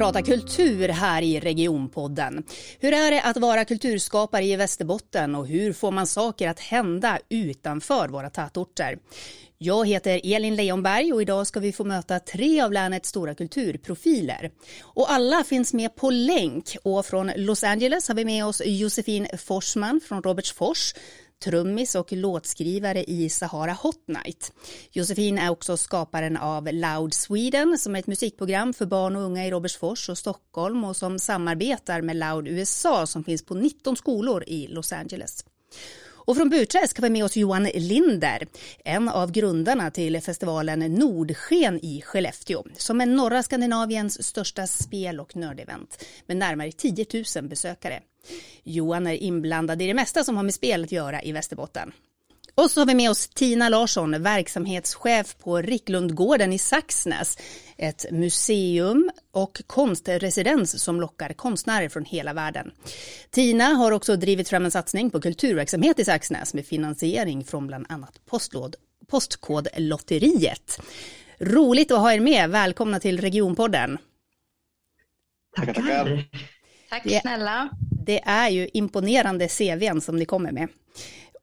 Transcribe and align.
prata 0.00 0.22
kultur 0.22 0.88
här 0.88 1.22
i 1.22 1.40
Regionpodden. 1.40 2.44
Hur 2.78 2.92
är 2.92 3.10
det 3.10 3.22
att 3.22 3.36
vara 3.36 3.64
kulturskapare 3.64 4.44
i 4.44 4.56
Västerbotten 4.56 5.34
och 5.34 5.46
hur 5.46 5.72
får 5.72 5.90
man 5.90 6.06
saker 6.06 6.48
att 6.48 6.60
hända 6.60 7.18
utanför 7.28 8.08
våra 8.08 8.30
tätorter? 8.30 8.98
Jag 9.58 9.88
heter 9.88 10.20
Elin 10.24 10.56
Leonberg 10.56 11.12
och 11.12 11.22
idag 11.22 11.46
ska 11.46 11.60
vi 11.60 11.72
få 11.72 11.84
möta 11.84 12.20
tre 12.20 12.60
av 12.60 12.72
länets 12.72 13.08
stora 13.08 13.34
kulturprofiler. 13.34 14.50
Och 14.82 15.12
alla 15.12 15.44
finns 15.44 15.72
med 15.72 15.96
på 15.96 16.10
länk 16.10 16.76
och 16.82 17.06
från 17.06 17.32
Los 17.36 17.64
Angeles 17.64 18.08
har 18.08 18.14
vi 18.14 18.24
med 18.24 18.46
oss 18.46 18.62
Josefin 18.64 19.26
Forsman 19.38 20.00
från 20.08 20.22
Robertsfors 20.22 20.94
trummis 21.44 21.94
och 21.94 22.12
låtskrivare 22.12 23.04
i 23.04 23.28
Sahara 23.28 23.72
Hot 23.72 24.08
Night. 24.08 24.52
Josefin 24.90 25.38
är 25.38 25.50
också 25.50 25.76
skaparen 25.76 26.36
av 26.36 26.68
Loud 26.72 27.14
Sweden 27.14 27.78
som 27.78 27.94
är 27.94 27.98
ett 27.98 28.06
musikprogram 28.06 28.74
för 28.74 28.86
barn 28.86 29.16
och 29.16 29.22
unga 29.22 29.46
i 29.46 29.50
Robertsfors 29.50 30.08
och 30.08 30.18
Stockholm 30.18 30.84
och 30.84 30.96
som 30.96 31.18
samarbetar 31.18 32.02
med 32.02 32.16
Loud 32.16 32.48
USA 32.48 33.06
som 33.06 33.24
finns 33.24 33.44
på 33.44 33.54
19 33.54 33.96
skolor 33.96 34.44
i 34.46 34.66
Los 34.66 34.92
Angeles. 34.92 35.44
Och 36.24 36.36
från 36.36 36.48
Burträsk 36.50 36.98
har 36.98 37.02
vi 37.02 37.10
med 37.10 37.24
oss 37.24 37.36
Johan 37.36 37.64
Linder, 37.64 38.46
en 38.84 39.08
av 39.08 39.32
grundarna 39.32 39.90
till 39.90 40.20
festivalen 40.20 40.94
Nordsken 40.94 41.84
i 41.84 42.02
Skellefteå, 42.02 42.64
som 42.76 43.00
är 43.00 43.06
norra 43.06 43.42
Skandinaviens 43.42 44.26
största 44.26 44.66
spel 44.66 45.20
och 45.20 45.36
nördevent 45.36 46.04
med 46.26 46.36
närmare 46.36 46.72
10 46.72 47.06
000 47.36 47.48
besökare. 47.48 48.00
Johan 48.64 49.06
är 49.06 49.14
inblandad 49.14 49.82
i 49.82 49.86
det 49.86 49.94
mesta 49.94 50.24
som 50.24 50.36
har 50.36 50.42
med 50.42 50.54
spel 50.54 50.84
att 50.84 50.92
göra 50.92 51.22
i 51.22 51.32
Västerbotten. 51.32 51.92
Och 52.60 52.70
så 52.70 52.80
har 52.80 52.86
vi 52.86 52.94
med 52.94 53.10
oss 53.10 53.28
Tina 53.28 53.68
Larsson, 53.68 54.22
verksamhetschef 54.22 55.36
på 55.38 55.56
Ricklundgården 55.56 56.52
i 56.52 56.58
Saxnäs. 56.58 57.38
Ett 57.76 58.06
museum 58.10 59.10
och 59.32 59.62
konstresidens 59.66 60.82
som 60.82 61.00
lockar 61.00 61.32
konstnärer 61.32 61.88
från 61.88 62.04
hela 62.04 62.32
världen. 62.32 62.70
Tina 63.30 63.64
har 63.64 63.92
också 63.92 64.16
drivit 64.16 64.48
fram 64.48 64.64
en 64.64 64.70
satsning 64.70 65.10
på 65.10 65.20
kulturverksamhet 65.20 65.98
i 65.98 66.04
Saxnäs 66.04 66.54
med 66.54 66.66
finansiering 66.66 67.44
från 67.44 67.66
bland 67.66 67.86
annat 67.88 68.20
postlåd, 68.26 68.76
Postkodlotteriet. 69.06 70.80
Roligt 71.38 71.90
att 71.90 71.98
ha 71.98 72.12
er 72.12 72.20
med. 72.20 72.50
Välkomna 72.50 73.00
till 73.00 73.20
Regionpodden. 73.20 73.98
Tackar, 75.56 75.74
tackar. 75.74 76.24
Tack 76.90 77.20
snälla. 77.20 77.68
Det 78.06 78.20
är 78.24 78.48
ju 78.48 78.68
imponerande 78.72 79.48
CVn 79.48 80.00
som 80.00 80.16
ni 80.16 80.24
kommer 80.24 80.52
med. 80.52 80.68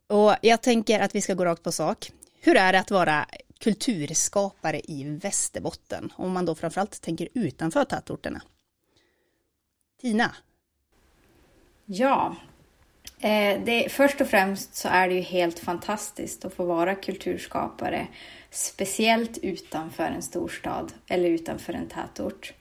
Och 0.08 0.36
jag 0.41 0.61
tänker 0.61 1.00
att 1.00 1.16
vi 1.16 1.22
ska 1.22 1.33
gå 1.33 1.45
rakt 1.45 1.63
på 1.63 1.72
sak. 1.72 2.11
Hur 2.41 2.58
är 2.58 2.73
det 2.73 2.80
att 2.80 2.91
vara 2.91 3.25
kulturskapare 3.59 4.81
i 4.83 5.03
Västerbotten? 5.03 6.14
Om 6.16 6.31
man 6.31 6.45
då 6.45 6.55
framförallt 6.55 7.02
tänker 7.02 7.27
utanför 7.33 7.86
tätorterna. 7.86 8.41
Tina? 10.02 10.36
Ja, 11.86 12.36
eh, 13.19 13.61
det, 13.66 13.91
först 13.91 14.22
och 14.22 14.27
främst 14.27 14.75
så 14.75 14.88
är 14.88 15.08
det 15.08 15.14
ju 15.14 15.22
helt 15.22 15.59
fantastiskt 15.59 16.45
att 16.45 16.53
få 16.53 16.66
vara 16.66 16.95
kulturskapare. 16.95 18.08
Speciellt 18.52 19.38
utanför 19.38 20.03
en 20.03 20.21
storstad 20.21 20.94
eller 21.08 21.30
utanför 21.30 21.73
en 21.73 21.88
tätort. 21.88 22.53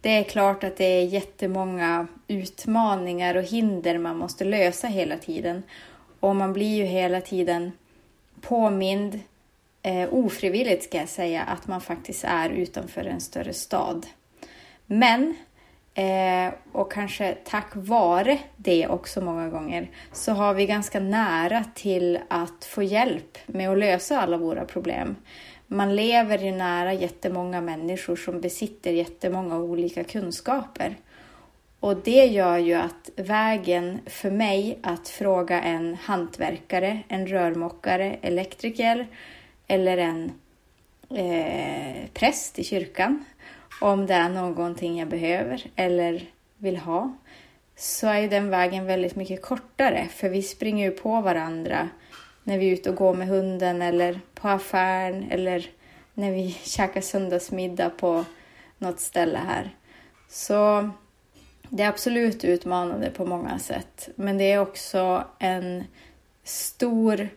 Det 0.00 0.10
är 0.10 0.24
klart 0.24 0.64
att 0.64 0.76
det 0.76 0.84
är 0.84 1.04
jättemånga 1.04 2.06
utmaningar 2.28 3.34
och 3.34 3.44
hinder 3.44 3.98
man 3.98 4.16
måste 4.16 4.44
lösa 4.44 4.86
hela 4.86 5.18
tiden. 5.18 5.62
Och 6.20 6.36
man 6.36 6.52
blir 6.52 6.76
ju 6.76 6.84
hela 6.84 7.20
tiden 7.20 7.72
påmind, 8.40 9.20
eh, 9.82 10.08
ofrivilligt 10.14 10.84
ska 10.84 10.98
jag 10.98 11.08
säga, 11.08 11.42
att 11.42 11.66
man 11.66 11.80
faktiskt 11.80 12.24
är 12.24 12.50
utanför 12.50 13.04
en 13.04 13.20
större 13.20 13.52
stad. 13.52 14.06
Men, 14.86 15.36
eh, 15.94 16.54
och 16.72 16.92
kanske 16.92 17.36
tack 17.44 17.72
vare 17.74 18.38
det 18.56 18.88
också 18.88 19.20
många 19.20 19.48
gånger, 19.48 19.90
så 20.12 20.32
har 20.32 20.54
vi 20.54 20.66
ganska 20.66 21.00
nära 21.00 21.64
till 21.74 22.18
att 22.28 22.64
få 22.64 22.82
hjälp 22.82 23.38
med 23.46 23.70
att 23.70 23.78
lösa 23.78 24.20
alla 24.20 24.36
våra 24.36 24.64
problem. 24.64 25.16
Man 25.66 25.96
lever 25.96 26.38
ju 26.38 26.52
nära 26.52 26.92
jättemånga 26.92 27.60
människor 27.60 28.16
som 28.16 28.40
besitter 28.40 28.92
jättemånga 28.92 29.58
olika 29.58 30.04
kunskaper. 30.04 30.96
Och 31.80 31.96
det 31.96 32.24
gör 32.26 32.58
ju 32.58 32.74
att 32.74 33.10
vägen 33.16 34.00
för 34.06 34.30
mig 34.30 34.78
att 34.82 35.08
fråga 35.08 35.62
en 35.62 35.94
hantverkare, 35.94 37.02
en 37.08 37.26
rörmokare, 37.26 38.16
elektriker 38.22 39.06
eller 39.66 39.98
en 39.98 40.32
eh, 41.10 42.08
präst 42.14 42.58
i 42.58 42.64
kyrkan 42.64 43.24
om 43.80 44.06
det 44.06 44.14
är 44.14 44.28
någonting 44.28 44.98
jag 44.98 45.08
behöver 45.08 45.62
eller 45.76 46.22
vill 46.58 46.76
ha 46.76 47.16
så 47.76 48.06
är 48.06 48.28
den 48.28 48.50
vägen 48.50 48.86
väldigt 48.86 49.16
mycket 49.16 49.42
kortare 49.42 50.08
för 50.10 50.28
vi 50.28 50.42
springer 50.42 50.90
ju 50.90 50.90
på 50.90 51.20
varandra 51.20 51.88
när 52.44 52.58
vi 52.58 52.68
är 52.68 52.72
ute 52.72 52.90
och 52.90 52.96
går 52.96 53.14
med 53.14 53.28
hunden 53.28 53.82
eller 53.82 54.20
på 54.34 54.48
affären 54.48 55.26
eller 55.30 55.70
när 56.14 56.30
vi 56.30 56.50
käkar 56.62 57.00
söndagsmiddag 57.00 57.90
på 57.90 58.24
något 58.78 59.00
ställe 59.00 59.38
här. 59.38 59.70
Så 60.28 60.90
det 61.70 61.82
är 61.82 61.88
absolut 61.88 62.44
utmanande 62.44 63.10
på 63.10 63.26
många 63.26 63.58
sätt, 63.58 64.08
men 64.16 64.38
det 64.38 64.52
är 64.52 64.60
också 64.60 65.24
en 65.38 65.84
stor, 66.42 67.28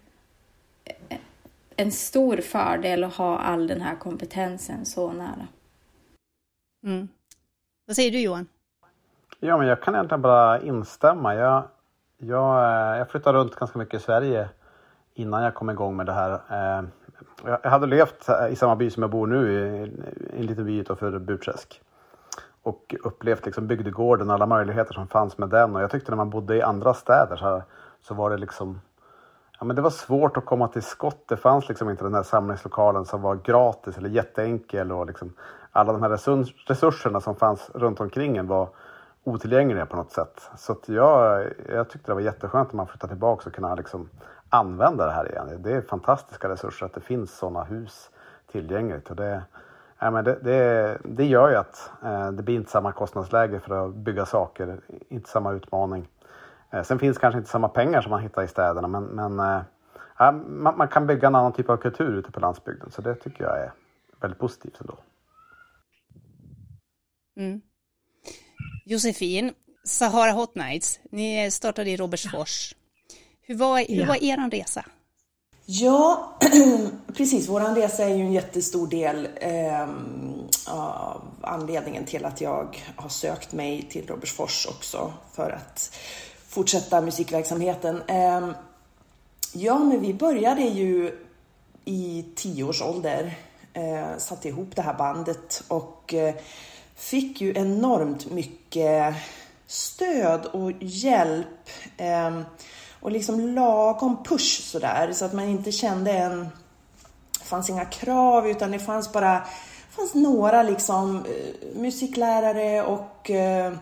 en 1.76 1.92
stor 1.92 2.38
fördel 2.38 3.04
att 3.04 3.14
ha 3.14 3.38
all 3.40 3.68
den 3.68 3.82
här 3.82 3.96
kompetensen 3.96 4.86
så 4.86 5.12
nära. 5.12 5.48
Mm. 6.84 7.08
Vad 7.86 7.96
säger 7.96 8.12
du 8.12 8.22
Johan? 8.22 8.48
Ja, 9.40 9.58
men 9.58 9.68
jag 9.68 9.82
kan 9.82 9.96
egentligen 9.96 10.22
bara 10.22 10.62
instämma. 10.62 11.36
Jag, 11.36 11.64
jag, 12.18 12.58
eh, 12.64 12.98
jag 12.98 13.10
flyttade 13.10 13.38
runt 13.38 13.56
ganska 13.56 13.80
mycket 13.80 14.02
i 14.02 14.04
Sverige 14.04 14.50
innan 15.14 15.44
jag 15.44 15.54
kom 15.54 15.70
igång 15.70 15.96
med 15.96 16.06
det 16.06 16.14
här. 16.14 16.32
Eh, 16.32 16.84
jag 17.46 17.70
hade 17.70 17.88
levt 17.88 18.30
i 18.52 18.56
samma 18.56 18.76
by 18.76 18.90
som 18.90 19.04
jag 19.04 19.10
bor 19.10 19.28
nu, 19.28 19.52
i 19.52 20.40
en 20.40 20.46
liten 20.46 20.66
by 20.66 20.78
utanför 20.78 21.20
Burträsk 21.20 21.82
och 22.64 22.96
upplevt 23.04 23.46
liksom 23.46 23.68
bygdegården 23.68 24.30
och 24.30 24.36
alla 24.36 24.46
möjligheter 24.46 24.94
som 24.94 25.08
fanns 25.08 25.38
med 25.38 25.50
den. 25.50 25.76
Och 25.76 25.82
jag 25.82 25.92
tyckte 25.92 26.12
när 26.12 26.18
man 26.18 26.30
bodde 26.30 26.56
i 26.56 26.62
andra 26.62 26.94
städer 26.94 27.36
så, 27.36 27.62
så 28.02 28.14
var 28.14 28.30
det 28.30 28.38
liksom 28.38 28.80
Ja, 29.60 29.66
men 29.66 29.76
det 29.76 29.82
var 29.82 29.90
svårt 29.90 30.38
att 30.38 30.46
komma 30.46 30.68
till 30.68 30.82
skott. 30.82 31.24
Det 31.28 31.38
fanns 31.38 31.70
liksom 31.70 31.90
inte 31.90 32.04
den 32.04 32.14
här 32.14 32.24
samlingslokalen 32.24 33.06
som 33.06 33.22
var 33.22 33.36
gratis 33.36 33.98
eller 33.98 34.10
jätteenkel 34.10 34.92
och 34.92 35.06
liksom 35.06 35.34
alla 35.72 35.94
de 35.94 36.02
här 36.02 36.10
resurserna 36.68 37.22
som 37.22 37.36
fanns 37.36 37.70
runt 37.74 38.00
omkring 38.00 38.38
en 38.38 38.48
var 38.48 38.70
otillgängliga 39.24 39.86
på 39.86 39.96
något 39.96 40.12
sätt. 40.12 40.50
Så 40.58 40.72
att 40.72 40.90
jag, 40.90 41.46
jag 41.70 41.90
tyckte 41.90 42.12
det 42.12 42.14
var 42.14 42.22
jätteskönt 42.22 42.68
att 42.68 42.74
man 42.74 42.88
flyttade 42.88 43.12
tillbaka 43.12 43.50
och 43.50 43.56
kunna 43.56 43.76
liksom 43.76 44.10
använda 44.50 45.06
det 45.06 45.12
här 45.12 45.32
igen. 45.32 45.62
Det 45.62 45.72
är 45.72 45.82
fantastiska 45.82 46.50
resurser 46.50 46.86
att 46.86 46.94
det 46.94 47.02
finns 47.02 47.38
sådana 47.38 47.64
hus 47.64 48.10
tillgängligt. 48.52 49.10
Och 49.10 49.16
det, 49.16 49.44
Ja, 50.00 50.12
men 50.12 50.24
det, 50.24 50.40
det, 50.44 50.98
det 51.04 51.26
gör 51.26 51.50
ju 51.50 51.56
att 51.56 51.92
eh, 52.04 52.32
det 52.32 52.44
blir 52.44 52.56
inte 52.56 52.72
samma 52.72 52.92
kostnadsläge 52.92 53.60
för 53.60 53.88
att 53.88 53.96
bygga 53.96 54.26
saker, 54.26 54.80
inte 55.10 55.30
samma 55.30 55.52
utmaning. 55.52 56.08
Eh, 56.72 56.84
sen 56.84 57.00
finns 57.00 57.18
kanske 57.18 57.38
inte 57.38 57.50
samma 57.50 57.70
pengar 57.70 58.02
som 58.02 58.10
man 58.10 58.22
hittar 58.22 58.44
i 58.44 58.48
städerna 58.48 58.88
men, 58.88 59.04
men 59.04 59.40
eh, 59.40 59.62
ja, 60.18 60.32
man, 60.32 60.78
man, 60.78 60.88
kan 60.88 61.08
bygga 61.08 61.28
en 61.28 61.36
annan 61.36 61.54
typ 61.54 61.70
av 61.70 61.78
kultur 61.78 62.14
ute 62.18 62.32
på 62.32 62.40
landsbygden 62.40 62.92
så 62.92 63.02
det 63.02 63.16
tycker 63.16 63.44
jag 63.44 63.60
är 63.60 63.72
väldigt 64.22 64.40
positivt 64.40 64.82
ändå. 64.82 64.98
Mm. 67.38 67.62
Josefin, 68.86 69.54
Sahara 69.84 70.32
Hot 70.32 70.56
Nights, 70.56 71.00
ni 71.12 71.52
startade 71.52 71.90
i 71.90 71.98
Robertsfors. 71.98 72.76
Hur 73.42 73.56
var, 73.58 73.96
hur 73.96 74.06
var 74.06 74.24
er 74.24 74.50
resa? 74.50 74.86
Ja, 75.72 76.34
precis. 77.18 77.50
Vår 77.50 77.76
resa 77.76 78.04
är 78.04 78.16
ju 78.16 78.22
en 78.22 78.34
jättestor 78.34 78.88
del 78.88 79.28
eh, 79.36 79.90
av 80.68 81.22
anledningen 81.42 82.06
till 82.06 82.26
att 82.26 82.42
jag 82.42 82.84
har 82.96 83.10
sökt 83.10 83.52
mig 83.52 83.88
till 83.90 84.08
Robertsfors 84.08 84.68
också 84.70 85.14
för 85.34 85.50
att 85.50 85.96
fortsätta 86.48 87.02
musikverksamheten. 87.02 88.02
Eh, 88.08 88.50
ja, 89.54 89.80
men 89.80 90.02
vi 90.02 90.14
började 90.14 90.62
ju 90.62 91.20
i 91.86 92.26
tio 92.36 92.64
års 92.64 92.82
ålder, 92.82 93.38
eh, 93.74 94.18
satte 94.18 94.48
ihop 94.48 94.76
det 94.76 94.82
här 94.82 94.98
bandet 94.98 95.64
och 95.68 96.14
eh, 96.14 96.36
fick 96.96 97.42
ju 97.42 97.54
enormt 97.56 98.32
mycket 98.32 99.16
stöd 99.68 100.46
och 100.46 100.72
hjälp. 100.80 101.70
Ehm, 101.98 102.44
och 103.02 103.12
liksom 103.12 103.56
lagom 103.56 104.24
push 104.24 104.62
sådär 104.62 105.14
så 105.14 105.26
att 105.26 105.34
man 105.34 105.46
inte 105.46 105.72
kände 105.72 106.12
en... 106.12 106.50
Det 107.40 107.46
fanns 107.46 107.70
inga 107.70 107.86
krav 107.86 108.48
utan 108.48 108.72
det 108.72 108.80
fanns 108.80 109.14
bara 109.14 109.34
det 109.34 109.96
fanns 109.96 110.14
några 110.14 110.64
liksom 110.64 111.26
eh, 111.26 111.80
musiklärare 111.80 112.84
och, 112.84 113.30
eh, 113.32 113.74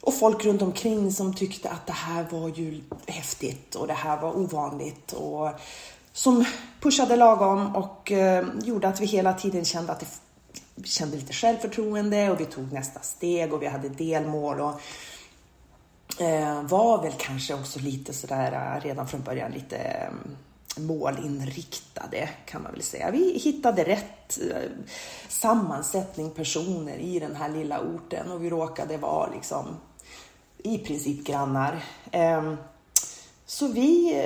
och 0.00 0.14
folk 0.14 0.44
runt 0.44 0.62
omkring 0.62 1.12
som 1.12 1.34
tyckte 1.34 1.70
att 1.70 1.86
det 1.86 1.92
här 1.92 2.26
var 2.30 2.48
ju 2.48 2.80
häftigt 3.06 3.74
och 3.74 3.86
det 3.86 3.94
här 3.94 4.20
var 4.20 4.36
ovanligt 4.36 5.12
och 5.12 5.50
som 6.12 6.44
pushade 6.80 7.16
lagom 7.16 7.76
och 7.76 8.12
eh, 8.12 8.46
gjorde 8.62 8.88
att 8.88 9.00
vi 9.00 9.06
hela 9.06 9.32
tiden 9.32 9.64
kände 9.64 9.92
att 9.92 10.00
det, 10.00 10.06
vi 10.74 10.88
kände 10.88 11.16
lite 11.16 11.32
självförtroende 11.32 12.30
och 12.30 12.40
vi 12.40 12.44
tog 12.44 12.72
nästa 12.72 13.00
steg 13.00 13.52
och 13.52 13.62
vi 13.62 13.66
hade 13.66 13.88
delmål 13.88 14.60
och 14.60 14.80
Eh, 16.20 16.62
var 16.62 17.02
väl 17.02 17.12
kanske 17.18 17.54
också 17.54 17.78
lite 17.80 18.12
sådär 18.12 18.52
eh, 18.52 18.84
redan 18.84 19.08
från 19.08 19.22
början 19.22 19.52
lite 19.52 19.76
eh, 19.76 20.82
målinriktade 20.82 22.28
kan 22.46 22.62
man 22.62 22.72
väl 22.72 22.82
säga. 22.82 23.10
Vi 23.10 23.38
hittade 23.38 23.84
rätt 23.84 24.38
sammansättning 25.28 26.30
personer 26.30 26.98
i 26.98 27.18
den 27.18 27.36
här 27.36 27.48
lilla 27.48 27.80
orten 27.80 28.32
och 28.32 28.44
vi 28.44 28.50
råkade 28.50 28.96
vara 28.96 29.30
liksom 29.34 29.66
i 30.58 30.78
princip 30.78 31.26
grannar. 31.26 31.84
Ehm, 32.10 32.56
så 33.46 33.68
vi 33.68 34.22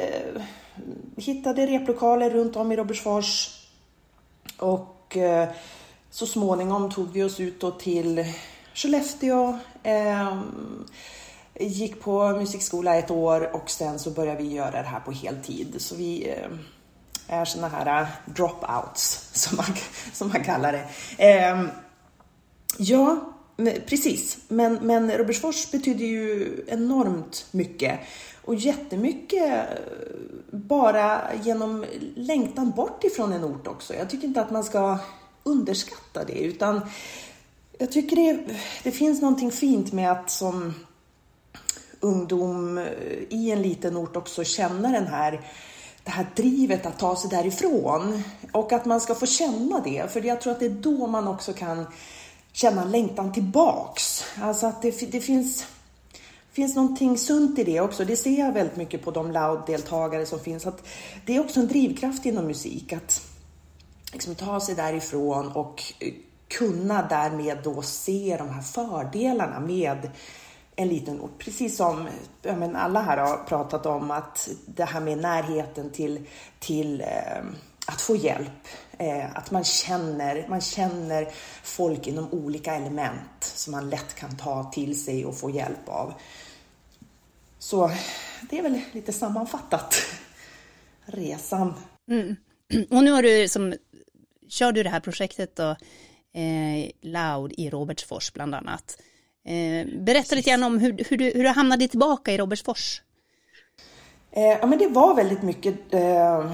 hittade 1.17 1.67
replokaler 1.67 2.31
runt 2.31 2.56
om 2.56 2.73
i 2.73 2.77
Robertsfors 2.77 3.61
och 4.59 5.17
så 6.11 6.27
småningom 6.27 6.91
tog 6.91 7.12
vi 7.12 7.23
oss 7.23 7.41
ut 7.41 7.79
till 7.79 8.25
Skellefteå, 8.75 9.59
ehm, 9.83 10.85
gick 11.60 12.00
på 12.00 12.28
musikskola 12.28 12.96
ett 12.96 13.10
år 13.10 13.56
och 13.56 13.70
sen 13.70 13.99
så 13.99 14.10
började 14.10 14.43
vi 14.43 14.54
göra 14.54 14.82
det 14.82 14.88
här 14.88 15.00
på 15.00 15.12
heltid. 15.12 15.75
Så 15.78 15.94
vi 15.94 16.31
eh, 16.31 16.50
är 17.28 17.44
såna 17.44 17.69
här 17.69 18.02
eh, 18.02 18.08
dropouts 18.25 19.31
som 19.32 19.56
man, 19.56 19.66
som 20.12 20.28
man 20.28 20.44
kallar 20.44 20.72
det. 20.72 20.88
Ehm, 21.19 21.69
ja, 22.78 23.32
precis. 23.87 24.38
Men, 24.49 24.75
men 24.75 25.12
Robertsfors 25.19 25.70
betyder 25.70 26.04
ju 26.04 26.64
enormt 26.69 27.46
mycket. 27.50 28.00
Och 28.44 28.54
jättemycket 28.54 29.50
eh, 29.50 29.76
bara 30.50 31.20
genom 31.43 31.84
längtan 32.14 32.70
bort 32.70 33.04
ifrån 33.04 33.32
en 33.32 33.44
ort 33.44 33.66
också. 33.66 33.94
Jag 33.94 34.10
tycker 34.10 34.26
inte 34.26 34.43
att 34.43 34.50
man 34.50 34.64
ska 34.64 34.99
underskatta 35.44 36.25
det 36.25 36.40
utan 36.40 36.81
jag 37.78 37.93
tycker 37.93 38.16
det, 38.16 38.54
det 38.82 38.90
finns 38.90 39.20
någonting 39.20 39.50
fint 39.50 39.93
med 39.93 40.12
att 40.12 40.31
som 40.31 40.75
ungdom 42.02 42.78
eh, 42.78 42.84
i 43.28 43.50
en 43.50 43.62
liten 43.62 43.96
ort 43.96 44.16
också 44.16 44.44
känna 44.44 44.88
den 44.88 45.06
här 45.06 45.40
det 46.04 46.10
här 46.10 46.26
drivet 46.37 46.87
att 46.87 46.99
ta 46.99 47.16
sig 47.16 47.31
därifrån 47.31 48.22
och 48.52 48.72
att 48.72 48.84
man 48.84 49.00
ska 49.00 49.14
få 49.14 49.26
känna 49.26 49.81
det. 49.81 50.12
För 50.12 50.22
jag 50.22 50.40
tror 50.40 50.52
att 50.52 50.60
det 50.60 50.66
är 50.66 50.70
då 50.70 51.06
man 51.06 51.28
också 51.28 51.52
kan 51.52 51.87
känna 52.52 52.84
längtan 52.84 53.32
tillbaks. 53.32 54.25
Alltså 54.40 54.66
att 54.66 54.82
det, 54.82 55.12
det 55.12 55.20
finns, 55.20 55.66
finns 56.52 56.76
någonting 56.76 57.19
sunt 57.19 57.58
i 57.58 57.64
det 57.64 57.81
också. 57.81 58.04
Det 58.04 58.16
ser 58.16 58.38
jag 58.38 58.52
väldigt 58.52 58.76
mycket 58.76 59.04
på 59.04 59.10
de 59.10 59.32
Loud-deltagare 59.32 60.26
som 60.26 60.40
finns. 60.40 60.66
Att 60.66 60.87
det 61.26 61.37
är 61.37 61.40
också 61.40 61.60
en 61.60 61.69
drivkraft 61.69 62.26
inom 62.26 62.46
musik 62.46 62.93
att 62.93 63.22
liksom 64.12 64.34
ta 64.34 64.60
sig 64.60 64.75
därifrån 64.75 65.52
och 65.52 65.82
eh, 65.99 66.12
kunna 66.49 67.02
därmed 67.02 67.58
då 67.64 67.82
se 67.82 68.37
de 68.38 68.49
här 68.49 68.62
fördelarna 68.62 69.60
med 69.60 70.10
en 70.77 70.89
liten 70.89 71.21
ort. 71.21 71.39
Precis 71.39 71.77
som 71.77 72.09
ja, 72.43 72.57
men 72.57 72.77
alla 72.77 73.03
här 73.03 73.17
har 73.17 73.37
pratat 73.37 73.87
om 73.87 74.11
att 74.11 74.49
det 74.67 74.85
här 74.85 75.01
med 75.01 75.19
närheten 75.19 75.91
till, 75.91 76.27
till 76.59 77.01
eh, 77.01 77.43
att 77.87 78.01
få 78.01 78.17
hjälp, 78.17 78.69
eh, 78.99 79.37
att 79.37 79.51
man 79.51 79.65
känner, 79.65 80.49
man 80.49 80.61
känner 80.61 81.29
folk 81.63 82.07
inom 82.07 82.33
olika 82.33 82.75
element 82.75 83.45
som 83.45 83.71
man 83.71 83.91
lätt 83.91 84.15
kan 84.15 84.37
ta 84.37 84.65
till 84.65 85.05
sig 85.05 85.25
och 85.27 85.39
få 85.39 85.51
hjälp 85.51 85.89
av. 85.89 86.15
Så 87.59 87.91
det 88.51 88.59
är 88.59 88.63
väl 88.63 88.81
lite 88.93 89.13
sammanfattat 89.13 89.95
resan. 91.05 91.75
Mm. 92.11 92.37
Och 92.91 93.05
nu 93.05 93.11
har 93.11 93.23
du 93.23 93.49
som, 93.49 93.75
kör 94.49 94.73
du 94.73 94.83
det 94.83 94.91
här 94.91 95.01
projektet 95.01 95.57
då, 95.57 95.71
eh, 96.41 96.91
Loud 97.01 97.53
i 97.57 97.71
Robertsfors 97.71 98.33
bland 98.33 98.55
annat. 98.55 98.99
Eh, 99.44 99.87
berätta 99.87 100.35
lite 100.35 100.50
grann 100.50 100.62
om 100.62 100.79
hur, 100.79 101.05
hur, 101.09 101.17
du, 101.17 101.25
hur 101.25 101.43
du 101.43 101.49
hamnade 101.49 101.89
tillbaka 101.89 102.33
i 102.33 102.39
Robertsfors. 102.39 103.03
Eh, 104.31 104.43
ja, 104.43 104.67
men 104.67 104.79
det 104.79 104.89
var 104.89 105.15
väldigt 105.15 105.43
mycket 105.43 105.94
eh, 105.94 106.53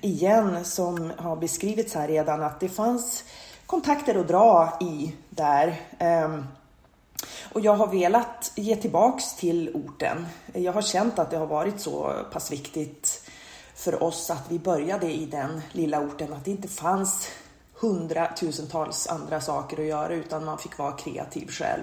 igen 0.00 0.64
som 0.64 1.12
har 1.18 1.36
beskrivits 1.36 1.94
här 1.94 2.08
redan 2.08 2.42
att 2.42 2.60
det 2.60 2.68
fanns 2.68 3.24
kontakter 3.66 4.14
att 4.14 4.28
dra 4.28 4.78
i 4.80 5.12
där. 5.30 5.80
Eh, 5.98 6.38
och 7.52 7.60
jag 7.60 7.76
har 7.76 7.86
velat 7.86 8.52
ge 8.54 8.76
tillbaks 8.76 9.36
till 9.36 9.70
orten. 9.74 10.26
Jag 10.52 10.72
har 10.72 10.82
känt 10.82 11.18
att 11.18 11.30
det 11.30 11.36
har 11.36 11.46
varit 11.46 11.80
så 11.80 12.12
pass 12.32 12.52
viktigt 12.52 13.30
för 13.74 14.02
oss 14.02 14.30
att 14.30 14.44
vi 14.48 14.58
började 14.58 15.12
i 15.12 15.26
den 15.26 15.60
lilla 15.72 16.00
orten, 16.00 16.32
att 16.32 16.44
det 16.44 16.50
inte 16.50 16.68
fanns 16.68 17.28
hundratusentals 17.74 19.06
andra 19.06 19.40
saker 19.40 19.80
att 19.80 19.86
göra 19.86 20.14
utan 20.14 20.44
man 20.44 20.58
fick 20.58 20.78
vara 20.78 20.92
kreativ 20.92 21.48
själv. 21.48 21.82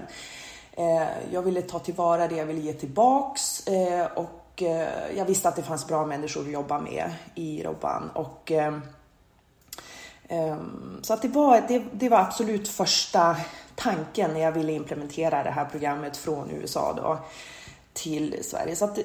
Eh, 0.75 1.31
jag 1.31 1.41
ville 1.41 1.61
ta 1.61 1.79
tillvara 1.79 2.27
det 2.27 2.35
jag 2.35 2.45
ville 2.45 2.61
ge 2.61 2.73
tillbaks 2.73 3.67
eh, 3.67 4.05
och 4.05 4.63
eh, 4.63 5.17
jag 5.17 5.25
visste 5.25 5.49
att 5.49 5.55
det 5.55 5.63
fanns 5.63 5.87
bra 5.87 6.05
människor 6.05 6.41
att 6.41 6.51
jobba 6.51 6.79
med 6.79 7.13
i 7.35 7.63
Robban. 7.63 8.09
Och, 8.13 8.51
eh, 8.51 8.73
ehm, 10.27 10.99
så 11.01 11.13
att 11.13 11.21
det, 11.21 11.27
var, 11.27 11.61
det, 11.67 11.83
det 11.91 12.09
var 12.09 12.19
absolut 12.19 12.67
första 12.67 13.35
tanken 13.75 14.33
när 14.33 14.39
jag 14.39 14.51
ville 14.51 14.71
implementera 14.73 15.43
det 15.43 15.51
här 15.51 15.65
programmet 15.65 16.17
från 16.17 16.51
USA 16.51 16.93
då 16.93 17.17
till 17.93 18.43
Sverige. 18.43 18.75
Så 18.75 18.85
att 18.85 18.97
eh, 18.97 19.03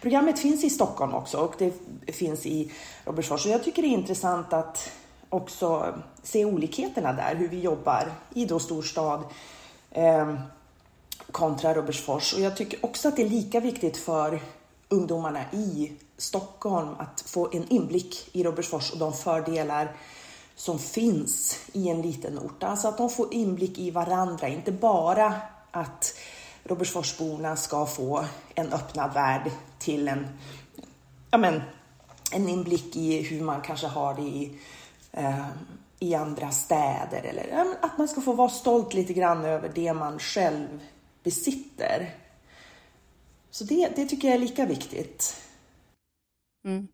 programmet 0.00 0.38
finns 0.38 0.64
i 0.64 0.70
Stockholm 0.70 1.14
också 1.14 1.38
och 1.38 1.54
det 1.58 1.72
finns 2.12 2.46
i 2.46 2.72
Robertsfors. 3.04 3.46
Och 3.46 3.52
jag 3.52 3.64
tycker 3.64 3.82
det 3.82 3.88
är 3.88 3.98
intressant 3.98 4.52
att 4.52 4.90
också 5.28 5.94
se 6.22 6.44
olikheterna 6.44 7.12
där, 7.12 7.34
hur 7.34 7.48
vi 7.48 7.60
jobbar 7.60 8.12
i 8.34 8.44
då 8.44 8.58
storstad 8.58 9.20
eh, 9.90 10.34
kontra 11.30 11.74
Robertsfors. 11.74 12.34
Och 12.34 12.40
jag 12.40 12.56
tycker 12.56 12.84
också 12.84 13.08
att 13.08 13.16
det 13.16 13.22
är 13.22 13.28
lika 13.28 13.60
viktigt 13.60 13.96
för 13.96 14.40
ungdomarna 14.88 15.44
i 15.52 15.92
Stockholm 16.16 16.88
att 16.98 17.20
få 17.26 17.48
en 17.52 17.68
inblick 17.68 18.30
i 18.32 18.44
Robertsfors 18.44 18.92
och 18.92 18.98
de 18.98 19.12
fördelar 19.12 19.96
som 20.56 20.78
finns 20.78 21.58
i 21.72 21.88
en 21.88 22.02
liten 22.02 22.38
ort. 22.38 22.62
Alltså 22.62 22.88
att 22.88 22.98
de 22.98 23.10
får 23.10 23.34
inblick 23.34 23.78
i 23.78 23.90
varandra, 23.90 24.48
inte 24.48 24.72
bara 24.72 25.34
att 25.70 26.14
Robertsforsborna 26.64 27.56
ska 27.56 27.86
få 27.86 28.24
en 28.54 28.72
öppnad 28.72 29.14
värld 29.14 29.50
till 29.78 30.08
en, 30.08 30.26
ja 31.30 31.38
men, 31.38 31.62
en 32.32 32.48
inblick 32.48 32.96
i 32.96 33.22
hur 33.22 33.40
man 33.40 33.60
kanske 33.60 33.86
har 33.86 34.14
det 34.14 34.22
i, 34.22 34.58
eh, 35.12 35.46
i 35.98 36.14
andra 36.14 36.50
städer 36.50 37.22
eller 37.22 37.76
att 37.80 37.98
man 37.98 38.08
ska 38.08 38.20
få 38.20 38.32
vara 38.32 38.48
stolt 38.48 38.94
lite 38.94 39.12
grann 39.12 39.44
över 39.44 39.70
det 39.74 39.92
man 39.92 40.18
själv 40.18 40.80
besitter. 41.22 42.14
Så 43.50 43.64
det, 43.64 43.88
det 43.96 44.06
tycker 44.06 44.28
jag 44.28 44.34
är 44.34 44.40
lika 44.40 44.66
viktigt. 44.66 45.36
Mm. 46.64 46.88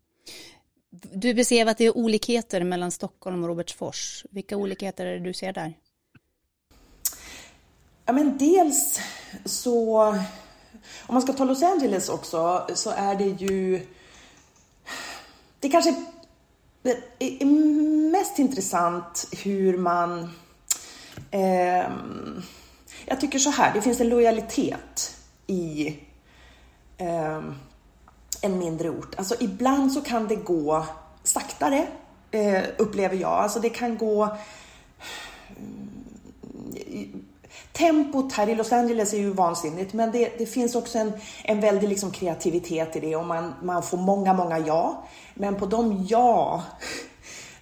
Du 0.90 1.34
beskrev 1.34 1.68
att 1.68 1.78
det 1.78 1.84
är 1.84 1.96
olikheter 1.96 2.64
mellan 2.64 2.90
Stockholm 2.90 3.42
och 3.42 3.48
Robertsfors. 3.48 4.24
Vilka 4.30 4.56
olikheter 4.56 5.06
är 5.06 5.12
det 5.12 5.24
du 5.24 5.34
ser 5.34 5.52
där? 5.52 5.74
Ja, 8.04 8.12
men 8.12 8.38
dels 8.38 9.00
så, 9.44 9.98
om 11.06 11.14
man 11.14 11.22
ska 11.22 11.32
ta 11.32 11.44
Los 11.44 11.62
Angeles 11.62 12.08
också, 12.08 12.66
så 12.74 12.90
är 12.90 13.14
det 13.14 13.24
ju, 13.24 13.86
det 15.60 15.68
kanske 15.68 15.94
är 17.18 17.44
mest 18.10 18.38
intressant 18.38 19.28
hur 19.42 19.78
man, 19.78 20.32
eh, 21.30 21.90
jag 23.08 23.20
tycker 23.20 23.38
så 23.38 23.50
här, 23.50 23.74
det 23.74 23.82
finns 23.82 24.00
en 24.00 24.08
lojalitet 24.08 25.16
i 25.46 25.88
eh, 26.96 27.42
en 28.40 28.58
mindre 28.58 28.90
ort. 28.90 29.14
Alltså 29.18 29.34
ibland 29.40 29.92
så 29.92 30.00
kan 30.00 30.28
det 30.28 30.36
gå 30.36 30.86
saktare, 31.22 31.86
eh, 32.30 32.62
upplever 32.78 33.16
jag. 33.16 33.30
Alltså 33.30 33.60
det 33.60 33.70
kan 33.70 33.98
gå 33.98 34.24
eh, 36.74 37.06
tempot 37.72 38.32
här 38.32 38.48
i 38.48 38.54
Los 38.54 38.72
Angeles 38.72 39.12
är 39.12 39.18
ju 39.18 39.30
vansinnigt, 39.30 39.92
men 39.92 40.12
det, 40.12 40.38
det 40.38 40.46
finns 40.46 40.74
också 40.74 40.98
en, 40.98 41.12
en 41.44 41.60
väldig 41.60 41.88
liksom 41.88 42.10
kreativitet 42.10 42.96
i 42.96 43.00
det 43.00 43.16
och 43.16 43.26
man, 43.26 43.54
man 43.62 43.82
får 43.82 43.98
många, 43.98 44.34
många 44.34 44.58
ja. 44.58 45.04
Men 45.34 45.54
på 45.54 45.66
de 45.66 46.06
ja 46.08 46.62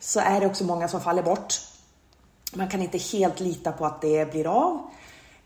så 0.01 0.21
är 0.21 0.41
det 0.41 0.47
också 0.47 0.65
många 0.65 0.89
som 0.89 1.01
faller 1.01 1.23
bort. 1.23 1.55
Man 2.55 2.69
kan 2.69 2.83
inte 2.83 2.99
helt 2.99 3.41
lita 3.41 3.73
på 3.73 3.87
att 3.87 4.01
det 4.01 4.31
blir 4.31 4.47
av. 4.47 4.91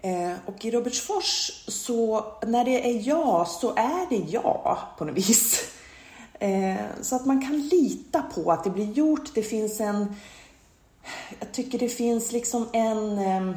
Eh, 0.02 0.32
och 0.46 0.64
i 0.64 0.70
Robertsfors, 0.70 1.64
så 1.68 2.24
när 2.46 2.64
det 2.64 2.90
är 2.90 3.08
ja, 3.08 3.44
så 3.44 3.74
är 3.76 4.08
det 4.10 4.24
ja 4.30 4.78
på 4.98 5.04
något 5.04 5.16
vis. 5.16 5.70
Eh, 6.38 6.76
så 7.02 7.16
att 7.16 7.26
man 7.26 7.42
kan 7.42 7.60
lita 7.60 8.22
på 8.22 8.52
att 8.52 8.64
det 8.64 8.70
blir 8.70 8.92
gjort. 8.92 9.34
Det 9.34 9.42
finns 9.42 9.80
en... 9.80 10.14
Jag 11.40 11.52
tycker 11.52 11.78
det 11.78 11.88
finns 11.88 12.32
liksom 12.32 12.68
en... 12.72 13.18
Ehm, 13.18 13.56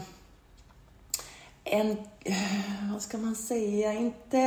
en... 1.63 1.91
Eh, 2.23 2.91
vad 2.93 3.01
ska 3.01 3.17
man 3.17 3.35
säga? 3.35 3.93
Inte... 3.93 4.37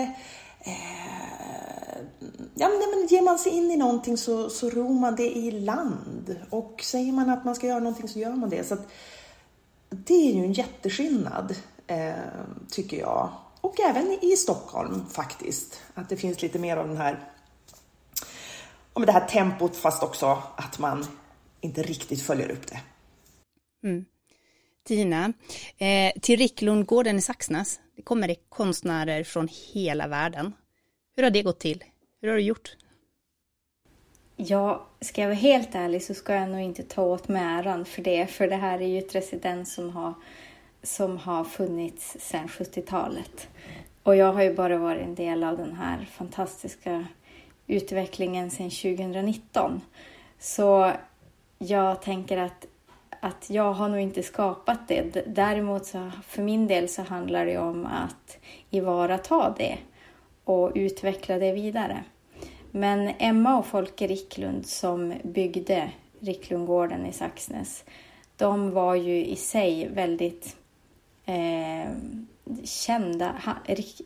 Eh, 0.61 1.99
ja, 2.55 2.69
men 2.69 3.07
ger 3.09 3.23
man 3.23 3.39
sig 3.39 3.53
in 3.53 3.71
i 3.71 3.77
någonting 3.77 4.17
så, 4.17 4.51
så 4.51 4.71
ror 4.71 4.95
man 4.95 5.17
det 5.17 5.37
i 5.37 5.51
land. 5.51 6.37
Och 6.51 6.81
säger 6.83 7.13
man 7.13 7.31
att 7.31 7.45
man 7.45 7.55
ska 7.55 7.67
göra 7.67 7.79
någonting 7.79 8.09
så 8.09 8.19
gör 8.19 8.33
man 8.33 8.51
det. 8.51 8.69
Så 8.69 8.75
att, 8.75 8.89
det 9.89 10.15
är 10.15 10.33
ju 10.33 10.45
en 10.45 10.53
jätteskillnad, 10.53 11.55
tycker 12.71 12.97
jag. 12.97 13.33
Och 13.61 13.81
även 13.81 14.19
i 14.23 14.37
Stockholm 14.37 15.07
faktiskt. 15.07 15.83
Att 15.95 16.09
det 16.09 16.17
finns 16.17 16.43
lite 16.43 16.59
mer 16.59 16.77
av 16.77 16.89
den 16.89 16.97
här, 16.97 17.21
om 18.93 19.07
det 19.07 19.13
här 19.13 19.29
tempot 19.29 19.77
fast 19.77 20.03
också 20.03 20.43
att 20.57 20.79
man 20.79 21.07
inte 21.61 21.83
riktigt 21.83 22.23
följer 22.23 22.51
upp 22.51 22.67
det. 22.67 22.81
Mm. 23.89 24.05
Tina, 24.85 25.33
eh, 25.79 26.13
till 26.23 26.39
Ricklundgården 26.39 27.19
i 27.19 27.21
Saxnäs 27.21 27.81
det 27.97 28.03
kommer 28.03 28.29
det 28.29 28.37
konstnärer 28.49 29.25
från 29.25 29.49
hela 29.73 30.07
världen. 30.07 30.53
Hur 31.17 31.23
har 31.23 31.31
det 31.31 31.43
gått 31.43 31.61
till? 31.61 31.85
Hur 32.21 32.29
har 32.29 32.37
du 32.37 32.43
gjort? 32.43 32.77
Ja, 34.37 34.87
ska 35.01 35.21
jag 35.21 35.29
vara 35.29 35.39
helt 35.39 35.75
ärlig 35.75 36.03
så 36.03 36.15
ska 36.15 36.35
jag 36.35 36.49
nog 36.49 36.61
inte 36.61 36.83
ta 36.83 37.03
åt 37.03 37.29
mig 37.29 37.43
äran 37.43 37.85
för 37.85 38.03
det, 38.03 38.27
för 38.27 38.49
det 38.49 38.57
här 38.57 38.81
är 38.81 38.87
ju 38.87 38.99
ett 38.99 39.15
residens 39.15 39.75
som 39.75 39.91
har, 39.91 40.15
som 40.87 41.19
har 41.19 41.45
funnits 41.45 42.17
sedan 42.21 42.49
70-talet. 42.49 43.49
Och 44.03 44.17
jag 44.17 44.33
har 44.33 44.43
ju 44.43 44.55
bara 44.55 44.79
varit 44.79 45.03
en 45.03 45.15
del 45.15 45.45
av 45.45 45.57
den 45.57 45.73
här 45.73 46.09
fantastiska 46.13 47.07
utvecklingen 47.67 48.51
sedan 48.51 48.71
2019. 48.71 49.81
Så 50.39 50.93
jag 51.59 52.03
tänker 52.03 52.37
att, 52.37 52.67
att 53.21 53.51
jag 53.51 53.73
har 53.73 53.89
nog 53.89 54.01
inte 54.01 54.23
skapat 54.23 54.89
det. 54.89 55.25
Däremot 55.27 55.87
så 55.87 56.11
för 56.27 56.43
min 56.43 56.67
del 56.67 56.89
så 56.89 57.03
handlar 57.03 57.47
det 57.47 57.59
om 57.59 57.87
att 57.87 58.39
ivarata 58.71 59.55
det 59.59 59.79
och 60.45 60.73
utveckla 60.75 61.39
det 61.39 61.53
vidare. 61.53 62.05
Men 62.71 63.11
Emma 63.19 63.59
och 63.59 63.67
Folke 63.67 64.07
Ricklund 64.07 64.67
som 64.67 65.15
byggde 65.23 65.91
Ricklundgården 66.21 67.07
i 67.07 67.13
Saxnäs, 67.13 67.85
de 68.37 68.71
var 68.71 68.95
ju 68.95 69.25
i 69.25 69.37
sig 69.37 69.89
väldigt 69.89 70.57
eh, 71.27 71.91
kända. 72.65 73.35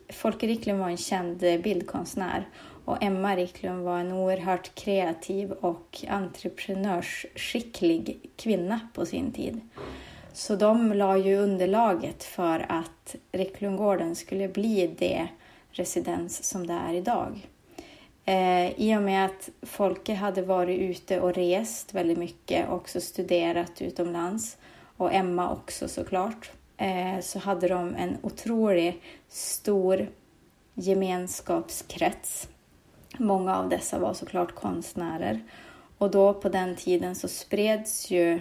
Folke 0.09 0.47
Ricklund 0.47 0.79
var 0.79 0.89
en 0.89 0.97
känd 0.97 1.37
bildkonstnär 1.37 2.47
och 2.85 3.03
Emma 3.03 3.35
Ricklund 3.35 3.83
var 3.83 3.99
en 3.99 4.11
oerhört 4.11 4.75
kreativ 4.75 5.51
och 5.51 6.05
entreprenörsskicklig 6.09 8.29
kvinna 8.35 8.79
på 8.93 9.05
sin 9.05 9.31
tid. 9.31 9.61
Så 10.33 10.55
de 10.55 10.93
la 10.93 11.17
ju 11.17 11.37
underlaget 11.37 12.23
för 12.23 12.65
att 12.69 13.15
Ricklundgården 13.31 14.15
skulle 14.15 14.47
bli 14.47 14.95
det 14.99 15.27
residens 15.71 16.43
som 16.43 16.67
det 16.67 16.73
är 16.73 16.93
idag. 16.93 17.47
Eh, 18.25 18.81
I 18.81 18.97
och 18.97 19.01
med 19.01 19.25
att 19.25 19.49
Folke 19.61 20.13
hade 20.13 20.41
varit 20.41 20.79
ute 20.79 21.21
och 21.21 21.33
rest 21.33 21.93
väldigt 21.93 22.17
mycket 22.17 22.69
och 22.69 22.75
också 22.75 23.01
studerat 23.01 23.81
utomlands 23.81 24.57
och 24.97 25.13
Emma 25.13 25.51
också 25.51 25.87
såklart, 25.87 26.51
Eh, 26.81 27.19
så 27.19 27.39
hade 27.39 27.67
de 27.67 27.95
en 27.95 28.17
otroligt 28.21 29.01
stor 29.27 30.09
gemenskapskrets. 30.73 32.49
Många 33.17 33.57
av 33.57 33.69
dessa 33.69 33.99
var 33.99 34.13
såklart 34.13 34.55
konstnärer 34.55 35.39
och 35.97 36.11
då 36.11 36.33
på 36.33 36.49
den 36.49 36.75
tiden 36.75 37.15
så 37.15 37.27
spreds 37.27 38.11
ju 38.11 38.39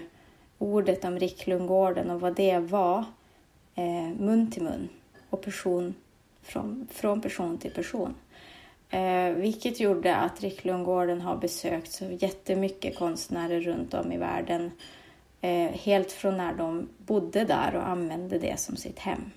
ordet 0.58 1.04
om 1.04 1.18
Ricklundgården 1.18 2.10
och 2.10 2.20
vad 2.20 2.34
det 2.34 2.58
var 2.58 3.04
eh, 3.74 4.08
mun 4.18 4.50
till 4.50 4.62
mun 4.62 4.88
och 5.30 5.42
person 5.42 5.94
från, 6.42 6.88
från 6.90 7.20
person 7.20 7.58
till 7.58 7.70
person. 7.70 8.14
Eh, 8.90 9.30
vilket 9.30 9.80
gjorde 9.80 10.16
att 10.16 10.40
Ricklundgården 10.40 11.20
har 11.20 11.36
besökt 11.36 11.92
så 11.92 12.04
jättemycket 12.04 12.98
konstnärer 12.98 13.60
runt 13.60 13.94
om 13.94 14.12
i 14.12 14.18
världen. 14.18 14.70
Eh, 15.40 15.70
helt 15.70 16.12
från 16.12 16.36
när 16.36 16.54
de 16.54 16.88
bodde 16.98 17.44
där 17.44 17.76
och 17.76 17.88
använde 17.88 18.38
det 18.38 18.60
som 18.60 18.76
sitt 18.76 18.98
hem. 18.98 19.30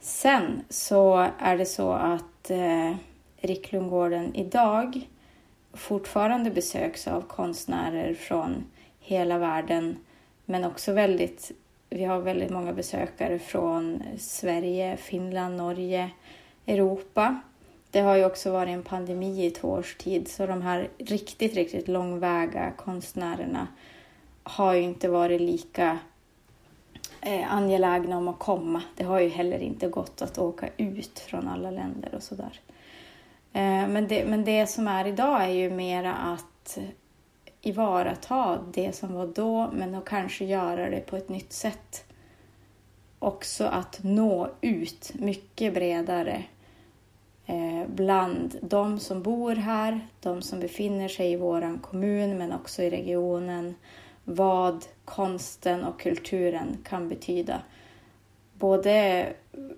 Sen 0.00 0.64
så 0.68 1.28
är 1.38 1.58
det 1.58 1.66
så 1.66 1.92
att 1.92 2.50
eh, 2.50 2.94
Ricklundgården 3.36 4.34
idag 4.34 5.00
fortfarande 5.72 6.50
besöks 6.50 7.08
av 7.08 7.20
konstnärer 7.20 8.14
från 8.14 8.64
hela 9.00 9.38
världen 9.38 9.96
men 10.44 10.64
också 10.64 10.92
väldigt, 10.92 11.52
vi 11.90 12.04
har 12.04 12.18
väldigt 12.18 12.50
många 12.50 12.72
besökare 12.72 13.38
från 13.38 14.02
Sverige, 14.18 14.96
Finland, 14.96 15.56
Norge, 15.56 16.10
Europa 16.66 17.40
det 17.90 18.00
har 18.00 18.16
ju 18.16 18.24
också 18.24 18.50
varit 18.50 18.70
en 18.70 18.82
pandemi 18.82 19.46
i 19.46 19.50
två 19.50 19.68
års 19.68 19.96
tid 19.96 20.28
så 20.28 20.46
de 20.46 20.62
här 20.62 20.88
riktigt, 20.98 21.54
riktigt 21.54 21.88
långväga 21.88 22.72
konstnärerna 22.76 23.66
har 24.48 24.74
ju 24.74 24.82
inte 24.82 25.08
varit 25.08 25.40
lika 25.40 25.98
eh, 27.20 27.54
angelägna 27.54 28.16
om 28.16 28.28
att 28.28 28.38
komma. 28.38 28.82
Det 28.96 29.04
har 29.04 29.20
ju 29.20 29.28
heller 29.28 29.58
inte 29.58 29.88
gått 29.88 30.22
att 30.22 30.38
åka 30.38 30.68
ut 30.76 31.18
från 31.18 31.48
alla 31.48 31.70
länder 31.70 32.14
och 32.14 32.22
sådär. 32.22 32.60
Eh, 33.52 33.88
men, 33.88 34.08
det, 34.08 34.24
men 34.24 34.44
det 34.44 34.66
som 34.66 34.88
är 34.88 35.06
idag 35.06 35.44
är 35.44 35.48
ju 35.48 35.70
mera 35.70 36.14
att 36.14 36.78
ivarata 37.60 38.58
det 38.72 38.96
som 38.96 39.14
var 39.14 39.26
då 39.26 39.70
men 39.72 39.94
att 39.94 40.04
kanske 40.04 40.44
göra 40.44 40.90
det 40.90 41.00
på 41.00 41.16
ett 41.16 41.28
nytt 41.28 41.52
sätt. 41.52 42.04
Också 43.18 43.64
att 43.64 44.00
nå 44.02 44.50
ut 44.60 45.12
mycket 45.14 45.74
bredare 45.74 46.44
Eh, 47.50 47.88
bland 47.88 48.58
de 48.60 49.00
som 49.00 49.22
bor 49.22 49.54
här, 49.54 50.00
de 50.20 50.42
som 50.42 50.60
befinner 50.60 51.08
sig 51.08 51.32
i 51.32 51.36
vår 51.36 51.78
kommun 51.82 52.38
men 52.38 52.52
också 52.52 52.82
i 52.82 52.90
regionen, 52.90 53.74
vad 54.30 54.84
konsten 55.04 55.84
och 55.84 56.00
kulturen 56.00 56.78
kan 56.84 57.08
betyda. 57.08 57.62
Både, 58.54 59.26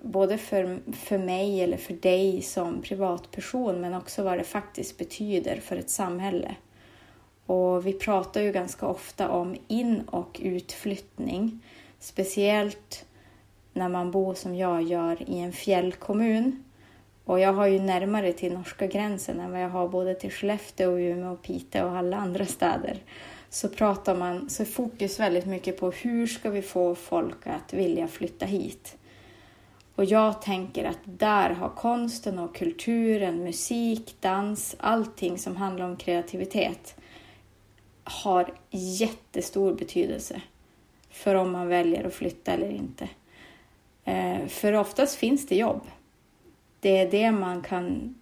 både 0.01 0.37
för, 0.37 0.79
för 0.93 1.17
mig 1.17 1.61
eller 1.61 1.77
för 1.77 1.93
dig 1.93 2.41
som 2.41 2.81
privatperson 2.81 3.81
men 3.81 3.93
också 3.93 4.23
vad 4.23 4.37
det 4.37 4.43
faktiskt 4.43 4.97
betyder 4.97 5.59
för 5.59 5.75
ett 5.75 5.89
samhälle. 5.89 6.55
Och 7.45 7.87
vi 7.87 7.93
pratar 7.93 8.41
ju 8.41 8.51
ganska 8.51 8.87
ofta 8.87 9.29
om 9.29 9.55
in 9.67 10.01
och 10.01 10.39
utflyttning, 10.43 11.59
speciellt 11.99 13.05
när 13.73 13.89
man 13.89 14.11
bor 14.11 14.33
som 14.33 14.55
jag 14.55 14.83
gör 14.83 15.29
i 15.29 15.39
en 15.39 15.53
fjällkommun 15.53 16.63
och 17.25 17.39
jag 17.39 17.53
har 17.53 17.67
ju 17.67 17.79
närmare 17.79 18.33
till 18.33 18.53
norska 18.53 18.87
gränsen 18.87 19.39
än 19.39 19.51
vad 19.51 19.61
jag 19.63 19.69
har 19.69 19.87
både 19.87 20.15
till 20.15 20.31
Skellefteå, 20.31 20.99
Umeå, 20.99 21.35
Piteå 21.35 21.85
och 21.85 21.97
alla 21.97 22.17
andra 22.17 22.45
städer. 22.45 22.97
Så 23.53 23.69
pratar 23.69 24.15
man, 24.15 24.49
så 24.49 24.63
är 24.63 24.67
fokus 24.67 25.19
väldigt 25.19 25.45
mycket 25.45 25.79
på 25.79 25.91
hur 25.91 26.27
ska 26.27 26.49
vi 26.49 26.61
få 26.61 26.95
folk 26.95 27.47
att 27.47 27.73
vilja 27.73 28.07
flytta 28.07 28.45
hit? 28.45 28.97
Och 29.95 30.05
jag 30.05 30.41
tänker 30.41 30.85
att 30.85 30.99
där 31.03 31.49
har 31.49 31.69
konsten 31.69 32.39
och 32.39 32.55
kulturen, 32.55 33.43
musik, 33.43 34.15
dans, 34.19 34.75
allting 34.79 35.37
som 35.37 35.55
handlar 35.55 35.85
om 35.85 35.97
kreativitet 35.97 36.95
har 38.03 38.53
jättestor 38.69 39.73
betydelse 39.73 40.41
för 41.09 41.35
om 41.35 41.51
man 41.51 41.67
väljer 41.67 42.03
att 42.03 42.13
flytta 42.13 42.51
eller 42.51 42.69
inte. 42.69 43.09
Eh, 44.03 44.47
för 44.47 44.73
oftast 44.73 45.15
finns 45.15 45.47
det 45.47 45.55
jobb 45.55 45.81
det 46.81 46.97
är 46.97 47.11
det 47.11 47.31
man 47.31 47.61
kan 47.61 48.15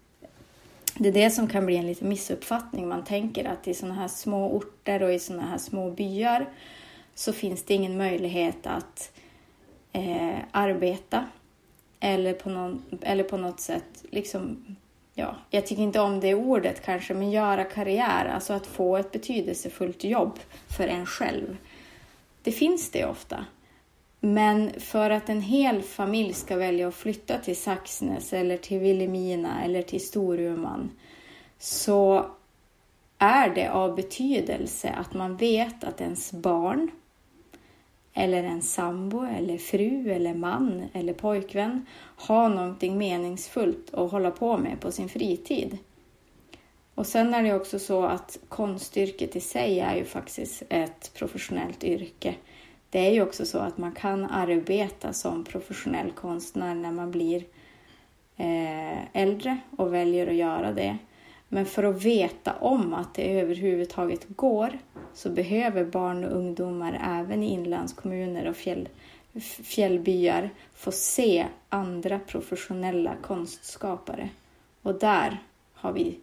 det 1.00 1.10
är 1.10 1.14
det 1.14 1.30
som 1.30 1.48
kan 1.48 1.66
bli 1.66 1.78
en 1.78 1.88
liten 1.88 2.10
missuppfattning. 2.10 2.88
Man 2.88 3.04
tänker 3.04 3.46
att 3.46 3.68
i 3.68 3.74
sådana 3.74 3.96
här 3.96 4.08
små 4.08 4.52
orter 4.52 5.04
och 5.04 5.14
i 5.14 5.20
sådana 5.20 5.48
här 5.48 5.58
små 5.58 5.92
byar 5.92 6.50
så 7.16 7.34
finns 7.34 7.64
det 7.64 7.74
ingen 7.74 7.98
möjlighet 7.98 8.68
att 8.68 9.12
eh, 9.92 10.38
arbeta 10.52 11.26
eller 12.00 12.34
på, 12.34 12.50
någon, 12.50 12.84
eller 13.02 13.24
på 13.24 13.38
något 13.38 13.60
sätt 13.60 14.06
liksom 14.10 14.66
ja, 15.14 15.36
jag 15.50 15.68
tycker 15.68 15.84
inte 15.84 16.00
om 16.00 16.20
det 16.20 16.36
ordet 16.36 16.86
kanske, 16.86 17.14
men 17.14 17.32
göra 17.32 17.64
karriär, 17.64 18.26
alltså 18.26 18.54
att 18.54 18.68
få 18.68 18.98
ett 18.98 19.12
betydelsefullt 19.12 20.04
jobb 20.04 20.40
för 20.78 20.88
en 20.88 21.06
själv. 21.06 21.58
Det 22.44 22.52
finns 22.52 22.92
det 22.92 23.06
ofta. 23.06 23.46
Men 24.20 24.72
för 24.80 25.10
att 25.10 25.30
en 25.30 25.42
hel 25.42 25.82
familj 25.82 26.34
ska 26.34 26.56
välja 26.56 26.88
att 26.88 26.96
flytta 26.96 27.38
till 27.38 27.56
Saxnäs 27.56 28.34
eller 28.34 28.58
till 28.58 28.80
Vilhelmina 28.80 29.64
eller 29.64 29.82
till 29.82 30.08
Storuman 30.08 30.92
så 31.58 32.26
är 33.18 33.50
det 33.50 33.72
av 33.72 33.96
betydelse 33.96 34.90
att 34.90 35.14
man 35.14 35.38
vet 35.38 35.84
att 35.84 36.02
ens 36.02 36.32
barn 36.32 36.92
eller 38.14 38.44
en 38.44 38.62
sambo 38.62 39.26
eller 39.26 39.58
fru 39.58 40.12
eller 40.12 40.34
man 40.34 40.84
eller 40.94 41.14
pojkvän 41.14 41.86
har 42.00 42.50
någonting 42.50 42.98
meningsfullt 42.98 43.94
att 43.94 44.12
hålla 44.12 44.32
på 44.32 44.58
med 44.58 44.80
på 44.80 44.92
sin 44.92 45.10
fritid. 45.10 45.78
Och 46.96 47.08
sen 47.08 47.34
är 47.34 47.44
det 47.44 47.54
också 47.54 47.80
så 47.80 48.04
att 48.04 48.40
konstyrket 48.50 49.36
i 49.36 49.40
sig 49.40 49.80
är 49.80 49.96
ju 49.96 50.06
faktiskt 50.06 50.64
ett 50.70 51.12
professionellt 51.14 51.84
yrke 51.84 52.36
det 52.90 53.00
är 53.08 53.12
ju 53.12 53.22
också 53.22 53.46
så 53.46 53.60
att 53.60 53.78
man 53.78 53.92
kan 53.92 54.26
arbeta 54.26 55.14
som 55.14 55.44
professionell 55.44 56.12
konstnär 56.12 56.76
när 56.76 56.92
man 56.92 57.12
blir 57.12 57.44
eh, 58.38 59.16
äldre 59.22 59.58
och 59.78 59.94
väljer 59.94 60.28
att 60.28 60.36
göra 60.36 60.74
det. 60.74 60.98
Men 61.48 61.66
för 61.66 61.84
att 61.84 62.04
veta 62.04 62.54
om 62.54 62.94
att 62.94 63.14
det 63.14 63.40
överhuvudtaget 63.40 64.26
går 64.28 64.80
så 65.14 65.30
behöver 65.30 65.86
barn 65.86 66.24
och 66.24 66.38
ungdomar 66.38 67.02
även 67.04 67.44
i 67.44 67.54
inlandskommuner 67.54 68.48
och 68.48 68.56
fjäll, 68.56 68.90
fjällbyar 69.64 70.50
få 70.74 70.92
se 70.92 71.46
andra 71.70 72.20
professionella 72.20 73.16
konstskapare. 73.22 74.30
Och 74.82 75.00
där 75.00 75.38
har 75.74 75.92
vi 75.92 76.20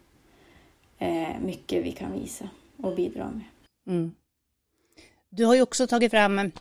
eh, 0.97 1.39
mycket 1.41 1.85
vi 1.85 1.91
kan 1.91 2.13
visa 2.13 2.49
och 2.77 2.95
bidra 2.95 3.31
med. 3.31 3.43
Mm. 3.87 4.11
Du 5.37 5.45
har 5.45 5.55
ju 5.55 5.61
också 5.61 5.87
tagit 5.87 6.11
fram 6.11 6.51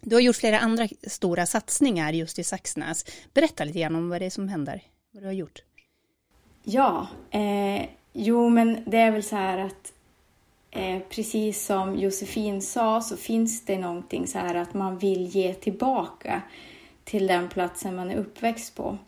du 0.00 0.16
har 0.16 0.20
gjort 0.20 0.36
flera 0.36 0.58
andra 0.58 0.88
stora 1.06 1.46
satsningar 1.46 2.12
just 2.12 2.38
i 2.38 2.44
Saxnäs. 2.44 3.04
Berätta 3.34 3.64
lite 3.64 3.80
grann 3.80 3.96
om 3.96 4.08
vad 4.08 4.20
det 4.20 4.26
är 4.26 4.30
som 4.30 4.48
händer, 4.48 4.82
vad 5.10 5.22
du 5.22 5.26
har 5.26 5.32
gjort. 5.32 5.62
Ja, 6.62 7.06
eh, 7.30 7.84
jo 8.12 8.48
men 8.48 8.84
det 8.86 8.98
är 8.98 9.10
väl 9.10 9.22
så 9.22 9.36
här 9.36 9.58
att 9.58 9.92
eh, 10.70 10.98
precis 11.10 11.66
som 11.66 11.98
Josefin 11.98 12.62
sa 12.62 13.00
så 13.00 13.16
finns 13.16 13.64
det 13.64 13.78
någonting 13.78 14.26
så 14.26 14.38
här 14.38 14.54
att 14.54 14.74
man 14.74 14.98
vill 14.98 15.26
ge 15.26 15.54
tillbaka 15.54 16.42
till 17.04 17.26
den 17.26 17.48
platsen 17.48 17.96
man 17.96 18.10
är 18.10 18.16
uppväxt 18.16 18.74
på. 18.74 18.98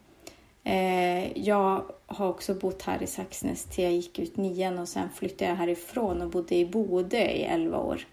Eh, 0.64 1.38
jag 1.38 1.84
har 2.06 2.28
också 2.28 2.54
bott 2.54 2.82
här 2.82 3.02
i 3.02 3.06
Saxnäs 3.06 3.64
till 3.64 3.84
jag 3.84 3.92
gick 3.92 4.18
ut 4.18 4.36
nian 4.36 4.78
och 4.78 4.88
sen 4.88 5.08
flyttade 5.14 5.50
jag 5.50 5.56
härifrån 5.56 6.22
och 6.22 6.30
bodde 6.30 6.54
i 6.54 6.66
Bodö 6.66 7.18
i 7.18 7.42
elva 7.42 7.78
år 7.78 8.06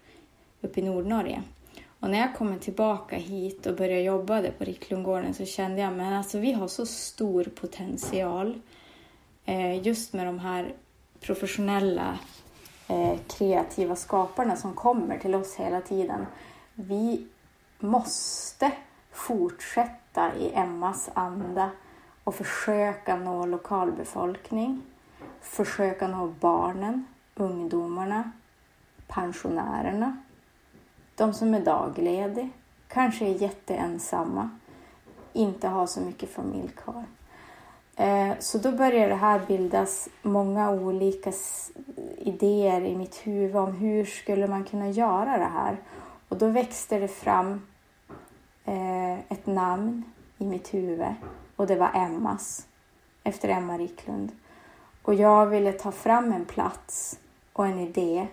uppe 0.62 0.80
i 0.80 0.82
Nordnorge. 0.82 1.42
Och 2.00 2.10
när 2.10 2.18
jag 2.18 2.34
kommer 2.34 2.58
tillbaka 2.58 3.16
hit 3.16 3.66
och 3.66 3.76
började 3.76 4.02
jobba 4.02 4.42
på 4.58 4.64
Ricklundgården 4.64 5.34
så 5.34 5.44
kände 5.44 5.80
jag 5.80 5.92
men 5.92 6.12
alltså 6.12 6.38
vi 6.38 6.52
har 6.52 6.68
så 6.68 6.86
stor 6.86 7.44
potential 7.44 8.60
eh, 9.44 9.86
just 9.86 10.12
med 10.12 10.26
de 10.26 10.38
här 10.38 10.74
professionella 11.20 12.18
eh, 12.88 13.18
kreativa 13.28 13.96
skaparna 13.96 14.56
som 14.56 14.74
kommer 14.74 15.18
till 15.18 15.34
oss 15.34 15.56
hela 15.56 15.80
tiden. 15.80 16.26
Vi 16.74 17.26
måste 17.78 18.72
fortsätta 19.12 20.36
i 20.36 20.52
Emmas 20.54 21.10
anda 21.14 21.70
och 22.24 22.34
försöka 22.34 23.16
nå 23.16 23.46
lokalbefolkning, 23.46 24.82
försöka 25.40 26.08
nå 26.08 26.26
barnen, 26.40 27.06
ungdomarna, 27.34 28.30
pensionärerna, 29.08 30.21
de 31.22 31.34
som 31.34 31.54
är 31.54 31.60
dagledig, 31.60 32.48
kanske 32.88 33.26
är 33.26 33.34
jätteensamma, 33.34 34.50
inte 35.32 35.68
har 35.68 35.86
så 35.86 36.00
mycket 36.00 36.30
familj 36.30 36.68
kvar. 36.68 37.04
Eh, 37.96 38.32
så 38.38 38.58
då 38.58 38.72
börjar 38.72 39.08
det 39.08 39.14
här 39.14 39.40
bildas 39.48 40.08
många 40.22 40.70
olika 40.70 41.32
idéer 42.18 42.80
i 42.80 42.96
mitt 42.96 43.26
huvud 43.26 43.56
om 43.56 43.72
hur 43.72 44.04
skulle 44.04 44.46
man 44.46 44.64
kunna 44.64 44.90
göra 44.90 45.38
det 45.38 45.50
här. 45.52 45.76
Och 46.28 46.38
då 46.38 46.48
växte 46.48 46.98
det 46.98 47.08
fram 47.08 47.66
eh, 48.64 49.18
ett 49.18 49.46
namn 49.46 50.02
i 50.38 50.44
mitt 50.44 50.74
huvud 50.74 51.14
och 51.56 51.66
det 51.66 51.76
var 51.76 51.90
Emmas, 51.94 52.66
efter 53.24 53.48
Emma 53.48 53.78
Riklund. 53.78 54.32
Och 55.02 55.14
jag 55.14 55.46
ville 55.46 55.72
ta 55.72 55.92
fram 55.92 56.32
en 56.32 56.44
plats 56.44 57.18
och 57.52 57.66
en 57.66 57.78
idé 57.78 58.26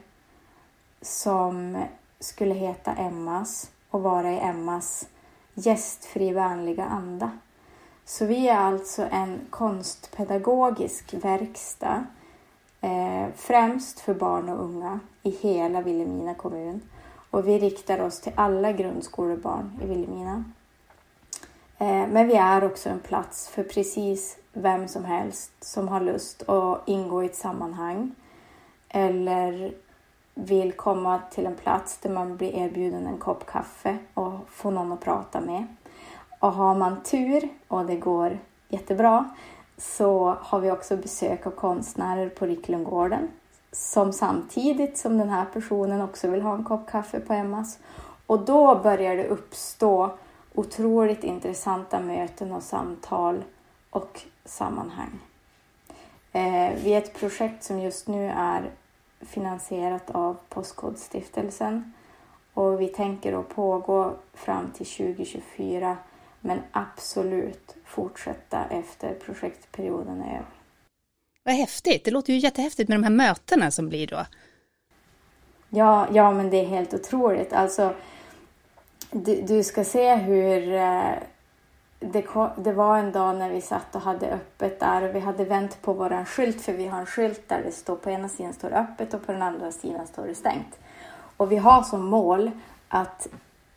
som 1.01 1.77
skulle 2.19 2.53
heta 2.53 2.93
Emmas 2.93 3.71
och 3.89 4.01
vara 4.01 4.31
i 4.31 4.39
Emmas 4.39 5.07
gästfri 5.53 6.33
vänliga 6.33 6.85
anda. 6.85 7.31
Så 8.05 8.25
vi 8.25 8.47
är 8.47 8.57
alltså 8.57 9.07
en 9.11 9.39
konstpedagogisk 9.49 11.13
verkstad 11.13 12.03
eh, 12.81 13.27
främst 13.35 13.99
för 13.99 14.13
barn 14.13 14.49
och 14.49 14.63
unga 14.63 14.99
i 15.23 15.29
hela 15.29 15.81
Vilhelmina 15.81 16.33
kommun. 16.33 16.81
Och 17.31 17.47
vi 17.47 17.59
riktar 17.59 18.01
oss 18.01 18.21
till 18.21 18.33
alla 18.35 18.71
grundskolebarn 18.71 19.79
i 19.83 19.87
Vilhelmina. 19.87 20.43
Eh, 21.77 22.07
men 22.07 22.27
vi 22.27 22.33
är 22.33 22.63
också 22.63 22.89
en 22.89 22.99
plats 22.99 23.47
för 23.49 23.63
precis 23.63 24.37
vem 24.53 24.87
som 24.87 25.05
helst 25.05 25.51
som 25.61 25.87
har 25.87 26.01
lust 26.01 26.49
att 26.49 26.81
ingå 26.85 27.23
i 27.23 27.25
ett 27.25 27.35
sammanhang 27.35 28.15
eller 28.89 29.73
vill 30.45 30.71
komma 30.71 31.19
till 31.31 31.45
en 31.45 31.55
plats 31.55 31.97
där 31.97 32.09
man 32.09 32.37
blir 32.37 32.55
erbjuden 32.55 33.07
en 33.07 33.17
kopp 33.17 33.45
kaffe 33.45 33.97
och 34.13 34.33
få 34.49 34.71
någon 34.71 34.91
att 34.91 35.01
prata 35.01 35.41
med. 35.41 35.67
Och 36.39 36.51
har 36.51 36.75
man 36.75 37.03
tur 37.03 37.49
och 37.67 37.85
det 37.85 37.95
går 37.95 38.39
jättebra 38.69 39.29
så 39.77 40.35
har 40.41 40.59
vi 40.59 40.71
också 40.71 40.97
besök 40.97 41.47
av 41.47 41.51
konstnärer 41.51 42.29
på 42.29 42.45
Ricklundgården 42.45 43.27
som 43.71 44.13
samtidigt 44.13 44.97
som 44.97 45.17
den 45.17 45.29
här 45.29 45.45
personen 45.53 46.01
också 46.01 46.27
vill 46.27 46.41
ha 46.41 46.55
en 46.55 46.63
kopp 46.63 46.91
kaffe 46.91 47.19
på 47.19 47.33
Emmas. 47.33 47.79
Och 48.25 48.39
då 48.39 48.75
börjar 48.75 49.15
det 49.15 49.27
uppstå 49.27 50.11
otroligt 50.55 51.23
intressanta 51.23 51.99
möten 51.99 52.51
och 52.51 52.63
samtal 52.63 53.43
och 53.89 54.21
sammanhang. 54.45 55.19
Eh, 56.31 56.71
vi 56.83 56.93
är 56.93 56.97
ett 56.97 57.19
projekt 57.19 57.63
som 57.63 57.79
just 57.79 58.07
nu 58.07 58.31
är 58.35 58.71
finansierat 59.21 60.09
av 60.09 60.37
Postkodstiftelsen 60.49 61.93
och 62.53 62.81
vi 62.81 62.87
tänker 62.87 63.39
att 63.39 63.49
pågå 63.49 64.15
fram 64.33 64.71
till 64.71 64.85
2024 64.85 65.97
men 66.41 66.59
absolut 66.71 67.75
fortsätta 67.85 68.65
efter 68.65 69.13
projektperioden 69.13 70.21
är 70.21 70.33
över. 70.33 70.45
Vad 71.43 71.55
häftigt! 71.55 72.05
Det 72.05 72.11
låter 72.11 72.33
ju 72.33 72.39
jättehäftigt 72.39 72.89
med 72.89 72.97
de 72.99 73.03
här 73.03 73.11
mötena 73.11 73.71
som 73.71 73.89
blir 73.89 74.07
då. 74.07 74.25
Ja, 75.69 76.07
ja 76.13 76.31
men 76.31 76.49
det 76.49 76.57
är 76.57 76.65
helt 76.65 76.93
otroligt. 76.93 77.53
Alltså, 77.53 77.93
du, 79.11 79.41
du 79.41 79.63
ska 79.63 79.83
se 79.83 80.15
hur 80.15 80.73
det, 81.99 82.21
det, 82.21 82.51
det, 82.57 82.71
var 82.71 82.97
en 82.97 83.11
dag 83.11 83.35
när 83.35 83.49
vi 83.49 83.61
satt 83.61 83.95
och 83.95 84.01
hade 84.01 84.31
öppet 84.31 84.79
där 84.79 85.09
och 85.09 85.15
vi 85.15 85.19
hade 85.19 85.45
vänt 85.45 85.81
på 85.81 85.93
vår 85.93 86.25
skylt 86.25 86.61
för 86.61 86.73
vi 86.73 86.87
har 86.87 86.99
en 86.99 87.05
skylt 87.05 87.49
där 87.49 87.61
det 87.63 87.71
står 87.71 87.95
på 87.95 88.09
ena 88.09 88.29
sidan 88.29 88.53
står 88.53 88.73
öppet 88.73 89.13
och 89.13 89.25
på 89.25 89.31
den 89.31 89.41
andra 89.41 89.71
sidan 89.71 90.07
står 90.07 90.27
det 90.27 90.35
stängt. 90.35 90.79
Och 91.37 91.51
vi 91.51 91.57
har 91.57 91.83
som 91.83 92.05
mål 92.05 92.51
att 92.87 93.27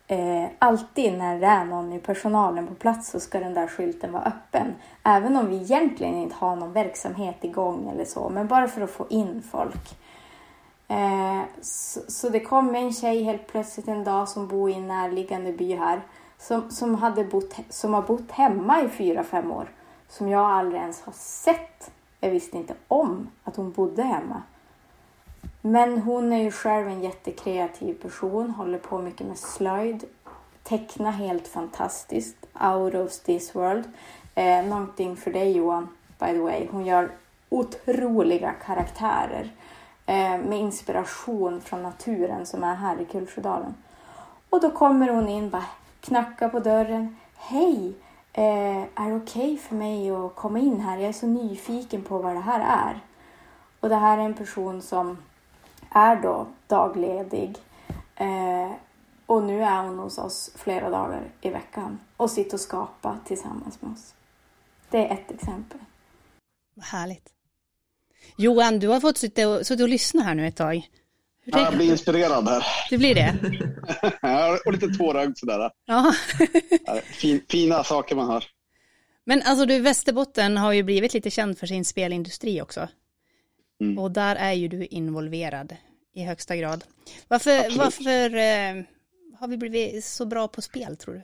eh, 0.07 0.45
alltid 0.59 1.17
när 1.17 1.39
det 1.39 1.45
är 1.45 1.65
någon 1.65 1.93
i 1.93 1.99
personalen 1.99 2.67
på 2.67 2.73
plats 2.73 3.09
så 3.09 3.19
ska 3.19 3.39
den 3.39 3.53
där 3.53 3.67
skylten 3.67 4.11
vara 4.11 4.23
öppen. 4.23 4.75
Även 5.03 5.35
om 5.35 5.49
vi 5.49 5.55
egentligen 5.55 6.15
inte 6.15 6.35
har 6.35 6.55
någon 6.55 6.73
verksamhet 6.73 7.43
igång 7.43 7.89
eller 7.89 8.05
så, 8.05 8.29
men 8.29 8.47
bara 8.47 8.67
för 8.67 8.81
att 8.81 8.89
få 8.89 9.05
in 9.09 9.43
folk. 9.51 9.97
Eh, 10.87 11.41
så, 11.61 11.99
så, 12.07 12.29
det 12.29 12.39
kom 12.39 12.75
en 12.75 12.93
tjej 12.93 13.23
helt 13.23 13.47
plötsligt 13.47 13.87
en 13.87 14.03
dag 14.03 14.29
som 14.29 14.47
bor 14.47 14.69
i 14.69 14.73
en 14.73 14.87
närliggande 14.87 15.53
by 15.53 15.75
här 15.75 16.01
som, 16.47 16.71
som, 16.71 16.95
hade 16.95 17.23
bott, 17.23 17.55
som 17.69 17.93
har 17.93 18.01
bott 18.01 18.31
hemma 18.31 18.81
i 18.81 18.89
fyra, 18.89 19.23
fem 19.23 19.51
år. 19.51 19.67
Som 20.09 20.29
jag 20.29 20.51
aldrig 20.51 20.81
ens 20.81 21.01
har 21.01 21.13
sett. 21.13 21.91
Jag 22.19 22.29
visste 22.29 22.57
inte 22.57 22.73
om 22.87 23.29
att 23.43 23.55
hon 23.55 23.71
bodde 23.71 24.03
hemma. 24.03 24.41
Men 25.61 25.97
hon 25.97 26.33
är 26.33 26.43
ju 26.43 26.51
själv 26.51 26.87
en 26.87 27.01
jättekreativ 27.01 27.93
person, 27.93 28.49
håller 28.49 28.77
på 28.77 29.01
mycket 29.01 29.27
med 29.27 29.37
slöjd, 29.37 30.03
tecknar 30.63 31.11
helt 31.11 31.47
fantastiskt, 31.47 32.45
out 32.61 32.95
of 32.95 33.19
this 33.19 33.55
world. 33.55 33.83
Eh, 34.35 34.65
någonting 34.65 35.15
för 35.15 35.31
dig 35.31 35.51
Johan, 35.51 35.87
by 36.19 36.25
the 36.25 36.39
way. 36.39 36.67
Hon 36.71 36.85
gör 36.85 37.11
otroliga 37.49 38.53
karaktärer 38.65 39.51
eh, 40.05 40.37
med 40.37 40.59
inspiration 40.59 41.61
från 41.61 41.83
naturen 41.83 42.45
som 42.45 42.63
är 42.63 42.75
här 42.75 43.01
i 43.01 43.05
Kulsjödalen. 43.05 43.73
Och 44.49 44.61
då 44.61 44.71
kommer 44.71 45.09
hon 45.09 45.27
in 45.27 45.49
bara 45.49 45.65
knackar 46.03 46.49
på 46.49 46.59
dörren. 46.59 47.15
Hej! 47.35 47.93
Eh, 48.33 48.81
är 48.95 49.09
det 49.09 49.15
okej 49.15 49.53
okay 49.53 49.57
för 49.57 49.75
mig 49.75 50.11
att 50.11 50.35
komma 50.35 50.59
in 50.59 50.79
här? 50.79 50.97
Jag 50.97 51.09
är 51.09 51.13
så 51.13 51.27
nyfiken 51.27 52.03
på 52.03 52.17
vad 52.17 52.35
det 52.35 52.41
här 52.41 52.89
är. 52.89 52.99
Och 53.79 53.89
det 53.89 53.95
här 53.95 54.17
är 54.17 54.21
en 54.21 54.33
person 54.33 54.81
som 54.81 55.17
är 55.89 56.15
då 56.21 56.47
dagledig. 56.67 57.57
Eh, 58.15 58.71
och 59.25 59.43
nu 59.43 59.63
är 59.63 59.83
hon 59.83 59.99
hos 59.99 60.17
oss 60.17 60.51
flera 60.55 60.89
dagar 60.89 61.31
i 61.41 61.49
veckan 61.49 61.99
och 62.17 62.31
sitter 62.31 62.53
och 62.53 62.61
skapar 62.61 63.17
tillsammans 63.25 63.81
med 63.81 63.91
oss. 63.91 64.13
Det 64.89 65.07
är 65.07 65.13
ett 65.13 65.31
exempel. 65.31 65.79
Vad 66.73 66.85
härligt. 66.85 67.29
Johan, 68.37 68.79
du 68.79 68.87
har 68.87 68.99
fått 68.99 69.17
sitta 69.17 69.49
och, 69.49 69.65
sitta 69.65 69.83
och 69.83 69.89
lyssna 69.89 70.23
här 70.23 70.35
nu 70.35 70.47
ett 70.47 70.55
tag. 70.55 70.89
Ja, 71.45 71.59
jag 71.63 71.75
blir 71.75 71.91
inspirerad 71.91 72.47
här. 72.47 72.65
Det 72.89 72.97
blir 72.97 73.15
det? 73.15 73.35
ja, 74.21 74.59
och 74.65 74.73
lite 74.73 74.87
tårögd 74.87 75.37
sådär. 75.37 75.71
Ja. 75.85 76.13
fin, 77.03 77.41
fina 77.49 77.83
saker 77.83 78.15
man 78.15 78.27
hör. 78.27 78.43
Men 79.25 79.41
alltså 79.41 79.65
du, 79.65 79.79
Västerbotten 79.79 80.57
har 80.57 80.73
ju 80.73 80.83
blivit 80.83 81.13
lite 81.13 81.29
känd 81.29 81.57
för 81.57 81.67
sin 81.67 81.85
spelindustri 81.85 82.61
också. 82.61 82.87
Mm. 83.81 83.99
Och 83.99 84.11
där 84.11 84.35
är 84.35 84.53
ju 84.53 84.67
du 84.67 84.85
involverad 84.85 85.75
i 86.15 86.23
högsta 86.23 86.55
grad. 86.55 86.83
Varför, 87.27 87.77
varför 87.77 88.35
eh, 88.35 88.83
har 89.39 89.47
vi 89.47 89.57
blivit 89.57 90.05
så 90.05 90.25
bra 90.25 90.47
på 90.47 90.61
spel 90.61 90.97
tror 90.97 91.13
du? 91.13 91.23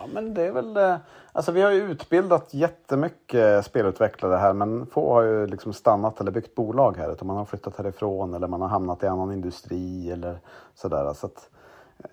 Ja, 0.00 0.06
men 0.12 0.34
det 0.34 0.42
är 0.42 0.52
väl... 0.52 0.76
Eh, 0.76 0.96
alltså 1.32 1.52
vi 1.52 1.62
har 1.62 1.70
ju 1.70 1.82
utbildat 1.82 2.54
jättemycket 2.54 3.64
spelutvecklare 3.64 4.36
här 4.36 4.52
men 4.52 4.86
få 4.86 5.14
har 5.14 5.22
ju 5.22 5.46
liksom 5.46 5.72
stannat 5.72 6.20
eller 6.20 6.30
byggt 6.30 6.54
bolag 6.54 6.96
här 6.96 7.12
utan 7.12 7.26
man 7.26 7.36
har 7.36 7.44
flyttat 7.44 7.76
härifrån 7.76 8.34
eller 8.34 8.48
man 8.48 8.60
har 8.60 8.68
hamnat 8.68 9.02
i 9.02 9.06
annan 9.06 9.32
industri 9.32 10.10
eller 10.10 10.38
sådär. 10.74 11.12
Så 11.12 11.26
att, 11.26 11.50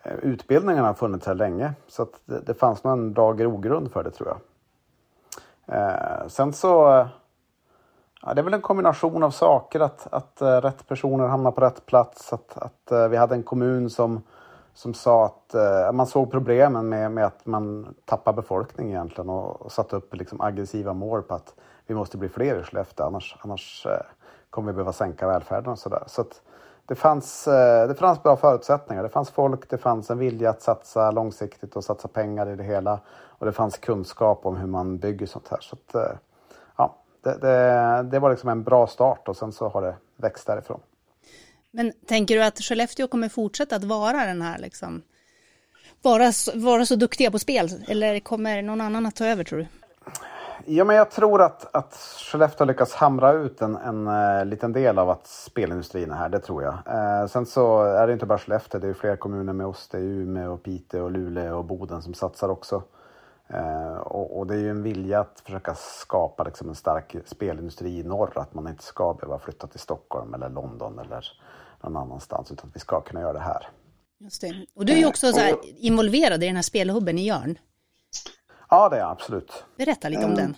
eh, 0.04 0.16
utbildningarna 0.22 0.88
har 0.88 0.94
funnits 0.94 1.28
här 1.28 1.36
länge 1.36 1.74
så 1.88 2.04
att 2.04 2.22
det, 2.26 2.40
det 2.40 2.54
fanns 2.54 2.84
nog 2.84 2.94
en 2.94 3.14
bra 3.14 3.34
grogrund 3.34 3.92
för 3.92 4.04
det 4.04 4.12
tror 4.12 4.30
jag. 4.30 4.38
Eh, 5.78 6.28
sen 6.28 6.54
så... 6.54 7.06
Ja, 8.22 8.34
det 8.34 8.42
är 8.42 8.44
väl 8.44 8.54
en 8.54 8.62
kombination 8.62 9.24
av 9.24 9.32
saker 9.32 9.80
att, 9.80 10.08
att 10.14 10.42
eh, 10.42 10.62
rätt 10.62 10.88
personer 10.88 11.28
hamnar 11.28 11.52
på 11.52 11.62
rätt 11.62 11.86
plats. 11.86 12.34
Att, 12.34 12.58
att 12.58 13.10
vi 13.12 13.18
hade 13.18 13.36
en 13.36 13.44
kommun 13.44 13.90
som, 13.90 14.22
som 14.78 14.94
sa 14.94 15.26
att 15.26 15.54
eh, 15.54 15.92
man 15.92 16.08
såg 16.08 16.32
problemen 16.32 16.90
med, 16.90 17.12
med 17.12 17.26
att 17.26 17.46
man 17.46 17.96
tappar 18.06 18.34
befolkning 18.34 18.90
egentligen 18.90 19.30
och, 19.30 19.62
och 19.62 19.72
satte 19.72 19.96
upp 19.96 20.16
liksom 20.16 20.42
aggressiva 20.42 20.94
mål 20.94 21.24
på 21.24 21.34
att 21.34 21.56
vi 21.88 21.96
måste 21.96 22.18
bli 22.18 22.30
fler 22.30 22.60
i 22.60 22.64
Skellefteå 22.64 23.06
annars, 23.06 23.38
annars 23.40 23.86
eh, 23.86 24.06
kommer 24.50 24.72
vi 24.72 24.76
behöva 24.76 24.94
sänka 24.94 25.28
välfärden 25.28 25.72
och 25.72 25.80
sådär. 25.80 26.04
Så 26.08 26.22
att 26.22 26.42
det, 26.86 26.96
fanns, 26.96 27.48
eh, 27.48 27.88
det 27.88 27.96
fanns 27.96 28.24
bra 28.24 28.36
förutsättningar. 28.36 29.04
Det 29.04 29.10
fanns 29.10 29.30
folk, 29.30 29.70
det 29.70 29.78
fanns 29.78 30.10
en 30.10 30.18
vilja 30.18 30.50
att 30.50 30.62
satsa 30.62 31.12
långsiktigt 31.12 31.76
och 31.76 31.84
satsa 31.84 32.08
pengar 32.08 32.50
i 32.50 32.56
det 32.56 32.64
hela. 32.64 33.00
Och 33.10 33.46
det 33.46 33.52
fanns 33.52 33.78
kunskap 33.78 34.46
om 34.46 34.58
hur 34.58 34.68
man 34.68 34.98
bygger 34.98 35.26
sånt 35.26 35.48
här. 35.48 35.60
Så 35.62 35.76
att, 35.76 35.96
eh, 35.96 36.18
ja, 36.76 36.96
det, 37.22 37.38
det, 37.38 38.04
det 38.12 38.20
var 38.20 38.30
liksom 38.30 38.50
en 38.50 38.64
bra 38.64 38.88
start 38.88 39.28
och 39.28 39.38
sen 39.38 39.52
så 39.52 39.70
har 39.70 39.82
det 39.82 39.96
växt 40.16 40.48
därifrån. 40.48 40.80
Men 41.72 41.94
tänker 42.08 42.36
du 42.36 42.44
att 42.44 42.60
Skellefteå 42.60 43.08
kommer 43.08 43.30
fortsätta 43.30 43.76
att 43.76 43.84
vara 43.84 44.26
den 44.26 44.42
här 44.42 44.58
liksom, 44.60 45.02
vara, 46.02 46.32
så- 46.32 46.60
vara 46.60 46.86
så 46.86 46.96
duktiga 46.96 47.32
på 47.32 47.40
spel? 47.40 47.70
Eller 47.88 48.20
kommer 48.20 48.62
någon 48.62 48.82
annan 48.82 49.06
att 49.06 49.16
ta 49.16 49.26
över 49.26 49.44
tror 49.44 49.60
du? 49.60 49.68
Ja, 50.66 50.84
men 50.84 50.96
jag 50.96 51.12
tror 51.12 51.42
att, 51.42 51.76
att 51.76 51.94
Skellefteå 52.32 52.62
har 52.62 52.68
lyckats 52.68 52.94
hamra 52.94 53.32
ut 53.32 53.62
en, 53.62 53.76
en 53.76 54.08
eh, 54.08 54.46
liten 54.46 54.74
del 54.74 55.00
av 55.00 55.10
att 55.10 55.28
spelindustrin 55.28 56.12
är 56.12 56.16
här, 56.16 56.30
det 56.30 56.40
tror 56.40 56.64
jag. 56.64 56.74
Eh, 56.74 57.28
sen 57.28 57.46
så 57.46 57.84
är 57.84 58.08
det 58.08 58.14
inte 58.14 58.26
bara 58.26 58.38
Skellefteå, 58.40 58.80
det 58.82 58.88
är 58.88 58.94
fler 58.94 59.16
kommuner 59.16 59.54
med 59.54 59.68
oss. 59.68 59.88
Det 59.92 59.98
är 59.98 60.02
Umeå, 60.02 60.54
och 60.54 60.64
Piteå, 60.64 61.04
och 61.04 61.12
Luleå 61.12 61.58
och 61.58 61.66
Boden 61.66 62.02
som 62.02 62.14
satsar 62.14 62.50
också. 62.50 62.84
Eh, 63.50 63.98
och, 63.98 64.38
och 64.40 64.48
det 64.48 64.54
är 64.56 64.60
ju 64.60 64.70
en 64.70 64.84
vilja 64.84 65.20
att 65.20 65.42
försöka 65.46 65.76
skapa 65.76 66.44
liksom 66.44 66.70
en 66.70 66.76
stark 66.76 67.16
spelindustri 67.26 68.00
i 68.00 68.04
norr, 68.04 68.32
att 68.36 68.54
man 68.54 68.68
inte 68.68 68.84
ska 68.84 69.14
behöva 69.14 69.40
flytta 69.40 69.68
till 69.68 69.80
Stockholm 69.80 70.34
eller 70.34 70.50
London 70.50 71.00
eller 71.00 71.26
någon 71.90 72.04
annanstans, 72.04 72.52
utan 72.52 72.70
att 72.70 72.76
vi 72.76 72.80
ska 72.80 73.02
kunna 73.02 73.22
göra 73.22 73.34
det 73.34 73.40
här. 73.40 73.70
Just 74.20 74.42
det. 74.42 74.66
Och 74.74 74.86
du 74.86 74.94
är 74.94 74.98
ju 74.98 75.06
också 75.06 75.32
så 75.32 75.40
här, 75.40 75.56
involverad 75.78 76.44
i 76.44 76.48
den 76.48 76.56
här 76.56 76.64
spelhubben 76.64 77.18
i 77.18 77.28
Jörn. 77.28 77.58
Ja, 78.70 78.90
det 78.90 78.96
är 78.96 79.00
jag 79.00 79.12
absolut. 79.12 79.64
Berätta 79.78 80.10
lite 80.10 80.26
om 80.26 80.36
den. 80.36 80.56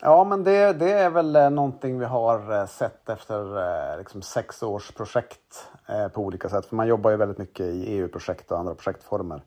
Ja, 0.00 0.24
men 0.24 0.44
det, 0.44 0.72
det 0.72 0.92
är 0.92 1.10
väl 1.10 1.36
eh, 1.36 1.50
någonting 1.50 1.98
vi 1.98 2.04
har 2.04 2.60
eh, 2.60 2.66
sett 2.66 3.08
efter 3.08 3.58
eh, 3.92 3.98
liksom 3.98 4.22
sex 4.22 4.62
års 4.62 4.90
projekt 4.90 5.68
eh, 5.88 6.08
på 6.08 6.22
olika 6.22 6.48
sätt. 6.48 6.66
För 6.66 6.76
man 6.76 6.88
jobbar 6.88 7.10
ju 7.10 7.16
väldigt 7.16 7.38
mycket 7.38 7.66
i 7.66 7.84
EU-projekt 7.86 8.52
och 8.52 8.58
andra 8.58 8.74
projektformer 8.74 9.42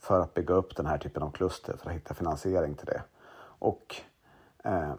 för 0.00 0.20
att 0.20 0.34
bygga 0.34 0.54
upp 0.54 0.76
den 0.76 0.86
här 0.86 0.98
typen 0.98 1.22
av 1.22 1.30
kluster 1.30 1.76
för 1.82 1.90
att 1.90 1.96
hitta 1.96 2.14
finansiering 2.14 2.74
till 2.74 2.86
det. 2.86 3.02
Och 3.58 3.96
eh, 4.64 4.92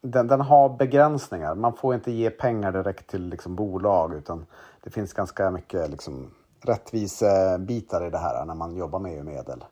den, 0.00 0.26
den 0.26 0.40
har 0.40 0.68
begränsningar. 0.68 1.54
Man 1.54 1.72
får 1.72 1.94
inte 1.94 2.12
ge 2.12 2.30
pengar 2.30 2.72
direkt 2.72 3.10
till 3.10 3.28
liksom, 3.28 3.54
bolag 3.54 4.14
utan 4.14 4.46
det 4.86 4.90
finns 4.90 5.12
ganska 5.12 5.50
mycket 5.50 5.90
liksom, 5.90 6.30
rättvisebitar 6.60 8.06
i 8.06 8.10
det 8.10 8.18
här 8.18 8.44
när 8.44 8.54
man 8.54 8.76
jobbar 8.76 8.98
med 8.98 9.12
EU-medel. 9.12 9.64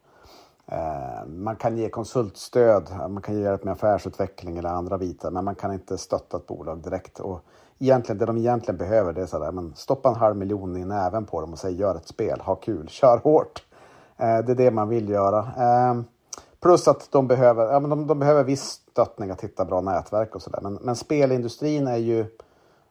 Eh, 0.67 1.27
man 1.27 1.57
kan 1.57 1.77
ge 1.77 1.89
konsultstöd, 1.89 2.91
man 3.09 3.23
kan 3.23 3.35
ge 3.35 3.43
hjälp 3.43 3.65
med 3.65 3.73
affärsutveckling 3.73 4.59
eller 4.59 4.69
andra 4.69 4.99
bitar, 4.99 5.31
men 5.31 5.45
man 5.45 5.55
kan 5.55 5.73
inte 5.73 5.99
stötta 5.99 6.37
ett 6.37 6.47
bolag 6.47 6.83
direkt. 6.83 7.21
Och 7.21 7.41
egentligen, 7.79 8.19
det 8.19 8.27
de 8.27 8.37
egentligen 8.37 8.79
behöver 8.79 9.13
det 9.13 9.23
är 9.23 9.27
sådär, 9.27 9.53
men 9.53 9.75
stoppa 9.75 10.09
en 10.09 10.15
halv 10.15 10.37
miljon 10.37 10.77
i 10.77 10.85
näven 10.85 11.25
på 11.25 11.41
dem 11.41 11.53
och 11.53 11.59
säg 11.59 11.75
gör 11.75 11.95
ett 11.95 12.09
spel, 12.09 12.41
ha 12.41 12.55
kul, 12.55 12.89
kör 12.89 13.19
hårt. 13.19 13.65
Eh, 14.17 14.39
det 14.39 14.53
är 14.53 14.57
det 14.57 14.71
man 14.71 14.89
vill 14.89 15.09
göra. 15.09 15.39
Eh, 15.39 16.01
plus 16.61 16.89
att 16.89 17.09
de 17.13 17.29
behöver, 17.29 17.73
ja, 17.73 17.81
men 17.81 17.91
de, 17.91 18.07
de 18.07 18.19
behöver 18.19 18.45
viss 18.45 18.81
stöttning 18.91 19.31
att 19.31 19.45
hitta 19.45 19.65
bra 19.65 19.81
nätverk 19.81 20.35
och 20.35 20.43
sådär. 20.43 20.61
Men, 20.63 20.75
men 20.75 20.97
spelindustrin 20.97 21.87
är 21.87 21.97
ju 21.97 22.27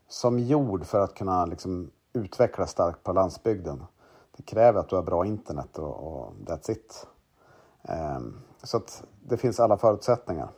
som 0.10 0.40
gjord 0.40 0.86
för 0.86 1.00
att 1.00 1.14
kunna 1.14 1.46
liksom 1.46 1.90
utvecklas 2.14 2.72
starkt 2.72 3.04
på 3.04 3.14
landsbygden. 3.14 3.84
Det 4.38 4.44
kräver 4.44 4.80
att 4.80 4.90
du 4.90 4.96
har 4.96 5.04
bra 5.04 5.26
internet 5.26 5.78
och, 5.78 6.08
och 6.08 6.34
that's 6.46 6.72
it. 6.72 7.08
Ehm, 7.84 8.40
så 8.64 8.78
att 8.78 9.04
det 9.24 9.38
finns 9.38 9.60
alla 9.60 9.78
förutsättningar. 9.78 10.50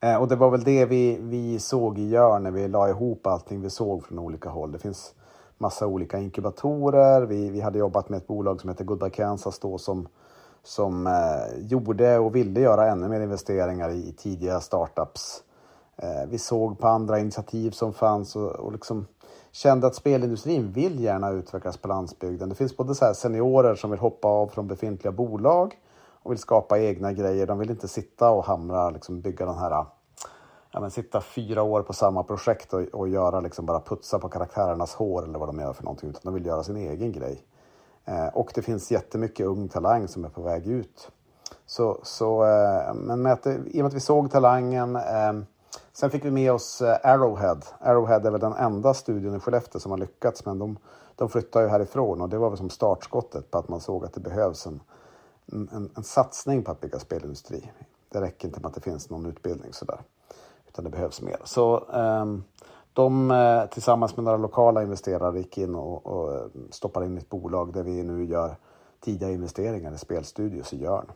Eh, 0.00 0.16
Och 0.16 0.28
det 0.28 0.36
var 0.36 0.50
väl 0.50 0.64
det 0.64 0.84
vi, 0.86 1.18
vi 1.20 1.58
såg 1.58 1.98
i 1.98 2.08
Jörn 2.08 2.42
när 2.42 2.50
vi 2.50 2.68
la 2.68 2.88
ihop 2.88 3.26
allting 3.26 3.60
vi 3.60 3.70
såg 3.70 4.04
från 4.04 4.18
olika 4.18 4.48
håll. 4.48 4.72
Det 4.72 4.78
finns 4.78 5.14
massa 5.58 5.86
olika 5.86 6.18
inkubatorer. 6.18 7.22
Vi, 7.22 7.50
vi 7.50 7.60
hade 7.60 7.78
jobbat 7.78 8.08
med 8.08 8.16
ett 8.16 8.26
bolag 8.26 8.60
som 8.60 8.70
heter 8.70 8.84
Goodbye 8.84 9.10
Kansas 9.10 9.58
då 9.58 9.78
som, 9.78 10.08
som 10.62 11.06
eh, 11.06 11.58
gjorde 11.58 12.18
och 12.18 12.34
ville 12.36 12.60
göra 12.60 12.90
ännu 12.90 13.08
mer 13.08 13.20
investeringar 13.20 13.90
i, 13.90 14.08
i 14.08 14.12
tidiga 14.12 14.60
startups. 14.60 15.42
Eh, 15.96 16.28
vi 16.30 16.38
såg 16.38 16.78
på 16.78 16.88
andra 16.88 17.18
initiativ 17.18 17.70
som 17.70 17.92
fanns 17.92 18.36
och, 18.36 18.50
och 18.50 18.72
liksom 18.72 19.06
kände 19.54 19.86
att 19.86 19.94
spelindustrin 19.94 20.72
vill 20.72 21.00
gärna 21.00 21.30
utvecklas 21.30 21.76
på 21.76 21.88
landsbygden. 21.88 22.48
Det 22.48 22.54
finns 22.54 22.76
både 22.76 22.94
så 22.94 23.04
här 23.04 23.12
seniorer 23.12 23.74
som 23.74 23.90
vill 23.90 24.00
hoppa 24.00 24.28
av 24.28 24.46
från 24.48 24.68
befintliga 24.68 25.12
bolag 25.12 25.78
och 26.22 26.30
vill 26.30 26.38
skapa 26.38 26.78
egna 26.78 27.12
grejer. 27.12 27.46
De 27.46 27.58
vill 27.58 27.70
inte 27.70 27.88
sitta 27.88 28.30
och 28.30 28.44
hamra, 28.44 28.90
liksom 28.90 29.20
bygga 29.20 29.46
den 29.46 29.58
här 29.58 29.70
ja, 30.70 30.80
men 30.80 30.90
sitta 30.90 31.20
fyra 31.20 31.62
år 31.62 31.82
på 31.82 31.92
samma 31.92 32.22
projekt 32.22 32.72
och, 32.74 32.80
och 32.80 33.08
göra 33.08 33.40
liksom 33.40 33.66
bara 33.66 33.80
putsa 33.80 34.18
på 34.18 34.28
karaktärernas 34.28 34.94
hår 34.94 35.24
eller 35.24 35.38
vad 35.38 35.48
de 35.48 35.58
gör 35.60 35.72
för 35.72 35.84
någonting. 35.84 36.10
Utan 36.10 36.20
de 36.24 36.34
vill 36.34 36.46
göra 36.46 36.62
sin 36.62 36.76
egen 36.76 37.12
grej. 37.12 37.44
Eh, 38.04 38.26
och 38.26 38.52
det 38.54 38.62
finns 38.62 38.90
jättemycket 38.90 39.46
ung 39.46 39.68
talang 39.68 40.08
som 40.08 40.24
är 40.24 40.28
på 40.28 40.42
väg 40.42 40.66
ut. 40.66 41.10
Så, 41.66 41.98
så, 42.02 42.44
eh, 42.44 42.94
men 42.94 43.22
med 43.22 43.32
att, 43.32 43.42
det- 43.42 43.54
i 43.66 43.72
och 43.72 43.76
med 43.76 43.86
att 43.86 43.94
vi 43.94 44.00
såg 44.00 44.30
talangen. 44.30 44.96
Eh, 44.96 45.32
sen 45.96 46.10
fick 46.10 46.24
vi 46.24 46.30
med 46.30 46.52
oss 46.52 46.82
eh, 46.82 46.98
Arrowhead. 47.02 47.60
Arrowhead 47.80 48.26
är 48.26 48.30
väl 48.30 48.40
den 48.40 48.52
enda 48.52 48.94
studion 48.94 49.36
i 49.36 49.40
Skellefteå 49.40 49.80
som 49.80 49.90
har 49.90 49.98
lyckats. 49.98 50.44
Men 50.44 50.58
de, 50.58 50.78
de 51.16 51.28
flyttar 51.28 51.60
ju 51.60 51.68
härifrån 51.68 52.20
och 52.20 52.28
det 52.28 52.38
var 52.38 52.50
väl 52.50 52.58
som 52.58 52.70
startskottet 52.70 53.50
på 53.50 53.58
att 53.58 53.68
man 53.68 53.80
såg 53.80 54.04
att 54.04 54.12
det 54.12 54.20
behövs 54.20 54.66
en, 54.66 54.80
en, 55.52 55.90
en 55.96 56.04
satsning 56.04 56.62
på 56.62 56.70
att 56.70 56.80
bygga 56.80 56.98
spelindustri. 56.98 57.72
Det 58.08 58.20
räcker 58.20 58.48
inte 58.48 58.60
med 58.60 58.68
att 58.68 58.74
det 58.74 58.80
finns 58.80 59.10
någon 59.10 59.26
utbildning 59.26 59.72
sådär. 59.72 60.00
Utan 60.68 60.84
det 60.84 60.90
behövs 60.90 61.22
mer. 61.22 61.40
Så 61.44 61.84
ehm, 61.92 62.44
de 62.92 63.30
eh, 63.30 63.66
tillsammans 63.66 64.16
med 64.16 64.24
några 64.24 64.38
lokala 64.38 64.82
investerare 64.82 65.38
gick 65.38 65.58
in 65.58 65.74
och, 65.74 66.06
och 66.06 66.34
eh, 66.34 66.46
stoppade 66.70 67.06
in 67.06 67.18
ett 67.18 67.30
bolag 67.30 67.72
där 67.72 67.82
vi 67.82 68.02
nu 68.02 68.24
gör 68.24 68.56
tidiga 69.00 69.30
investeringar 69.30 69.94
i 69.94 69.98
spelstudios 69.98 70.72
i 70.72 70.82
Jörn. 70.82 71.06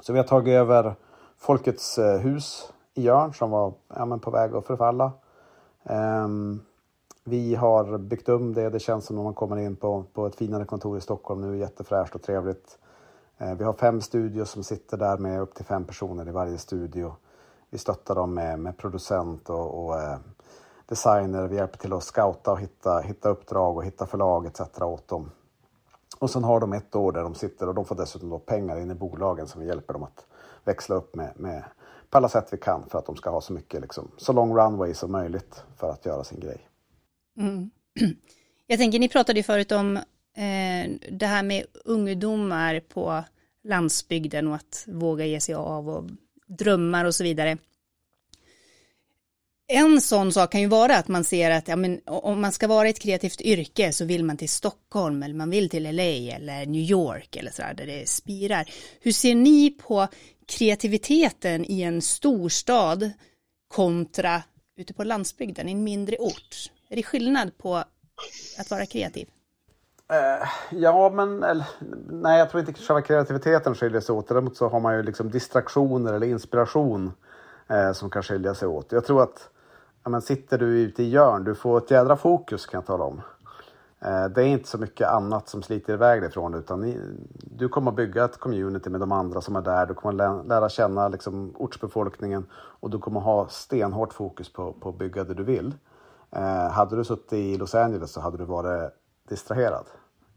Så 0.00 0.12
vi 0.12 0.18
har 0.18 0.26
tagit 0.26 0.52
över 0.52 0.94
Folkets 1.36 1.98
hus 1.98 2.72
Jörn 3.00 3.34
som 3.34 3.50
var 3.50 3.72
ja, 3.88 4.04
men 4.04 4.20
på 4.20 4.30
väg 4.30 4.54
att 4.54 4.66
förfalla. 4.66 5.12
Um, 5.82 6.60
vi 7.24 7.54
har 7.54 7.98
byggt 7.98 8.28
om 8.28 8.54
det. 8.54 8.70
Det 8.70 8.78
känns 8.78 9.06
som 9.06 9.16
när 9.16 9.22
man 9.22 9.34
kommer 9.34 9.56
in 9.56 9.76
på, 9.76 10.04
på 10.12 10.26
ett 10.26 10.36
finare 10.36 10.64
kontor 10.64 10.98
i 10.98 11.00
Stockholm 11.00 11.40
nu. 11.40 11.58
Jättefräscht 11.58 12.14
och 12.14 12.22
trevligt. 12.22 12.78
Uh, 13.42 13.54
Vi 13.54 13.64
har 13.64 13.72
fem 13.72 14.00
studios 14.00 14.50
som 14.50 14.64
sitter 14.64 14.96
där 14.96 15.18
med 15.18 15.40
upp 15.40 15.54
till 15.54 15.64
fem 15.64 15.84
personer 15.84 16.28
i 16.28 16.32
varje 16.32 16.58
studio. 16.58 17.14
Vi 17.70 17.78
stöttar 17.78 18.14
dem 18.14 18.34
med, 18.34 18.58
med 18.58 18.76
producent 18.76 19.50
och, 19.50 19.84
och 19.84 19.94
uh, 19.94 20.16
designer. 20.86 21.48
Vi 21.48 21.56
hjälper 21.56 21.78
till 21.78 21.92
att 21.92 22.02
scouta 22.02 22.52
och 22.52 22.60
hitta, 22.60 22.98
hitta 22.98 23.28
uppdrag 23.28 23.76
och 23.76 23.84
hitta 23.84 24.06
förlag 24.06 24.46
etc. 24.46 24.60
åt 24.80 25.08
dem. 25.08 25.30
Och 26.18 26.30
sen 26.30 26.44
har 26.44 26.60
de 26.60 26.72
ett 26.72 26.96
år 26.96 27.12
där 27.12 27.22
de 27.22 27.34
sitter 27.34 27.68
och 27.68 27.74
de 27.74 27.84
får 27.84 27.96
dessutom 27.96 28.30
då 28.30 28.38
pengar 28.38 28.80
in 28.80 28.90
i 28.90 28.94
bolagen 28.94 29.46
som 29.46 29.60
vi 29.60 29.66
hjälper 29.66 29.92
dem 29.92 30.02
att 30.02 30.26
växla 30.64 30.96
upp 30.96 31.14
med, 31.14 31.32
med 31.36 31.64
på 32.10 32.18
alla 32.18 32.28
sätt 32.28 32.48
vi 32.50 32.58
kan 32.58 32.88
för 32.88 32.98
att 32.98 33.06
de 33.06 33.16
ska 33.16 33.30
ha 33.30 33.40
så 33.40 33.52
mycket, 33.52 33.80
liksom, 33.80 34.10
så 34.16 34.32
lång 34.32 34.56
runway 34.56 34.94
som 34.94 35.12
möjligt 35.12 35.62
för 35.76 35.90
att 35.90 36.06
göra 36.06 36.24
sin 36.24 36.40
grej. 36.40 36.68
Mm. 37.38 37.70
Jag 38.66 38.78
tänker, 38.78 38.98
ni 38.98 39.08
pratade 39.08 39.38
ju 39.38 39.42
förut 39.42 39.72
om 39.72 39.96
eh, 39.96 40.90
det 41.10 41.26
här 41.26 41.42
med 41.42 41.64
ungdomar 41.84 42.80
på 42.80 43.24
landsbygden 43.64 44.48
och 44.48 44.54
att 44.54 44.84
våga 44.86 45.26
ge 45.26 45.40
sig 45.40 45.54
av 45.54 45.88
och 45.88 46.04
drömmar 46.46 47.04
och 47.04 47.14
så 47.14 47.24
vidare. 47.24 47.58
En 49.70 50.00
sån 50.00 50.32
sak 50.32 50.52
kan 50.52 50.60
ju 50.60 50.66
vara 50.66 50.96
att 50.96 51.08
man 51.08 51.24
ser 51.24 51.50
att 51.50 51.68
ja, 51.68 51.76
men, 51.76 52.00
om 52.06 52.40
man 52.40 52.52
ska 52.52 52.66
vara 52.66 52.88
i 52.88 52.90
ett 52.90 52.98
kreativt 52.98 53.40
yrke 53.40 53.92
så 53.92 54.04
vill 54.04 54.24
man 54.24 54.36
till 54.36 54.48
Stockholm 54.48 55.22
eller 55.22 55.34
man 55.34 55.50
vill 55.50 55.70
till 55.70 55.96
LA 55.96 56.02
eller 56.02 56.66
New 56.66 56.82
York 56.82 57.36
eller 57.36 57.50
sådär 57.50 57.74
där 57.74 57.86
det 57.86 58.08
spirar. 58.08 58.70
Hur 59.00 59.12
ser 59.12 59.34
ni 59.34 59.70
på 59.70 60.08
kreativiteten 60.48 61.64
i 61.64 61.82
en 61.82 62.02
storstad 62.02 63.10
kontra 63.74 64.42
ute 64.76 64.94
på 64.94 65.04
landsbygden, 65.04 65.68
i 65.68 65.72
en 65.72 65.84
mindre 65.84 66.16
ort? 66.16 66.70
Är 66.88 66.96
det 66.96 67.02
skillnad 67.02 67.58
på 67.58 67.76
att 68.58 68.70
vara 68.70 68.86
kreativ? 68.86 69.28
Eh, 70.12 70.48
ja, 70.70 71.10
men 71.10 71.42
eller, 71.42 71.66
nej, 72.10 72.38
jag 72.38 72.50
tror 72.50 72.60
inte 72.60 72.82
själva 72.82 73.02
kreativiteten 73.02 73.74
skiljer 73.74 74.00
sig 74.00 74.14
åt. 74.14 74.28
Däremot 74.28 74.56
så 74.56 74.68
har 74.68 74.80
man 74.80 74.96
ju 74.96 75.02
liksom 75.02 75.30
distraktioner 75.30 76.12
eller 76.12 76.26
inspiration 76.26 77.12
eh, 77.68 77.92
som 77.92 78.10
kan 78.10 78.22
skilja 78.22 78.54
sig 78.54 78.68
åt. 78.68 78.92
Jag 78.92 79.04
tror 79.04 79.22
att 79.22 79.48
ja, 80.04 80.10
men 80.10 80.22
sitter 80.22 80.58
du 80.58 80.66
ute 80.66 81.02
i 81.02 81.08
Jörn, 81.08 81.44
du 81.44 81.54
får 81.54 81.78
ett 81.78 81.90
jädra 81.90 82.16
fokus 82.16 82.66
kan 82.66 82.78
jag 82.78 82.86
tala 82.86 83.04
om. 83.04 83.20
Eh, 84.00 84.24
det 84.24 84.42
är 84.42 84.46
inte 84.46 84.68
så 84.68 84.78
mycket 84.78 85.08
annat 85.08 85.48
som 85.48 85.62
sliter 85.62 85.92
iväg 85.92 86.22
dig 86.22 86.30
från 86.30 86.52
det 86.52 86.58
utan 86.58 86.80
ni, 86.80 87.00
du 87.40 87.68
kommer 87.68 87.90
att 87.90 87.96
bygga 87.96 88.24
ett 88.24 88.38
community 88.38 88.90
med 88.90 89.00
de 89.00 89.12
andra 89.12 89.40
som 89.40 89.56
är 89.56 89.62
där. 89.62 89.86
Du 89.86 89.94
kommer 89.94 90.24
att 90.24 90.46
lära 90.46 90.68
känna 90.68 91.08
liksom, 91.08 91.52
ortsbefolkningen 91.56 92.46
och 92.52 92.90
du 92.90 92.98
kommer 92.98 93.20
att 93.20 93.26
ha 93.26 93.48
stenhårt 93.48 94.12
fokus 94.12 94.52
på, 94.52 94.72
på 94.72 94.88
att 94.88 94.98
bygga 94.98 95.24
det 95.24 95.34
du 95.34 95.44
vill. 95.44 95.74
Eh, 96.30 96.70
hade 96.70 96.96
du 96.96 97.04
suttit 97.04 97.32
i 97.32 97.56
Los 97.56 97.74
Angeles 97.74 98.12
så 98.12 98.20
hade 98.20 98.38
du 98.38 98.44
varit 98.44 98.92
distraherad 99.28 99.84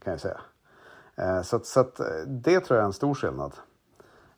kan 0.03 0.11
jag 0.11 0.19
säga. 0.19 0.41
Eh, 1.15 1.41
så, 1.41 1.59
så 1.59 1.79
att, 1.79 1.99
eh, 1.99 2.05
det 2.27 2.59
tror 2.59 2.77
jag 2.77 2.83
är 2.83 2.87
en 2.87 2.93
stor 2.93 3.13
skillnad. 3.13 3.53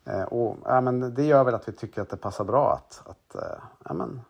Eh, 0.05 0.23
och 0.23 0.57
ja, 0.65 0.81
men 0.81 1.13
det 1.13 1.23
gör 1.23 1.43
väl 1.43 1.55
att 1.55 1.67
vi 1.67 1.71
tycker 1.71 2.01
att 2.01 2.09
det 2.09 2.17
passar 2.17 2.43
bra 2.43 2.73
att, 2.73 3.01
att 3.05 3.35
eh, 3.35 3.63
ja, 3.85 3.93
men, 3.93 4.21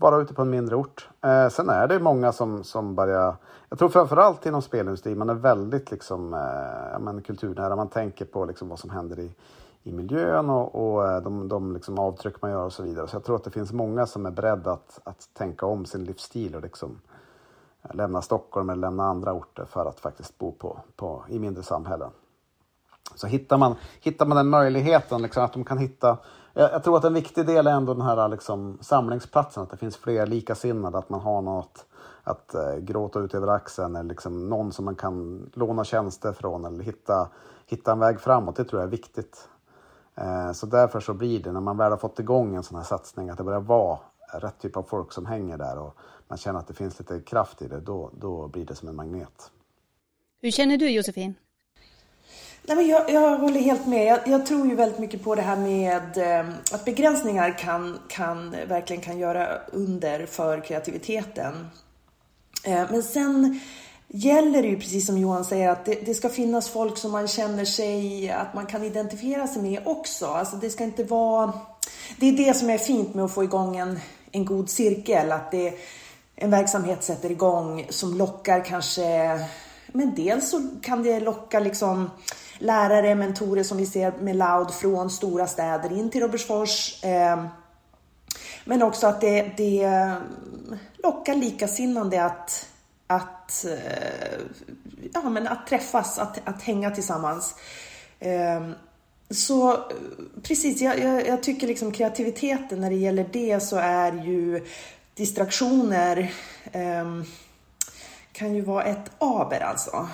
vara 0.00 0.16
ute 0.16 0.34
på 0.34 0.42
en 0.42 0.50
mindre 0.50 0.76
ort. 0.76 1.08
Eh, 1.20 1.48
sen 1.48 1.68
är 1.68 1.88
det 1.88 1.98
många 1.98 2.32
som, 2.32 2.64
som 2.64 2.94
börjar, 2.94 3.36
jag 3.68 3.78
tror 3.78 3.88
framförallt 3.88 4.46
inom 4.46 4.62
spelindustrin, 4.62 5.18
man 5.18 5.30
är 5.30 5.34
väldigt 5.34 5.90
liksom, 5.90 6.34
eh, 6.34 7.00
men, 7.00 7.22
kulturnära. 7.22 7.76
Man 7.76 7.88
tänker 7.88 8.24
på 8.24 8.44
liksom, 8.44 8.68
vad 8.68 8.78
som 8.78 8.90
händer 8.90 9.18
i, 9.18 9.30
i 9.82 9.92
miljön 9.92 10.50
och, 10.50 10.74
och 10.74 11.08
eh, 11.08 11.22
de, 11.22 11.48
de 11.48 11.74
liksom, 11.74 11.98
avtryck 11.98 12.42
man 12.42 12.50
gör 12.50 12.64
och 12.64 12.72
så 12.72 12.82
vidare. 12.82 13.06
Så 13.08 13.16
jag 13.16 13.24
tror 13.24 13.36
att 13.36 13.44
det 13.44 13.50
finns 13.50 13.72
många 13.72 14.06
som 14.06 14.26
är 14.26 14.30
beredda 14.30 14.72
att, 14.72 15.00
att 15.04 15.28
tänka 15.32 15.66
om 15.66 15.84
sin 15.84 16.04
livsstil 16.04 16.54
och 16.54 16.62
liksom, 16.62 17.00
eh, 17.82 17.94
lämna 17.94 18.22
Stockholm 18.22 18.70
eller 18.70 18.80
lämna 18.80 19.04
andra 19.04 19.32
orter 19.32 19.64
för 19.64 19.86
att 19.86 20.00
faktiskt 20.00 20.38
bo 20.38 20.52
på, 20.52 20.80
på, 20.96 21.24
i 21.28 21.38
mindre 21.38 21.62
samhällen. 21.62 22.10
Så 23.14 23.26
hittar 23.26 23.58
man, 23.58 23.74
hittar 24.00 24.26
man 24.26 24.36
den 24.36 24.48
möjligheten, 24.48 25.22
liksom, 25.22 25.44
att 25.44 25.52
de 25.52 25.64
kan 25.64 25.78
hitta 25.78 26.18
jag, 26.54 26.72
jag, 26.72 26.84
tror 26.84 26.96
att 26.96 27.04
en 27.04 27.14
viktig 27.14 27.46
del 27.46 27.66
är 27.66 27.70
ändå 27.70 27.94
den 27.94 28.06
här 28.06 28.28
liksom, 28.28 28.78
samlingsplatsen, 28.80 29.62
att 29.62 29.70
det 29.70 29.76
finns 29.76 29.96
fler 29.96 30.26
likasinnade, 30.26 30.98
att 30.98 31.08
man 31.08 31.20
har 31.20 31.42
något 31.42 31.86
att 32.22 32.54
eh, 32.54 32.76
gråta 32.76 33.20
ut 33.20 33.34
över 33.34 33.48
axeln 33.48 33.96
eller 33.96 34.08
liksom 34.08 34.48
någon 34.48 34.72
som 34.72 34.84
man 34.84 34.94
kan 34.94 35.50
låna 35.54 35.84
tjänster 35.84 36.32
från 36.32 36.64
eller 36.64 36.84
hitta, 36.84 37.28
hitta 37.66 37.92
en 37.92 37.98
väg 37.98 38.20
framåt. 38.20 38.56
Det 38.56 38.64
tror 38.64 38.82
jag 38.82 38.86
är 38.86 38.90
viktigt. 38.90 39.48
Eh, 40.14 40.52
så 40.52 40.66
därför 40.66 41.00
så 41.00 41.14
blir 41.14 41.42
det, 41.42 41.52
när 41.52 41.60
man 41.60 41.76
väl 41.76 41.90
har 41.90 41.98
fått 41.98 42.18
igång 42.18 42.54
en 42.54 42.62
sån 42.62 42.76
här 42.76 42.84
satsning, 42.84 43.30
att 43.30 43.38
det 43.38 43.44
börjar 43.44 43.60
vara 43.60 43.98
rätt 44.32 44.58
typ 44.58 44.76
av 44.76 44.82
folk 44.82 45.12
som 45.12 45.26
hänger 45.26 45.58
där 45.58 45.78
och 45.78 45.96
man 46.28 46.38
känner 46.38 46.58
att 46.58 46.66
det 46.66 46.74
finns 46.74 46.98
lite 46.98 47.20
kraft 47.20 47.62
i 47.62 47.68
det, 47.68 47.80
då, 47.80 48.10
då 48.12 48.48
blir 48.48 48.64
det 48.64 48.74
som 48.74 48.88
en 48.88 48.96
magnet. 48.96 49.50
Hur 50.42 50.50
känner 50.50 50.76
du 50.76 50.90
Josefin? 50.90 51.34
Nej, 52.62 52.76
men 52.76 52.88
jag, 52.88 53.10
jag 53.10 53.38
håller 53.38 53.60
helt 53.60 53.86
med. 53.86 54.06
Jag, 54.06 54.20
jag, 54.28 54.46
tror 54.46 54.68
ju 54.68 54.74
väldigt 54.74 54.98
mycket 54.98 55.24
på 55.24 55.34
det 55.34 55.42
här 55.42 55.56
med 55.56 56.18
eh, 56.18 56.54
att 56.72 56.84
begränsningar 56.84 57.58
kan, 57.58 57.98
kan, 58.08 58.56
verkligen 58.68 59.02
kan 59.02 59.18
göra 59.18 59.58
under 59.72 60.26
för 60.26 60.60
kreativiteten. 60.60 61.68
Eh, 62.64 62.90
men 62.90 63.02
sen 63.02 63.60
gäller 64.08 64.62
det 64.62 64.68
ju 64.68 64.76
precis 64.76 65.06
som 65.06 65.18
Johan 65.18 65.44
säger 65.44 65.68
att 65.68 65.84
det, 65.84 66.06
det, 66.06 66.14
ska 66.14 66.28
finnas 66.28 66.68
folk 66.68 66.98
som 66.98 67.12
man 67.12 67.28
känner 67.28 67.64
sig, 67.64 68.30
att 68.30 68.54
man 68.54 68.66
kan 68.66 68.84
identifiera 68.84 69.46
sig 69.46 69.62
med 69.62 69.80
också. 69.84 70.26
Alltså 70.26 70.56
det 70.56 70.70
ska 70.70 70.84
inte 70.84 71.04
vara... 71.04 71.52
Det 72.16 72.26
är 72.26 72.32
det 72.32 72.56
som 72.56 72.70
är 72.70 72.78
fint 72.78 73.14
med 73.14 73.24
att 73.24 73.34
få 73.34 73.44
igång 73.44 73.76
en, 73.76 74.00
en 74.32 74.44
god 74.44 74.70
cirkel, 74.70 75.32
att 75.32 75.50
det, 75.50 75.74
en 76.36 76.50
verksamhet 76.50 77.04
sätter 77.04 77.30
igång 77.30 77.86
som 77.90 78.18
lockar 78.18 78.64
kanske 78.64 79.40
men 79.92 80.14
dels 80.14 80.50
så 80.50 80.68
kan 80.82 81.02
det 81.02 81.20
locka 81.20 81.60
liksom 81.60 82.10
lärare, 82.60 83.14
mentorer 83.14 83.62
som 83.62 83.78
vi 83.78 83.86
ser 83.86 84.12
med 84.20 84.36
Loud 84.36 84.70
från 84.70 85.10
stora 85.10 85.46
städer 85.46 85.92
in 85.92 86.10
till 86.10 86.20
Robertsfors. 86.20 87.00
Ehm, 87.04 87.48
men 88.64 88.82
också 88.82 89.06
att 89.06 89.20
det, 89.20 89.52
det 89.56 89.82
eh, 89.82 90.14
lockar 90.96 91.34
likasinnande 91.34 92.24
att, 92.24 92.68
att, 93.06 93.64
eh, 93.64 94.40
ja, 95.12 95.22
men 95.22 95.48
att 95.48 95.66
träffas, 95.66 96.18
att, 96.18 96.40
att 96.44 96.62
hänga 96.62 96.90
tillsammans. 96.90 97.54
Ehm, 98.20 98.74
så 99.30 99.72
eh, 99.72 99.80
precis, 100.42 100.80
jag, 100.80 100.98
jag, 100.98 101.26
jag, 101.26 101.42
tycker 101.42 101.66
liksom 101.66 101.92
kreativiteten 101.92 102.80
när 102.80 102.90
det 102.90 102.96
gäller 102.96 103.26
det 103.32 103.60
så 103.60 103.76
är 103.76 104.12
ju 104.12 104.66
distraktioner 105.14 106.32
ehm, 106.72 107.24
kan 108.32 108.54
ju 108.54 108.60
vara 108.60 108.84
ett 108.84 109.10
aber 109.18 109.60
alltså. 109.60 110.08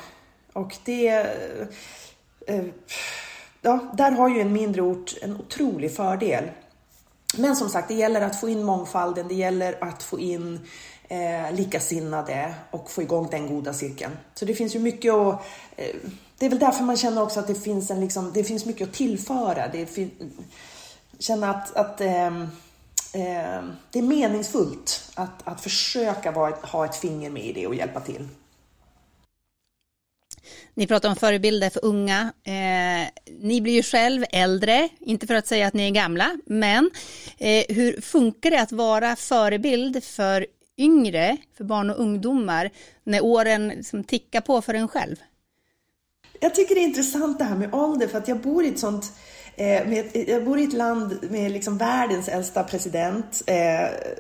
Och 0.53 0.77
det 0.85 1.27
Eh, 2.47 2.65
ja, 3.63 3.79
där 3.95 4.11
har 4.11 4.29
ju 4.29 4.41
en 4.41 4.53
mindre 4.53 4.83
ort 4.83 5.15
en 5.23 5.37
otrolig 5.37 5.97
fördel. 5.97 6.45
Men 7.37 7.57
som 7.57 7.69
sagt, 7.69 7.89
det 7.89 7.95
gäller 7.95 8.21
att 8.21 8.41
få 8.41 8.49
in 8.49 8.65
mångfalden, 8.65 9.29
det 9.29 9.35
gäller 9.35 9.85
att 9.85 10.03
få 10.03 10.19
in 10.21 10.61
eh, 11.09 11.53
likasinnade 11.53 12.55
och 12.71 12.91
få 12.91 13.03
igång 13.03 13.29
den 13.31 13.47
goda 13.47 13.75
cirkeln. 13.75 14.13
Så 14.35 14.45
det 14.45 14.55
finns 14.55 14.75
ju 14.75 14.79
mycket 14.79 15.15
att... 15.15 15.47
Eh, 15.77 15.97
det 16.39 16.47
är 16.47 16.51
väl 16.51 16.59
därför 16.59 16.85
man 16.85 16.97
känner 16.97 17.23
också 17.23 17.41
att 17.41 17.47
det 17.47 17.55
finns, 17.55 17.91
en, 17.91 18.01
liksom, 18.01 18.33
det 18.33 18.45
finns 18.45 18.65
mycket 18.67 18.89
att 18.89 18.95
tillföra. 18.95 19.69
Det 19.69 19.87
fin, 19.87 20.11
känna 21.19 21.51
att, 21.51 21.77
att 21.77 22.01
eh, 22.01 22.27
eh, 22.27 23.63
det 23.91 23.99
är 23.99 24.03
meningsfullt 24.03 25.11
att, 25.15 25.49
att 25.49 25.61
försöka 25.61 26.31
vara, 26.31 26.55
ha 26.63 26.85
ett 26.85 26.97
finger 26.97 27.31
med 27.31 27.45
i 27.45 27.53
det 27.53 27.67
och 27.67 27.75
hjälpa 27.75 28.01
till. 28.01 28.29
Ni 30.75 30.87
pratar 30.87 31.09
om 31.09 31.17
förebilder 31.17 31.71
för 31.71 31.85
unga. 31.85 32.33
Eh, 32.45 33.09
ni 33.41 33.61
blir 33.61 33.73
ju 33.73 33.83
själv 33.83 34.25
äldre, 34.33 34.89
inte 35.01 35.27
för 35.27 35.35
att 35.35 35.47
säga 35.47 35.67
att 35.67 35.75
ni 35.75 35.87
är 35.87 35.91
gamla, 35.91 36.39
men 36.47 36.91
eh, 37.39 37.65
hur 37.69 38.01
funkar 38.01 38.51
det 38.51 38.61
att 38.61 38.73
vara 38.73 39.17
förebild 39.17 40.05
för 40.05 40.47
yngre, 40.79 41.37
för 41.57 41.65
barn 41.65 41.91
och 41.91 42.01
ungdomar, 42.01 42.71
när 43.05 43.25
åren 43.25 43.69
liksom 43.69 44.05
tickar 44.05 44.41
på 44.41 44.63
för 44.63 44.75
en 44.75 44.89
själv? 44.89 45.17
Jag 46.41 46.55
tycker 46.55 46.75
det 46.75 46.81
är 46.81 46.85
intressant 46.85 47.39
det 47.39 47.45
här 47.45 47.57
med 47.57 47.75
ålder, 47.75 48.07
för 48.07 48.19
att 48.19 48.29
jag 48.29 48.41
bor 48.41 48.65
i 48.65 48.69
ett 48.69 48.79
sånt 48.79 49.13
eh, 49.57 49.89
med, 49.89 50.05
jag 50.29 50.45
bor 50.45 50.59
i 50.59 50.65
ett 50.65 50.73
land 50.73 51.19
med 51.31 51.53
liksom 51.53 51.79
världens 51.79 52.29
äldsta 52.29 52.65
president. 52.65 53.43
Eh, 53.47 53.55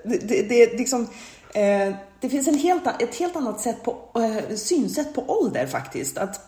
det, 0.05 0.19
det, 0.29 0.43
det, 0.43 0.79
liksom, 0.79 1.09
Eh, 1.57 1.95
det 2.21 2.29
finns 2.29 2.49
en 2.49 2.59
helt, 2.59 3.03
ett 3.03 3.15
helt 3.15 3.37
annat 3.37 3.61
sätt 3.61 3.83
på, 3.83 3.99
eh, 4.15 4.57
synsätt 4.57 5.15
på 5.15 5.25
ålder 5.29 5.67
faktiskt. 5.67 6.19
Att, 6.19 6.41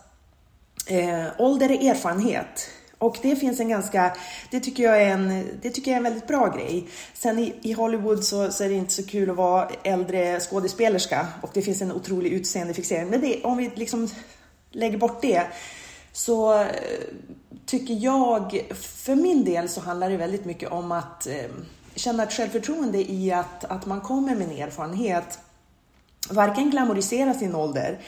eh, 0.86 1.26
ålder 1.38 1.70
är 1.70 1.90
erfarenhet. 1.90 2.70
Och 2.98 3.18
det 3.22 3.36
finns 3.36 3.60
en 3.60 3.68
ganska, 3.68 4.16
det 4.50 4.60
tycker 4.60 4.82
jag 4.82 5.02
är 5.02 5.10
en, 5.10 5.48
det 5.62 5.70
tycker 5.70 5.90
jag 5.90 5.94
är 5.94 5.98
en 5.98 6.04
väldigt 6.04 6.26
bra 6.26 6.46
grej. 6.56 6.88
Sen 7.14 7.38
i, 7.38 7.54
i 7.62 7.72
Hollywood 7.72 8.24
så, 8.24 8.52
så, 8.52 8.64
är 8.64 8.68
det 8.68 8.74
inte 8.74 8.92
så 8.92 9.06
kul 9.06 9.30
att 9.30 9.36
vara 9.36 9.68
äldre 9.82 10.40
skådespelerska 10.40 11.26
och 11.42 11.50
det 11.54 11.62
finns 11.62 11.82
en 11.82 11.92
otrolig 11.92 12.32
utseendefixering. 12.32 13.08
Men 13.08 13.20
det, 13.20 13.44
om 13.44 13.56
vi 13.56 13.70
liksom 13.74 14.08
lägger 14.70 14.98
bort 14.98 15.22
det 15.22 15.46
så 16.12 16.60
eh, 16.60 16.68
tycker 17.66 17.94
jag, 17.94 18.62
för 18.74 19.14
min 19.14 19.44
del 19.44 19.68
så 19.68 19.80
handlar 19.80 20.10
det 20.10 20.16
väldigt 20.16 20.44
mycket 20.44 20.70
om 20.70 20.92
att 20.92 21.26
eh, 21.26 21.50
känna 21.98 22.22
ett 22.22 22.32
självförtroende 22.32 23.11
i 23.11 23.32
att, 23.32 23.64
att 23.64 23.87
man 23.87 24.00
kommer 24.00 24.34
med 24.34 24.46
en 24.50 24.68
erfarenhet. 24.68 25.38
Varken 26.30 26.70
glamorisera 26.70 27.34
sin 27.34 27.54
ålder 27.54 27.98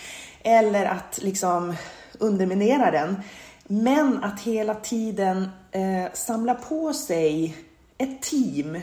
eller 0.43 0.87
att 0.87 1.19
liksom 1.23 1.75
underminera 2.19 2.91
den. 2.91 3.23
Men 3.65 4.25
att 4.25 4.41
hela 4.41 4.75
tiden 4.75 5.49
eh, 5.71 6.13
samla 6.13 6.55
på 6.55 6.93
sig 6.93 7.57
ett 7.99 8.23
team 8.23 8.81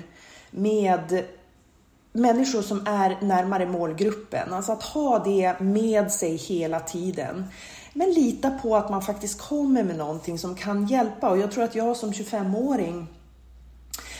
med 0.51 1.23
människor 2.11 2.61
som 2.61 2.87
är 2.87 3.17
närmare 3.21 3.65
målgruppen. 3.65 4.53
Alltså 4.53 4.71
att 4.71 4.83
ha 4.83 5.19
det 5.19 5.59
med 5.59 6.11
sig 6.11 6.35
hela 6.35 6.79
tiden. 6.79 7.45
Men 7.93 8.11
lita 8.11 8.51
på 8.51 8.75
att 8.75 8.89
man 8.89 9.01
faktiskt 9.01 9.41
kommer 9.41 9.83
med 9.83 9.97
någonting 9.97 10.39
som 10.39 10.55
kan 10.55 10.87
hjälpa. 10.87 11.29
Och 11.29 11.37
jag 11.37 11.51
tror 11.51 11.63
att 11.63 11.75
jag 11.75 11.97
som 11.97 12.11
25-åring 12.11 13.07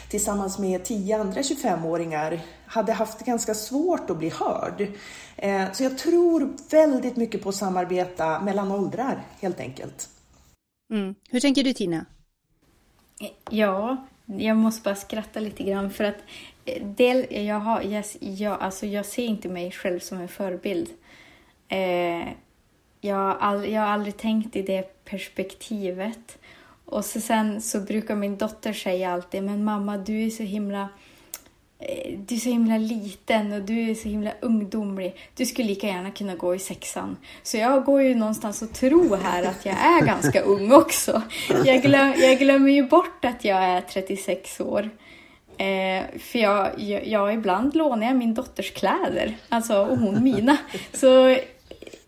tillsammans 0.10 0.60
med 0.60 0.86
tio 0.86 1.17
andra 1.17 1.41
25-åringar 1.41 2.39
hade 2.65 2.93
haft 2.93 3.26
ganska 3.26 3.54
svårt 3.54 4.10
att 4.10 4.17
bli 4.17 4.30
hörd. 4.30 4.88
Eh, 5.36 5.72
så 5.72 5.84
jag 5.84 5.98
tror 5.98 6.54
väldigt 6.70 7.15
mycket 7.15 7.43
på 7.43 7.50
att 7.50 7.56
samarbeta 7.56 8.39
mellan 8.41 8.72
åldrar 8.72 9.24
helt 9.39 9.60
enkelt. 9.60 10.10
Mm. 10.93 11.15
Hur 11.30 11.39
tänker 11.39 11.63
du 11.63 11.74
Tina? 11.74 12.06
Ja, 13.50 14.08
jag 14.26 14.58
måste 14.58 14.82
bara 14.84 14.96
skratta 14.96 15.39
lite 15.39 15.63
grann 15.63 15.91
för 15.91 16.04
att 16.04 16.17
eh, 16.65 16.86
del, 16.86 17.46
jag, 17.46 17.60
har, 17.60 17.82
jag, 17.82 18.06
jag, 18.20 18.62
alltså 18.62 18.86
jag 18.86 19.06
ser 19.06 19.26
inte 19.26 19.50
mig 19.50 19.72
själv 19.72 20.00
som 20.00 20.17
en 20.17 20.28
förebild. 20.28 20.89
Eh, 21.67 22.28
jag, 23.02 23.38
all, 23.39 23.70
jag 23.70 23.82
har 23.82 23.88
aldrig 23.88 24.17
tänkt 24.17 24.56
i 24.56 24.62
det 24.62 25.06
perspektivet. 25.06 26.38
Och 26.88 27.06
så 27.06 27.21
sen 27.21 27.62
så 27.62 27.80
brukar 27.80 28.15
min 28.15 28.38
dotter 28.38 28.73
säga 28.73 29.13
alltid, 29.13 29.43
men 29.43 29.63
mamma 29.63 29.97
du 29.97 30.26
är 30.26 30.30
så 30.30 30.43
himla 30.43 30.89
eh, 31.80 32.19
du 32.19 32.36
är 32.36 32.39
så 32.39 32.50
himla 32.50 32.78
liten 32.78 33.54
och 33.54 33.62
du 33.62 33.89
är 33.89 33.95
så 33.95 34.10
himla 34.10 34.32
ungdomlig. 34.41 35.15
Du 35.36 35.45
skulle 35.45 35.67
lika 35.67 35.88
gärna 35.88 36.12
kunna 36.12 36.36
gå 36.36 36.56
i 36.56 36.60
sexan. 36.60 37.17
Så 37.43 37.58
jag 37.58 37.86
går 37.86 38.02
ju 38.02 38.15
någonstans 38.15 38.62
och 38.62 38.73
tror 38.73 39.17
här 39.17 39.43
att 39.43 39.65
jag 39.65 39.76
är 39.76 40.06
ganska 40.06 40.41
ung 40.41 40.71
också. 40.71 41.21
Jag, 41.65 41.82
glöm, 41.82 42.13
jag 42.17 42.39
glömmer 42.39 42.71
ju 42.71 42.84
bort 42.84 43.26
att 43.26 43.45
jag 43.45 43.63
är 43.63 43.82
36 43.82 44.60
år. 44.60 44.89
Eh, 45.58 46.19
för 46.19 46.39
jag, 46.39 46.80
jag, 46.80 47.08
jag, 47.08 47.34
ibland 47.34 47.76
lånar 47.76 48.08
jag 48.08 48.15
min 48.15 48.34
dotters 48.34 48.73
kläder, 48.73 49.38
alltså 49.50 49.86
och 49.86 49.97
hon 49.97 50.23
mina. 50.23 50.58
Så 50.93 51.28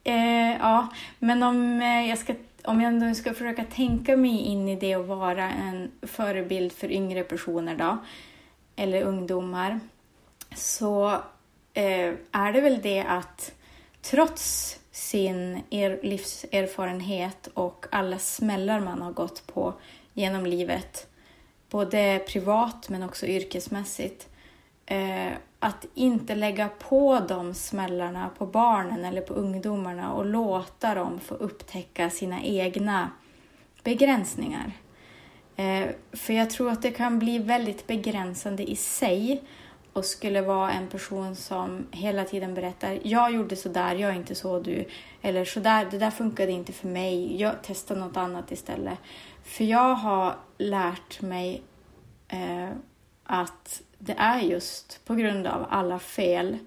eh, 0.03 0.51
ja, 0.59 0.87
men 1.19 1.43
om 1.43 1.81
eh, 1.81 2.09
jag 2.09 2.17
ska 2.17 2.33
om 2.63 2.81
jag 2.81 2.93
nu 2.93 3.15
ska 3.15 3.33
försöka 3.33 3.63
tänka 3.63 4.17
mig 4.17 4.39
in 4.39 4.67
i 4.67 4.75
det 4.75 4.95
och 4.95 5.07
vara 5.07 5.49
en 5.49 5.91
förebild 6.01 6.71
för 6.71 6.91
yngre 6.91 7.23
personer 7.23 7.75
då, 7.75 7.97
eller 8.75 9.01
ungdomar, 9.01 9.79
så 10.55 11.09
eh, 11.73 12.13
är 12.31 12.53
det 12.53 12.61
väl 12.61 12.81
det 12.81 13.01
att 13.01 13.53
trots 14.01 14.75
sin 14.91 15.63
er, 15.69 15.99
livserfarenhet 16.03 17.49
och 17.53 17.85
alla 17.91 18.19
smällar 18.19 18.79
man 18.79 19.01
har 19.01 19.11
gått 19.11 19.47
på 19.47 19.73
genom 20.13 20.45
livet, 20.45 21.07
både 21.69 22.23
privat 22.27 22.89
men 22.89 23.03
också 23.03 23.25
yrkesmässigt, 23.25 24.27
eh, 24.85 25.31
att 25.59 25.85
inte 25.93 26.35
lägga 26.35 26.69
på 26.69 27.19
de 27.27 27.53
smällarna 27.53 28.29
på 28.37 28.45
barnen 28.45 29.05
eller 29.05 29.21
på 29.21 29.33
ungdomarna 29.33 30.13
och 30.13 30.25
låta 30.25 30.95
dem 30.95 31.19
få 31.19 31.35
upptäcka 31.35 32.09
sina 32.09 32.41
egna 32.41 33.09
begränsningar. 33.83 34.71
Eh, 35.55 35.89
för 36.11 36.33
jag 36.33 36.49
tror 36.49 36.71
att 36.71 36.81
det 36.81 36.91
kan 36.91 37.19
bli 37.19 37.37
väldigt 37.37 37.87
begränsande 37.87 38.71
i 38.71 38.75
sig 38.75 39.43
och 39.93 40.05
skulle 40.05 40.41
vara 40.41 40.71
en 40.71 40.87
person 40.87 41.35
som 41.35 41.87
hela 41.91 42.23
tiden 42.23 42.53
berättar 42.53 42.99
jag 43.03 43.33
gjorde 43.33 43.55
så 43.55 43.69
där, 43.69 43.95
jag 43.95 44.11
är 44.11 44.15
inte 44.15 44.35
så 44.35 44.59
du, 44.59 44.85
eller 45.21 45.45
så 45.45 45.59
där, 45.59 45.87
det 45.91 45.97
där 45.97 46.11
funkade 46.11 46.51
inte 46.51 46.73
för 46.73 46.87
mig, 46.87 47.41
jag 47.41 47.53
testar 47.63 47.95
något 47.95 48.17
annat 48.17 48.51
istället. 48.51 48.99
För 49.43 49.63
jag 49.63 49.95
har 49.95 50.35
lärt 50.57 51.21
mig 51.21 51.61
eh, 52.27 52.69
att 53.23 53.81
det 53.99 54.15
är 54.17 54.39
just 54.39 55.05
på 55.05 55.15
grund 55.15 55.47
av 55.47 55.65
alla 55.69 55.99
fel 55.99 56.57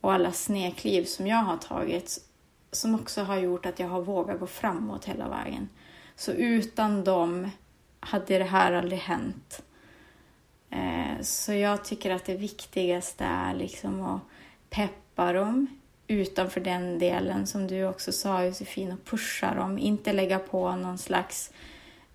och 0.00 0.12
alla 0.12 0.32
snekliv 0.32 1.04
som 1.04 1.26
jag 1.26 1.36
har 1.36 1.56
tagit 1.56 2.30
som 2.72 2.94
också 2.94 3.22
har 3.22 3.36
gjort 3.36 3.66
att 3.66 3.78
jag 3.78 3.88
har 3.88 4.02
vågat 4.02 4.40
gå 4.40 4.46
framåt 4.46 5.04
hela 5.04 5.28
vägen. 5.28 5.68
Så 6.16 6.32
utan 6.32 7.04
dem 7.04 7.50
hade 8.00 8.38
det 8.38 8.44
här 8.44 8.72
aldrig 8.72 8.98
hänt. 8.98 9.62
Eh, 10.70 11.20
så 11.22 11.52
jag 11.52 11.84
tycker 11.84 12.10
att 12.10 12.24
det 12.24 12.36
viktigaste 12.36 13.24
är 13.24 13.54
liksom 13.54 14.02
att 14.02 14.20
peppa 14.70 15.32
dem 15.32 15.66
utanför 16.06 16.60
den 16.60 16.98
delen 16.98 17.46
som 17.46 17.66
du 17.66 17.86
också 17.86 18.12
sa 18.12 18.44
Josefin, 18.44 18.92
och 18.92 19.04
pusha 19.04 19.54
dem, 19.54 19.78
inte 19.78 20.12
lägga 20.12 20.38
på 20.38 20.76
någon 20.76 20.98
slags 20.98 21.52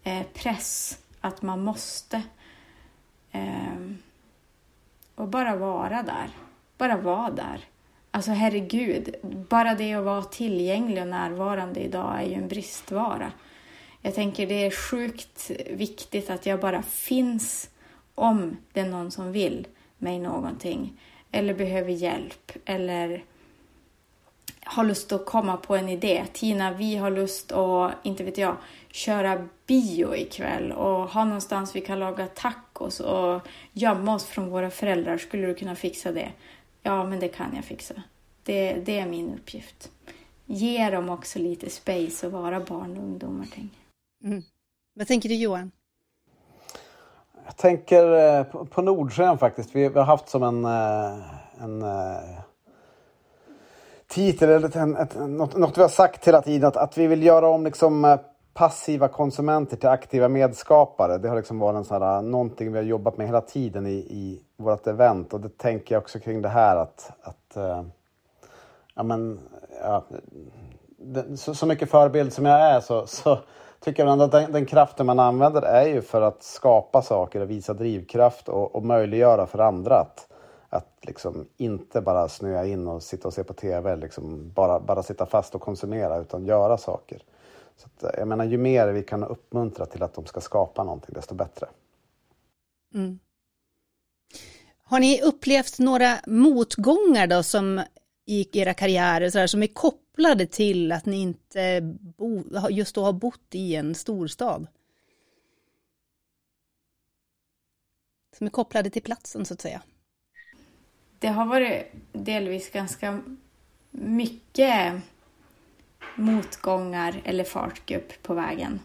eh, 0.04 0.24
press 0.34 1.00
att 1.22 1.42
man 1.42 1.64
måste. 1.64 2.22
Ehm, 3.32 3.98
och 5.16 5.28
bara 5.28 5.56
vara 5.56 6.04
där. 6.04 6.30
Bara 6.78 6.98
vara 6.98 7.32
där. 7.32 7.60
Alltså 8.12 8.32
herregud, 8.32 9.16
bara 9.50 9.76
det 9.76 9.94
att 9.94 10.06
vara 10.06 10.24
tillgänglig 10.24 11.02
och 11.02 11.10
närvarande 11.10 11.80
idag 11.80 12.22
är 12.22 12.26
ju 12.28 12.34
en 12.34 12.48
bristvara. 12.48 13.32
Jag 14.02 14.16
tänker 14.16 14.48
det 14.48 14.66
är 14.66 14.72
sjukt 14.72 15.52
viktigt 15.70 16.30
att 16.30 16.46
jag 16.46 16.60
bara 16.60 16.82
finns 16.82 17.70
om 18.16 18.58
det 18.74 18.80
är 18.80 18.90
någon 18.90 19.12
som 19.12 19.32
vill 19.32 19.68
mig 19.98 20.20
någonting 20.20 21.02
eller 21.32 21.54
behöver 21.54 21.92
hjälp 21.92 22.52
eller 22.66 23.24
har 24.66 24.84
lust 24.84 25.12
att 25.12 25.26
komma 25.26 25.58
på 25.58 25.76
en 25.76 25.90
idé. 25.90 26.26
Tina, 26.34 26.72
vi 26.72 26.96
har 26.96 27.12
lust 27.12 27.52
att, 27.52 27.92
inte 28.04 28.24
vet 28.24 28.38
jag, 28.38 28.56
köra 28.92 29.48
bio 29.68 30.16
ikväll 30.16 30.72
och 30.72 31.10
ha 31.10 31.26
någonstans 31.26 31.76
vi 31.76 31.82
kan 31.82 32.00
laga 32.00 32.28
tacos 32.28 33.00
och 33.00 33.42
gömma 33.74 34.16
oss 34.16 34.26
från 34.26 34.50
våra 34.50 34.70
föräldrar. 34.70 35.18
Skulle 35.18 35.48
du 35.48 35.56
kunna 35.56 35.76
fixa 35.76 36.12
det? 36.12 36.32
Ja, 36.84 37.04
men 37.04 37.20
det 37.20 37.28
kan 37.28 37.56
jag 37.56 37.66
fixa. 37.66 37.94
Det, 38.44 38.74
det 38.74 39.00
är 39.00 39.06
min 39.06 39.34
uppgift. 39.34 39.92
Ge 40.46 40.90
dem 40.90 41.10
också 41.10 41.40
lite 41.40 41.70
space 41.70 42.28
och 42.28 42.34
vara 42.34 42.60
barn 42.60 42.98
och 42.98 43.04
ungdomar. 43.04 43.46
Tänker. 43.46 43.80
Mm. 44.24 44.44
Vad 44.94 45.08
tänker 45.08 45.30
du 45.30 45.36
Johan? 45.36 45.72
Jag 47.46 47.58
tänker 47.58 48.38
eh, 48.38 48.44
på 48.44 48.82
Nordsjön 48.82 49.38
faktiskt. 49.38 49.76
Vi, 49.76 49.86
har 49.86 50.04
haft 50.04 50.30
som 50.30 50.44
en, 50.44 50.66
eh, 50.66 51.64
en 51.64 51.82
eh, 51.82 52.40
titel 54.16 54.50
eller 54.50 54.68
ett, 54.68 55.00
ett, 55.00 55.30
något, 55.30 55.58
något 55.58 55.78
vi 55.78 55.82
har 55.82 55.90
sagt 55.90 56.28
hela 56.28 56.42
tiden 56.42 56.68
att, 56.68 56.78
att 56.78 56.98
vi 56.98 57.08
vill 57.08 57.24
göra 57.24 57.48
om 57.48 57.64
liksom 57.64 58.06
eh, 58.06 58.20
passiva 58.54 59.08
konsumenter 59.08 59.78
till 59.78 59.90
aktiva 59.90 60.28
medskapare. 60.28 61.18
Det 61.18 61.30
har 61.30 61.36
liksom 61.36 61.60
varit 61.60 61.78
en 61.78 61.86
sån 61.86 62.02
här, 62.02 62.18
eh, 62.18 62.22
någonting 62.22 62.72
vi 62.72 62.78
har 62.78 62.86
jobbat 62.86 63.18
med 63.18 63.28
hela 63.28 63.42
tiden 63.42 63.88
i, 63.88 63.94
i 63.94 64.42
vårt 64.58 64.88
event 64.88 65.34
och 65.34 65.40
det 65.40 65.58
tänker 65.58 65.96
jag 65.96 66.02
också 66.02 66.20
kring 66.20 66.42
det 66.42 66.50
här 66.50 66.76
att, 66.76 67.12
att 67.22 67.58
eh, 67.58 67.84
ja 68.96 69.04
men, 69.04 69.40
ja, 69.82 70.04
så, 71.38 71.56
så 71.56 71.66
mycket 71.66 71.90
förebild 71.90 72.34
som 72.34 72.46
jag 72.46 72.60
är 72.60 72.80
så, 72.80 73.08
så 73.08 73.40
tycker 73.80 74.06
jag 74.06 74.22
att 74.22 74.32
den, 74.32 74.52
den, 74.52 74.66
kraften 74.66 75.06
man 75.06 75.20
använder 75.20 75.62
är 75.62 75.88
ju 75.88 76.02
för 76.02 76.22
att 76.22 76.44
skapa 76.44 77.02
saker 77.02 77.42
och 77.42 77.50
visa 77.50 77.74
drivkraft 77.74 78.50
och, 78.50 78.76
och 78.76 78.84
möjliggöra 78.84 79.48
för 79.48 79.60
andra 79.60 80.00
att, 80.00 80.28
att 80.70 80.98
liksom 81.02 81.48
inte 81.58 82.02
bara 82.02 82.30
snöa 82.30 82.66
in 82.66 82.88
och 82.88 83.04
sitta 83.04 83.28
och 83.28 83.34
se 83.34 83.44
på 83.44 83.54
TV, 83.54 83.96
liksom 83.96 84.52
bara, 84.52 84.80
bara 84.80 85.04
sitta 85.04 85.26
fast 85.26 85.56
och 85.56 85.62
konsumera 85.62 86.18
utan 86.18 86.46
göra 86.46 86.78
saker. 86.78 87.24
Så 87.78 87.88
att, 87.88 88.04
eh, 88.04 88.20
jag 88.20 88.28
menar, 88.28 88.46
ju 88.46 88.58
mer 88.58 88.88
vi 88.88 89.04
kan 89.04 89.24
uppmuntra 89.24 89.86
till 89.86 90.04
att 90.04 90.14
de 90.14 90.26
ska 90.26 90.42
skapa 90.42 90.84
någonting, 90.84 91.14
desto 91.14 91.36
bättre. 91.36 91.68
Mm. 92.94 93.20
Har 94.84 95.00
ni 95.00 95.22
upplevt 95.22 95.80
några 95.80 96.18
motgångar 96.28 97.28
då 97.28 97.44
som 97.44 97.82
i 98.26 98.60
era 98.60 98.74
karriärer 98.74 99.30
så 99.30 99.38
där, 99.38 99.48
som 99.48 99.64
är 99.64 99.68
kopplade 99.68 100.48
till 100.48 100.92
att 100.92 101.06
ni 101.06 101.22
inte 101.22 101.82
bo, 102.18 102.44
just 102.70 102.96
då 102.96 103.04
har 103.04 103.14
bott 103.14 103.56
i 103.56 103.76
en 103.76 103.96
storstad? 103.96 104.68
Som 108.38 108.48
är 108.48 108.52
kopplade 108.52 108.90
till 108.90 109.02
platsen 109.02 109.46
så 109.46 109.54
att 109.54 109.62
säga. 109.62 109.82
Det 111.20 111.28
har 111.28 111.46
varit 111.46 111.92
delvis 112.12 112.72
ganska 112.72 113.22
mycket 113.92 114.94
motgångar 116.16 117.22
eller 117.24 117.44
fartgupp 117.44 118.24
på 118.24 118.34
vägen. 118.34 118.80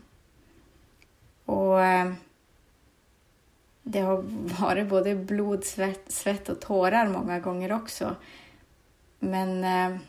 Och 1.45 1.85
eh, 1.85 2.13
det 3.83 4.01
har 4.01 4.23
varit 4.61 4.89
både 4.89 5.15
blod, 5.15 5.65
svett, 5.65 6.13
svett 6.13 6.49
och 6.49 6.61
tårar 6.61 7.09
många 7.09 7.41
gånger 7.41 7.73
också. 7.73 8.17
Men 9.19 9.65
eh, 9.65 10.01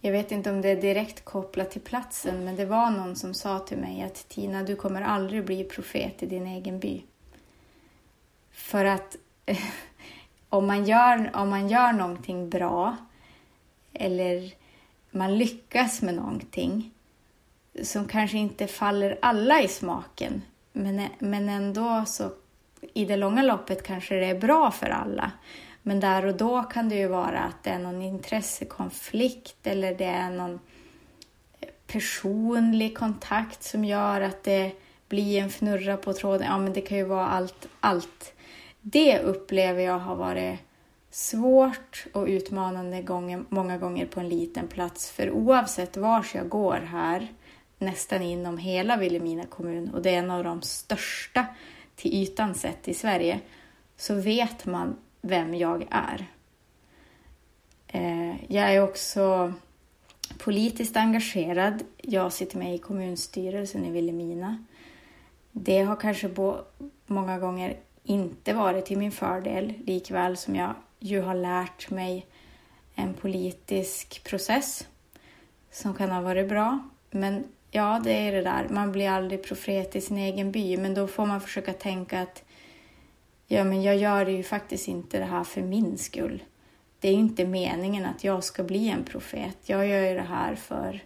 jag 0.00 0.12
vet 0.12 0.32
inte 0.32 0.50
om 0.50 0.60
det 0.60 0.68
är 0.68 0.80
direkt 0.80 1.24
kopplat 1.24 1.70
till 1.70 1.80
platsen, 1.80 2.44
men 2.44 2.56
det 2.56 2.64
var 2.64 2.90
någon 2.90 3.16
som 3.16 3.34
sa 3.34 3.58
till 3.58 3.78
mig 3.78 4.02
att 4.02 4.28
Tina, 4.28 4.62
du 4.62 4.76
kommer 4.76 5.02
aldrig 5.02 5.44
bli 5.44 5.64
profet 5.64 6.22
i 6.22 6.26
din 6.26 6.46
egen 6.46 6.80
by. 6.80 7.02
För 8.50 8.84
att 8.84 9.16
om, 10.48 10.66
man 10.66 10.84
gör, 10.84 11.30
om 11.34 11.48
man 11.48 11.68
gör 11.68 11.92
någonting 11.92 12.50
bra 12.50 12.96
eller 13.92 14.52
man 15.10 15.38
lyckas 15.38 16.02
med 16.02 16.14
någonting 16.14 16.90
som 17.82 18.08
kanske 18.08 18.38
inte 18.38 18.66
faller 18.66 19.18
alla 19.22 19.62
i 19.62 19.68
smaken, 19.68 20.42
men, 20.72 21.06
men 21.18 21.48
ändå 21.48 22.04
så 22.06 22.30
i 22.94 23.04
det 23.04 23.16
långa 23.16 23.42
loppet 23.42 23.82
kanske 23.82 24.14
det 24.14 24.26
är 24.26 24.38
bra 24.38 24.70
för 24.70 24.86
alla. 24.86 25.32
Men 25.82 26.00
där 26.00 26.26
och 26.26 26.34
då 26.34 26.62
kan 26.62 26.88
det 26.88 26.94
ju 26.94 27.06
vara 27.06 27.38
att 27.38 27.62
det 27.62 27.70
är 27.70 27.78
någon 27.78 28.02
intressekonflikt 28.02 29.66
eller 29.66 29.94
det 29.94 30.04
är 30.04 30.30
någon 30.30 30.60
personlig 31.86 32.98
kontakt 32.98 33.62
som 33.62 33.84
gör 33.84 34.20
att 34.20 34.44
det 34.44 34.72
blir 35.08 35.40
en 35.40 35.50
fnurra 35.50 35.96
på 35.96 36.12
tråden. 36.12 36.46
Ja, 36.46 36.58
men 36.58 36.72
det 36.72 36.80
kan 36.80 36.98
ju 36.98 37.04
vara 37.04 37.26
allt. 37.26 37.68
allt. 37.80 38.34
Det 38.80 39.18
upplever 39.18 39.82
jag 39.82 39.98
har 39.98 40.16
varit 40.16 40.58
svårt 41.10 42.06
och 42.12 42.26
utmanande 42.26 43.02
gånger, 43.02 43.44
många 43.48 43.78
gånger 43.78 44.06
på 44.06 44.20
en 44.20 44.28
liten 44.28 44.68
plats. 44.68 45.10
För 45.10 45.30
oavsett 45.30 45.96
var 45.96 46.26
jag 46.34 46.48
går 46.48 46.80
här, 46.90 47.32
nästan 47.78 48.22
inom 48.22 48.58
hela 48.58 48.96
Vilhelmina 48.96 49.46
kommun, 49.46 49.88
och 49.94 50.02
det 50.02 50.10
är 50.10 50.18
en 50.18 50.30
av 50.30 50.44
de 50.44 50.62
största 50.62 51.46
till 51.96 52.14
ytan 52.14 52.54
sett 52.54 52.88
i 52.88 52.94
Sverige, 52.94 53.40
så 53.96 54.14
vet 54.14 54.66
man 54.66 54.96
vem 55.20 55.54
jag 55.54 55.86
är. 55.90 56.26
Eh, 57.86 58.52
jag 58.52 58.74
är 58.74 58.82
också 58.82 59.52
politiskt 60.38 60.96
engagerad. 60.96 61.82
Jag 61.96 62.32
sitter 62.32 62.58
med 62.58 62.74
i 62.74 62.78
kommunstyrelsen 62.78 63.84
i 63.84 63.90
Vilhelmina. 63.90 64.64
Det 65.52 65.82
har 65.82 65.96
kanske 65.96 66.30
många 67.06 67.38
gånger 67.38 67.76
inte 68.08 68.52
varit 68.52 68.86
till 68.86 68.98
min 68.98 69.12
fördel, 69.12 69.74
likväl 69.86 70.36
som 70.36 70.56
jag 70.56 70.74
ju 70.98 71.20
har 71.20 71.34
lärt 71.34 71.90
mig 71.90 72.26
en 72.94 73.14
politisk 73.14 74.24
process 74.24 74.86
som 75.70 75.94
kan 75.94 76.10
ha 76.10 76.20
varit 76.20 76.48
bra. 76.48 76.78
Men 77.10 77.44
ja, 77.70 78.00
det 78.04 78.12
är 78.12 78.32
det 78.32 78.42
där, 78.42 78.68
man 78.70 78.92
blir 78.92 79.08
aldrig 79.08 79.42
profet 79.42 79.96
i 79.96 80.00
sin 80.00 80.18
egen 80.18 80.52
by, 80.52 80.76
men 80.76 80.94
då 80.94 81.06
får 81.06 81.26
man 81.26 81.40
försöka 81.40 81.72
tänka 81.72 82.20
att 82.20 82.44
ja, 83.46 83.64
men 83.64 83.82
jag 83.82 83.96
gör 83.96 84.26
ju 84.26 84.42
faktiskt 84.42 84.88
inte 84.88 85.18
det 85.18 85.24
här 85.24 85.44
för 85.44 85.62
min 85.62 85.98
skull. 85.98 86.42
Det 87.00 87.08
är 87.08 87.12
ju 87.12 87.18
inte 87.18 87.46
meningen 87.46 88.04
att 88.04 88.24
jag 88.24 88.44
ska 88.44 88.62
bli 88.62 88.88
en 88.88 89.04
profet. 89.04 89.56
Jag 89.62 89.86
gör 89.86 90.08
ju 90.08 90.14
det 90.14 90.20
här 90.28 90.54
för, 90.54 91.00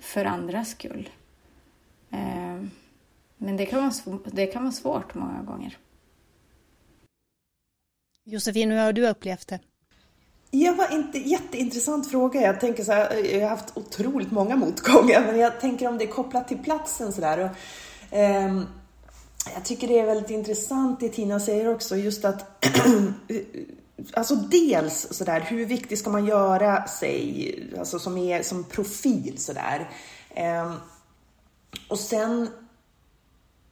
för 0.00 0.24
andras 0.24 0.70
skull. 0.70 1.08
Eh, 2.10 2.62
men 3.36 3.56
det 3.56 3.66
kan, 3.66 3.92
vara, 4.04 4.18
det 4.24 4.46
kan 4.46 4.62
vara 4.62 4.72
svårt 4.72 5.14
många 5.14 5.42
gånger. 5.42 5.78
Josefin, 8.28 8.70
hur 8.70 8.78
har 8.78 8.92
du 8.92 9.08
upplevt 9.08 9.48
det? 9.48 9.60
Det 10.50 10.70
var 10.70 10.92
inte 10.92 11.18
jätteintressant 11.18 12.10
fråga. 12.10 12.40
Jag 12.40 12.60
tänker 12.60 12.84
så 12.84 12.92
här, 12.92 13.14
jag 13.14 13.40
har 13.40 13.48
haft 13.48 13.76
otroligt 13.76 14.30
många 14.30 14.56
motgångar, 14.56 15.26
men 15.26 15.38
jag 15.38 15.60
tänker 15.60 15.88
om 15.88 15.98
det 15.98 16.04
är 16.04 16.08
kopplat 16.08 16.48
till 16.48 16.58
platsen 16.58 17.12
så 17.12 17.20
där. 17.20 17.38
Och, 17.38 18.16
eh, 18.16 18.62
jag 19.54 19.64
tycker 19.64 19.88
det 19.88 19.98
är 19.98 20.06
väldigt 20.06 20.30
intressant 20.30 21.00
det 21.00 21.08
Tina 21.08 21.40
säger 21.40 21.68
också, 21.68 21.96
just 21.96 22.24
att 22.24 22.66
Alltså 24.12 24.34
dels 24.34 25.08
sådär, 25.10 25.40
hur 25.40 25.66
viktig 25.66 25.98
ska 25.98 26.10
man 26.10 26.26
göra 26.26 26.86
sig, 26.86 27.72
alltså 27.78 27.98
som, 27.98 28.18
är, 28.18 28.42
som 28.42 28.64
profil 28.64 29.34
sådär. 29.38 29.90
Eh, 30.30 30.72
och 31.88 31.98
sen 31.98 32.48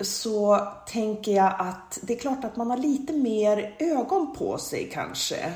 så 0.05 0.68
tänker 0.86 1.32
jag 1.32 1.55
att 1.59 1.98
det 2.02 2.14
är 2.14 2.18
klart 2.18 2.44
att 2.44 2.57
man 2.57 2.70
har 2.70 2.76
lite 2.76 3.12
mer 3.12 3.74
ögon 3.78 4.34
på 4.38 4.59
sig 4.59 4.90
kanske. 4.92 5.52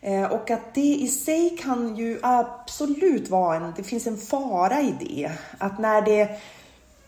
Eh, 0.00 0.24
och 0.24 0.50
att 0.50 0.74
det 0.74 0.94
i 0.94 1.08
sig 1.08 1.58
kan 1.62 1.96
ju 1.96 2.18
absolut 2.22 3.30
vara 3.30 3.56
en, 3.56 3.72
det 3.76 3.82
finns 3.82 4.06
en 4.06 4.18
fara 4.18 4.80
i 4.80 4.94
det. 5.00 5.30
Att 5.58 5.78
när 5.78 6.02
det 6.02 6.40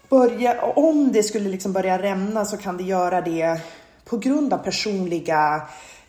börjar, 0.08 0.78
om 0.78 1.12
det 1.12 1.22
skulle 1.22 1.48
liksom 1.48 1.72
börja 1.72 2.02
rämna 2.02 2.44
så 2.44 2.56
kan 2.56 2.76
det 2.76 2.82
göra 2.82 3.20
det 3.20 3.60
på 4.04 4.16
grund 4.16 4.52
av 4.52 4.58
personliga 4.58 5.62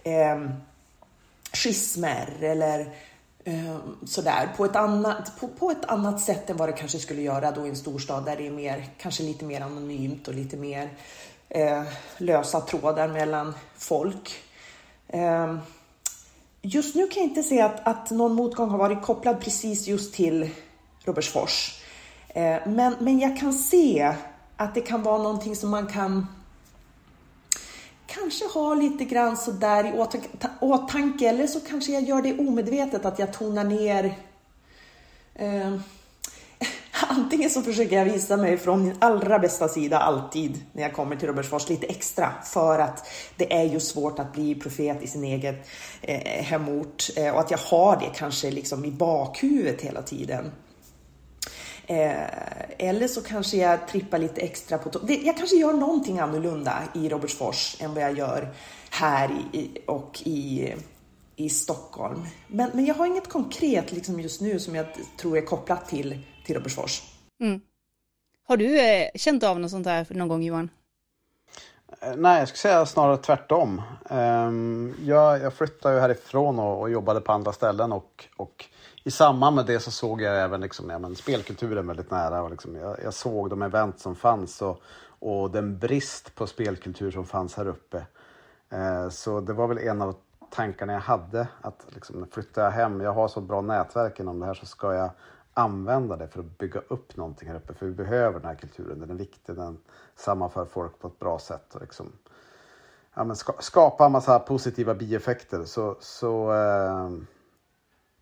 eh, 0.03 0.49
schismer 1.53 2.37
eller 2.41 2.79
eh, 2.79 2.87
Ehm, 3.49 3.97
sådär 4.05 4.49
på 4.57 4.65
ett, 4.65 4.75
annat, 4.75 5.39
på, 5.39 5.47
på, 5.47 5.71
ett 5.71 5.85
annat 5.85 6.21
sätt 6.21 6.49
än 6.49 6.57
vad 6.57 6.69
det 6.69 6.73
kanske 6.73 6.99
skulle 6.99 7.21
göra 7.21 7.51
då 7.51 7.65
i 7.65 7.69
en 7.69 7.75
storstad 7.75 8.25
där 8.25 8.35
det 8.35 8.47
är 8.47 8.51
mer, 8.51 8.85
kanske 8.97 9.23
lite 9.23 9.45
mer 9.45 9.61
anonymt 9.61 10.27
och 10.27 10.33
lite 10.33 10.57
mer 10.57 10.89
eh, 11.49 11.83
lösa 12.17 12.61
trådar 12.61 13.07
mellan 13.07 13.53
folk. 13.77 14.33
Eh, 15.07 15.57
just 16.61 16.95
nu 16.95 17.07
kan 17.07 17.23
jag 17.23 17.29
inte 17.29 17.43
se 17.43 17.61
att, 17.61 17.87
att 17.87 18.11
någon 18.11 18.33
motgång 18.33 18.69
har 18.69 18.77
varit 18.77 19.01
kopplad 19.01 19.41
precis 19.41 19.87
just 19.87 20.13
till 20.13 20.49
Robertsfors. 21.03 21.83
Eh, 22.27 22.57
men, 22.67 22.95
men 22.99 23.19
jag 23.19 23.39
kan 23.39 23.53
se 23.53 24.15
att 24.57 24.75
det 24.75 24.81
kan 24.81 25.03
vara 25.03 25.17
någonting 25.17 25.55
som 25.55 25.69
man 25.69 25.87
kan 25.87 26.27
kanske 28.13 28.45
ha 28.45 28.73
lite 28.73 29.05
grann 29.05 29.37
sådär 29.37 29.83
i 29.83 30.05
åtanke, 30.59 31.29
eller 31.29 31.47
så 31.47 31.59
kanske 31.59 31.91
jag 31.91 32.03
gör 32.03 32.21
det 32.21 32.39
omedvetet 32.39 33.05
att 33.05 33.19
jag 33.19 33.33
tonar 33.33 33.63
ner 33.63 34.17
eh, 35.35 35.75
Antingen 37.07 37.49
så 37.49 37.61
försöker 37.61 37.95
jag 37.95 38.05
visa 38.05 38.37
mig 38.37 38.57
från 38.57 38.83
min 38.83 38.95
allra 38.99 39.39
bästa 39.39 39.67
sida 39.67 39.99
alltid 39.99 40.63
när 40.73 40.83
jag 40.83 40.93
kommer 40.93 41.15
till 41.15 41.27
Robertsfors 41.27 41.69
lite 41.69 41.85
extra 41.85 42.33
för 42.43 42.79
att 42.79 43.07
det 43.35 43.53
är 43.53 43.63
ju 43.63 43.79
svårt 43.79 44.19
att 44.19 44.33
bli 44.33 44.55
profet 44.55 45.03
i 45.03 45.07
sin 45.07 45.23
egen 45.23 45.55
eh, 46.01 46.43
hemort 46.43 47.09
eh, 47.15 47.33
och 47.33 47.39
att 47.39 47.51
jag 47.51 47.57
har 47.57 47.97
det 47.97 48.09
kanske 48.15 48.51
liksom 48.51 48.85
i 48.85 48.91
bakhuvudet 48.91 49.81
hela 49.81 50.01
tiden. 50.01 50.51
Eh, 51.89 52.87
eller 52.87 53.07
så 53.07 53.21
kanske 53.21 53.57
jag 53.57 53.87
trippar 53.87 54.17
lite 54.17 54.41
extra 54.41 54.77
på 54.77 54.89
topp. 54.89 55.01
Jag 55.07 55.37
kanske 55.37 55.55
gör 55.55 55.73
någonting 55.73 56.19
annorlunda 56.19 56.83
i 56.95 57.09
Robertsfors 57.09 57.81
än 57.81 57.93
vad 57.93 58.03
jag 58.03 58.17
gör 58.17 58.53
här 58.89 59.31
i, 59.53 59.69
och 59.87 60.21
i, 60.25 60.73
i 61.35 61.49
Stockholm. 61.49 62.25
Men, 62.47 62.69
men 62.73 62.85
jag 62.85 62.95
har 62.95 63.05
inget 63.05 63.29
konkret 63.29 63.91
liksom 63.91 64.19
just 64.19 64.41
nu 64.41 64.59
som 64.59 64.75
jag 64.75 64.85
tror 65.17 65.37
är 65.37 65.41
kopplat 65.41 65.87
till, 65.87 66.19
till 66.45 66.55
Robertsfors. 66.55 67.01
Mm. 67.41 67.61
Har 68.47 68.57
du 68.57 68.79
eh, 68.79 69.07
känt 69.15 69.43
av 69.43 69.59
något 69.59 69.71
sånt 69.71 69.87
här 69.87 70.07
någon 70.09 70.27
gång 70.27 70.43
Johan? 70.43 70.69
Eh, 72.01 72.15
nej, 72.15 72.39
jag 72.39 72.47
skulle 72.47 72.57
säga 72.57 72.85
snarare 72.85 73.17
tvärtom. 73.17 73.81
Um, 74.09 74.95
jag, 75.05 75.41
jag 75.41 75.53
flyttade 75.53 75.95
ju 75.95 76.01
härifrån 76.01 76.59
och, 76.59 76.79
och 76.81 76.89
jobbade 76.89 77.21
på 77.21 77.31
andra 77.31 77.53
ställen 77.53 77.91
och, 77.91 78.25
och 78.35 78.65
i 79.09 79.11
samband 79.11 79.55
med 79.55 79.65
det 79.65 79.79
så 79.79 79.91
såg 79.91 80.21
jag 80.21 80.43
även 80.43 80.61
liksom, 80.61 80.89
ja, 80.89 80.99
men 80.99 81.15
spelkulturen 81.15 81.87
väldigt 81.87 82.11
nära. 82.11 82.43
Och 82.43 82.51
liksom, 82.51 82.75
jag, 82.75 82.97
jag, 83.03 83.13
såg 83.13 83.49
de 83.49 83.61
event 83.61 83.99
som 83.99 84.15
fanns 84.15 84.61
och, 84.61 84.81
och 85.19 85.51
den 85.51 85.79
brist 85.79 86.35
på 86.35 86.47
spelkultur 86.47 87.11
som 87.11 87.25
fanns 87.25 87.55
här 87.55 87.67
uppe. 87.67 88.05
Eh, 88.69 89.09
så 89.09 89.41
det 89.41 89.53
var 89.53 89.67
väl 89.67 89.77
en 89.77 90.01
av 90.01 90.15
tankarna 90.49 90.93
jag 90.93 90.99
hade. 90.99 91.47
Att 91.61 91.85
liksom, 91.89 92.27
flyttar 92.31 92.63
jag 92.63 92.71
hem, 92.71 93.01
jag 93.01 93.13
har 93.13 93.27
så 93.27 93.41
bra 93.41 93.61
nätverk 93.61 94.19
inom 94.19 94.39
det 94.39 94.45
här 94.45 94.53
så 94.53 94.65
ska 94.65 94.93
jag 94.93 95.09
använda 95.53 96.15
det 96.15 96.27
för 96.27 96.39
att 96.39 96.57
bygga 96.57 96.81
upp 96.87 97.17
någonting 97.17 97.49
här 97.49 97.55
uppe. 97.55 97.73
För 97.73 97.85
vi 97.85 97.91
behöver 97.91 98.39
den 98.39 98.49
här 98.49 98.55
kulturen, 98.55 98.99
den 98.99 99.09
är 99.09 99.15
viktig, 99.15 99.55
den 99.55 99.77
sammanför 100.15 100.65
folk 100.65 100.99
på 100.99 101.07
ett 101.07 101.19
bra 101.19 101.39
sätt. 101.39 101.75
Och 101.75 101.81
liksom, 101.81 102.11
ja, 103.13 103.23
men 103.23 103.35
ska, 103.35 103.53
skapa 103.59 104.05
en 104.05 104.11
massa 104.11 104.39
positiva 104.39 104.93
bieffekter. 104.93 105.63
Så, 105.63 105.97
så 105.99 106.53
eh, 106.53 107.09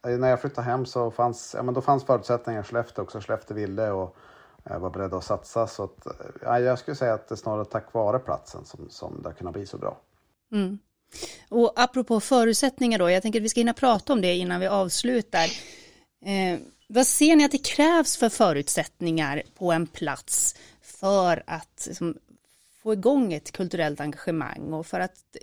Eh, 0.07 0.17
när 0.17 0.29
jag 0.29 0.41
flyttade 0.41 0.67
hem 0.67 0.85
så 0.85 1.11
fanns, 1.11 1.53
ja, 1.57 1.63
men 1.63 1.73
då 1.73 1.81
fanns 1.81 2.05
förutsättningar. 2.05 2.63
Skellefteå 2.63 3.03
också. 3.03 3.19
Skellefteå 3.19 3.55
ville 3.55 3.91
och 3.91 4.17
jag 4.63 4.79
var 4.79 4.89
beredd 4.89 5.13
att 5.13 5.23
satsa. 5.23 5.67
Så 5.67 5.83
att, 5.83 6.05
eh, 6.05 6.11
ja, 6.41 6.59
jag 6.59 6.79
skulle 6.79 6.95
säga 6.95 7.13
att 7.13 7.27
det 7.27 7.35
är 7.35 7.37
snarare 7.37 7.65
tack 7.65 7.93
vare 7.93 8.19
platsen 8.19 8.65
som, 8.65 8.89
som 8.89 9.21
det 9.21 9.29
har 9.29 9.33
kunnat 9.33 9.53
bli 9.53 9.65
så 9.65 9.77
bra. 9.77 9.97
Mm. 10.51 10.79
Och 11.49 11.73
apropå 11.75 12.19
förutsättningar 12.19 12.99
då, 12.99 13.09
jag 13.09 13.21
tänker 13.21 13.39
att 13.39 13.43
vi 13.43 13.49
ska 13.49 13.59
hinna 13.59 13.73
prata 13.73 14.13
om 14.13 14.21
det 14.21 14.35
innan 14.35 14.59
vi 14.59 14.67
avslutar. 14.67 15.45
Eh, 16.25 16.59
vad 16.87 17.07
ser 17.07 17.35
ni 17.35 17.45
att 17.45 17.51
det 17.51 17.65
krävs 17.65 18.17
för 18.17 18.29
förutsättningar 18.29 19.43
på 19.57 19.71
en 19.71 19.87
plats 19.87 20.55
för 20.81 21.43
att 21.47 21.85
liksom, 21.87 22.17
få 22.83 22.93
igång 22.93 23.33
ett 23.33 23.51
kulturellt 23.51 23.99
engagemang 23.99 24.73
och 24.73 24.85
för 24.85 24.99
att 24.99 25.37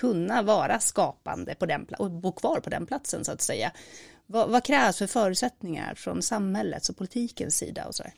kunna 0.00 0.42
vara 0.42 0.78
skapande 0.78 1.54
på 1.54 1.66
den 1.66 1.86
och 1.98 2.10
bo 2.10 2.32
kvar 2.32 2.60
på 2.60 2.70
den 2.70 2.86
platsen 2.86 3.24
så 3.24 3.32
att 3.32 3.40
säga. 3.40 3.72
Vad, 4.26 4.50
vad 4.50 4.64
krävs 4.64 4.98
för 4.98 5.06
förutsättningar 5.06 5.94
från 5.94 6.22
samhällets 6.22 6.88
och 6.90 6.96
politikens 6.96 7.56
sida 7.56 7.86
och 7.86 7.94
så 7.94 8.02
där? 8.02 8.12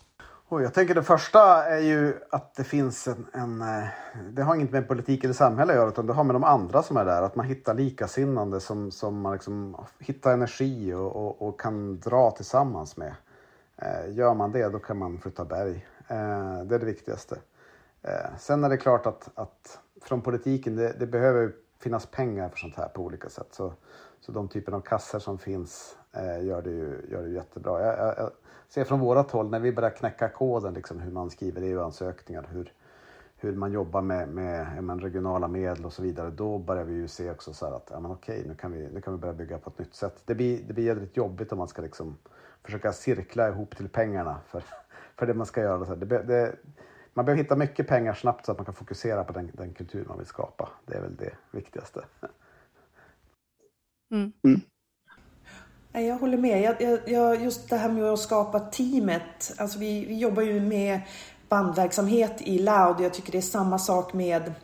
Och 0.53 0.63
jag 0.63 0.75
tänker 0.75 0.95
det 0.95 1.03
första 1.03 1.65
är 1.65 1.79
ju 1.79 2.15
att 2.31 2.55
det 2.55 2.65
finns 2.65 3.09
en, 3.09 3.27
en, 3.33 3.63
eh, 3.63 3.85
Det 4.33 4.43
har 4.43 4.55
inget 4.55 4.71
med 4.71 4.89
politik 4.89 5.25
eller 5.25 5.35
samhälle 5.35 5.73
att 5.73 5.79
göra 5.79 5.89
utan 5.89 6.07
det 6.07 6.13
har 6.13 6.25
med 6.25 6.35
de 6.35 6.45
andra 6.45 6.83
som 6.83 6.97
är 6.97 7.05
där. 7.05 7.23
Att 7.23 7.37
man 7.37 7.47
hittar 7.47 7.75
likasinnande 7.75 8.61
som, 8.61 8.91
som 8.91 9.21
man 9.21 9.33
liksom 9.33 9.77
hittar 9.99 10.33
energi 10.33 10.93
och, 10.95 11.17
och, 11.17 11.49
och 11.49 11.61
kan 11.61 12.01
dra 12.01 12.31
tillsammans 12.31 12.97
med. 12.97 13.15
Eh, 13.77 14.15
gör 14.15 14.35
man 14.35 14.53
det 14.53 14.69
då 14.69 14.79
kan 14.79 14.99
man 14.99 15.19
flytta 15.19 15.45
berg. 15.45 15.87
Eh, 16.09 16.65
det 16.65 16.75
är 16.75 16.79
det 16.79 16.87
viktigaste. 16.87 17.39
Sen 18.39 18.65
är 18.65 18.69
det 18.69 18.77
klart 18.77 19.07
att, 19.07 19.29
att 19.35 19.79
från 20.05 20.23
politiken, 20.23 20.77
det, 20.77 20.93
det 20.99 21.07
behöver 21.07 21.53
finnas 21.83 22.07
pengar 22.07 22.49
för 22.49 22.59
sånt 22.59 22.77
här 22.77 22.89
på 22.89 23.03
olika 23.03 23.29
sätt. 23.29 23.49
Så, 23.51 23.73
så 24.21 24.33
de 24.33 24.49
typen 24.49 24.75
av 24.75 24.81
kassor 24.81 25.19
som 25.19 25.39
finns 25.39 25.97
eh, 26.13 26.47
gör, 26.47 26.63
det 26.63 26.71
ju, 26.71 27.07
gör 27.11 27.23
det 27.23 27.31
jättebra. 27.31 27.81
Jag, 27.81 27.99
jag, 27.99 28.15
jag 28.19 28.31
ser 28.69 28.85
från 28.85 29.01
vårat 29.01 29.31
håll 29.31 29.51
när 29.51 29.61
vi 29.61 29.73
börjar 29.73 29.91
knäcka 29.91 30.29
koden, 30.29 30.75
liksom, 30.75 31.01
hur 31.01 31.13
man 31.13 31.31
skriver 31.31 31.63
EU-ansökningar, 31.63 32.49
hur, 32.51 32.73
hur 33.37 33.53
man 33.53 33.73
jobbar 33.73 34.03
med, 34.03 34.29
med, 34.29 34.85
med, 34.85 35.03
regionala 35.03 35.49
medel 35.49 35.85
och 35.85 35.93
så 35.93 36.03
vidare. 36.03 36.31
Då 36.31 36.59
börjar 36.59 36.85
vi 36.85 36.95
ju 36.95 37.09
se 37.09 37.31
också 37.31 37.53
så 37.53 37.67
att 37.67 37.89
ja, 37.91 38.01
men 38.01 38.11
okej, 38.11 38.45
nu 38.47 38.55
kan, 38.55 38.73
vi, 38.73 38.89
nu 38.93 39.01
kan 39.01 39.15
vi 39.15 39.19
börja 39.19 39.35
bygga 39.35 39.59
på 39.59 39.71
ett 39.71 39.79
nytt 39.79 39.95
sätt. 39.95 40.23
Det 40.25 40.35
blir, 40.35 40.63
det 40.67 40.73
blir 40.73 40.85
jävligt 40.85 41.17
jobbigt 41.17 41.53
om 41.53 41.59
man 41.59 41.69
ska 41.69 41.83
liksom 41.83 42.17
försöka 42.63 42.93
cirkla 42.93 43.49
ihop 43.49 43.77
till 43.77 43.89
pengarna 43.89 44.41
för, 44.47 44.65
för 45.17 45.27
det 45.27 45.35
man 45.35 45.47
ska 45.47 45.61
göra. 45.61 45.95
Det, 45.95 46.23
det, 46.23 46.57
man 47.15 47.25
behöver 47.25 47.43
hitta 47.43 47.57
mycket 47.57 47.89
pengar 47.89 48.15
snabbt 48.15 48.47
så 48.47 48.53
att 48.53 48.59
man 48.59 48.65
kan 48.65 48.75
fokusera 48.75 49.25
på 49.25 49.33
den, 49.33 49.51
den 49.55 49.75
kultur 49.75 50.05
man 50.09 50.19
vill 50.19 50.27
skapa. 50.27 50.69
Det 50.87 50.95
är 50.95 51.01
väl 51.01 51.17
det 51.17 51.33
viktigaste. 51.51 52.05
Mm. 54.13 54.33
Mm. 54.45 54.61
Jag 55.93 56.19
håller 56.19 56.39
med. 56.39 56.63
Jag, 56.81 57.01
jag, 57.09 57.43
just 57.43 57.71
det 57.71 57.77
här 57.77 57.89
med 57.89 58.05
att 58.05 58.19
skapa 58.19 58.61
teamet. 58.61 59.55
Alltså 59.59 59.79
vi, 59.79 60.05
vi 60.05 60.19
jobbar 60.19 60.43
ju 60.43 60.61
med 60.61 61.01
bandverksamhet 61.49 62.43
i 62.43 62.59
Loud. 62.59 63.01
Jag 63.01 63.15
tycker 63.15 63.33
det 63.33 63.39
är 63.39 63.43
samma 63.43 63.79
sak 63.79 64.13
med 64.13 64.55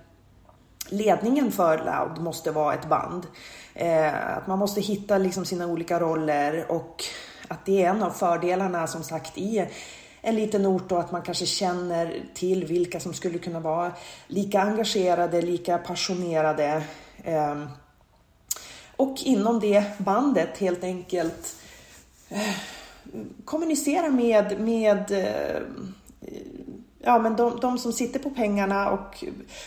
ledningen 0.88 1.52
för 1.52 1.78
Loud 1.78 2.22
måste 2.22 2.50
vara 2.50 2.74
ett 2.74 2.88
band. 2.88 3.26
Eh, 3.74 4.36
att 4.36 4.46
man 4.46 4.58
måste 4.58 4.80
hitta 4.80 5.18
liksom 5.18 5.44
sina 5.44 5.66
olika 5.66 6.00
roller 6.00 6.66
och 6.68 7.04
att 7.48 7.66
det 7.66 7.84
är 7.84 7.90
en 7.90 8.02
av 8.02 8.10
fördelarna 8.10 8.86
som 8.86 9.02
sagt 9.02 9.38
i 9.38 9.68
en 10.20 10.34
liten 10.34 10.66
ort 10.66 10.92
och 10.92 11.00
att 11.00 11.12
man 11.12 11.22
kanske 11.22 11.46
känner 11.46 12.22
till 12.34 12.64
vilka 12.64 13.00
som 13.00 13.14
skulle 13.14 13.38
kunna 13.38 13.60
vara 13.60 13.92
lika 14.26 14.60
engagerade, 14.60 15.42
lika 15.42 15.78
passionerade. 15.78 16.82
Ehm, 17.24 17.68
och 18.96 19.18
inom 19.24 19.60
det 19.60 19.84
bandet 19.98 20.58
helt 20.58 20.84
enkelt 20.84 21.56
eh, 22.28 22.54
kommunicera 23.44 24.10
med, 24.10 24.60
med 24.60 25.10
eh, 25.10 25.62
ja, 26.98 27.18
men 27.18 27.36
de, 27.36 27.60
de, 27.60 27.78
som 27.78 27.92
sitter 27.92 28.18
på 28.18 28.30
pengarna 28.30 28.90
och 28.90 29.24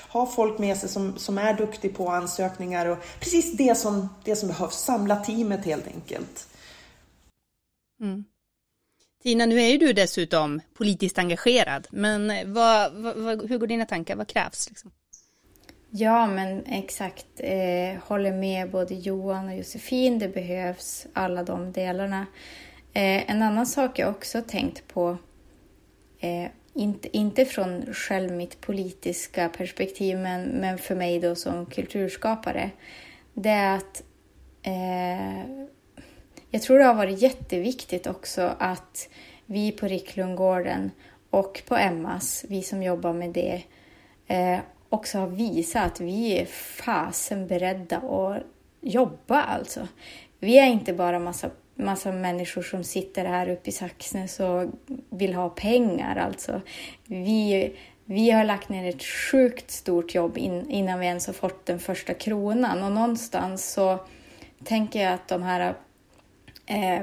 har 0.08 0.26
folk 0.26 0.60
med 0.60 0.78
sig 0.78 0.89
som, 0.89 1.18
som 1.18 1.38
är 1.38 1.54
duktiga 1.54 1.93
på 1.93 2.10
ansökningar 2.10 2.86
och 2.86 2.97
precis 3.20 3.58
det 3.58 3.78
som, 3.78 4.10
det 4.24 4.36
som 4.36 4.47
behövs, 4.47 4.76
samla 4.76 5.16
teamet 5.16 5.66
helt 5.66 5.88
enkelt. 5.88 6.47
Mm. 8.02 8.24
Tina, 9.24 9.45
nu 9.45 9.61
är 9.61 9.67
ju 9.67 9.78
du 9.78 9.93
dessutom 9.93 10.61
politiskt 10.74 11.19
engagerad, 11.19 11.88
men 11.91 12.32
eh, 12.32 12.47
vad, 12.47 12.93
vad, 12.93 13.49
hur 13.49 13.57
går 13.57 13.67
dina 13.67 13.86
tankar? 13.86 14.15
Vad 14.15 14.28
krävs? 14.28 14.69
Liksom? 14.69 14.91
Ja, 15.89 16.28
men 16.28 16.65
exakt. 16.65 17.26
Eh, 17.38 18.01
håller 18.03 18.32
med 18.32 18.72
både 18.72 18.93
Johan 18.93 19.47
och 19.49 19.55
Josefin. 19.55 20.19
Det 20.19 20.28
behövs 20.28 21.07
alla 21.13 21.43
de 21.43 21.72
delarna. 21.72 22.26
Eh, 22.93 23.32
en 23.32 23.41
annan 23.41 23.65
sak 23.65 23.99
jag 23.99 24.09
också 24.09 24.41
tänkt 24.41 24.88
på, 24.88 25.17
eh, 26.19 26.47
inte, 26.74 27.17
inte 27.17 27.45
från 27.45 27.93
själv 27.93 28.32
mitt 28.32 28.61
politiska 28.61 29.49
perspektiv, 29.49 30.17
men, 30.17 30.43
men 30.43 30.78
för 30.78 30.95
mig 30.95 31.19
då 31.19 31.36
som 31.36 31.65
kulturskapare, 31.65 32.69
det 33.34 33.49
är 33.49 33.76
att 33.76 34.03
eh, 34.63 35.61
jag 36.52 36.62
tror 36.62 36.80
det 36.80 36.86
har 36.86 36.93
varit 36.93 37.22
jätteviktigt 37.22 38.08
också 38.08 38.56
att 38.60 39.10
vi 39.45 39.72
på 39.72 39.88
Ricklundgården 39.88 40.91
och 41.30 41.62
på 41.68 41.76
Emmas, 41.76 42.45
vi 42.49 42.64
som 42.64 42.84
jobbar 42.84 43.14
med 43.14 43.30
det, 43.30 43.64
eh, 44.28 44.60
också 44.89 45.18
har 45.18 45.28
visat 45.28 45.86
att 45.86 45.99
vi 45.99 46.39
är 46.39 46.45
fasen 46.86 47.47
beredda 47.47 47.97
att 47.97 48.43
jobba 48.82 49.41
alltså. 49.41 49.88
Vi 50.39 50.60
är 50.60 50.66
inte 50.66 50.93
bara 50.93 51.20
massa, 51.20 51.49
massa 51.76 52.12
människor 52.12 52.62
som 52.62 52.84
sitter 52.84 53.26
här 53.26 53.49
uppe 53.49 53.70
i 53.70 53.74
Saxnäs 53.74 54.39
och 54.39 54.66
vill 55.10 55.34
ha 55.34 55.49
pengar 55.49 56.16
alltså. 56.16 56.62
Vi, 57.06 57.74
vi 58.06 58.32
har 58.32 58.43
lagt 58.43 58.70
ner 58.70 58.89
ett 58.89 59.04
sjukt 59.04 59.72
stort 59.72 60.16
jobb 60.16 60.38
in, 60.38 60.70
innan 60.70 60.99
vi 60.99 61.06
ens 61.06 61.28
har 61.28 61.34
fått 61.34 61.66
den 61.66 61.80
första 61.80 62.14
kronan 62.14 62.84
och 62.84 62.91
någonstans 62.91 63.74
så 63.74 63.99
tänker 64.64 65.04
jag 65.04 65.14
att 65.14 65.28
de 65.28 65.43
här 65.43 65.76
eh, 66.72 67.01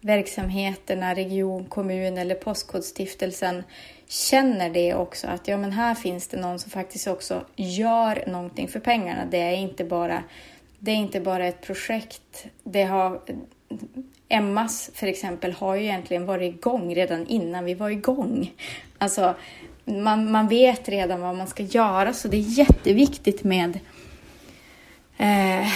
verksamheterna, 0.00 1.14
region, 1.14 1.64
kommun 1.64 2.18
eller 2.18 2.34
Postkodstiftelsen 2.34 3.62
känner 4.08 4.70
det 4.70 4.94
också 4.94 5.26
att 5.26 5.48
ja, 5.48 5.56
men 5.56 5.72
här 5.72 5.94
finns 5.94 6.28
det 6.28 6.36
någon 6.36 6.58
som 6.58 6.70
faktiskt 6.70 7.06
också 7.06 7.44
gör 7.56 8.24
någonting 8.26 8.68
för 8.68 8.80
pengarna. 8.80 9.24
Det 9.30 9.38
är 9.38 9.56
inte 9.56 9.84
bara, 9.84 10.22
det 10.78 10.90
är 10.90 10.96
inte 10.96 11.20
bara 11.20 11.46
ett 11.46 11.62
projekt. 11.62 12.46
Det 12.64 12.82
har, 12.82 13.20
Emmas 14.28 14.90
för 14.94 15.06
exempel 15.06 15.52
har 15.52 15.74
ju 15.74 15.82
egentligen 15.82 16.26
varit 16.26 16.54
igång 16.54 16.94
redan 16.94 17.26
innan 17.26 17.64
vi 17.64 17.74
var 17.74 17.90
igång. 17.90 18.52
Alltså, 18.98 19.34
man, 19.84 20.30
man 20.30 20.48
vet 20.48 20.88
redan 20.88 21.20
vad 21.20 21.36
man 21.36 21.46
ska 21.46 21.62
göra 21.62 22.12
så 22.12 22.28
det 22.28 22.36
är 22.36 22.58
jätteviktigt 22.58 23.44
med, 23.44 23.78
eh, 25.16 25.68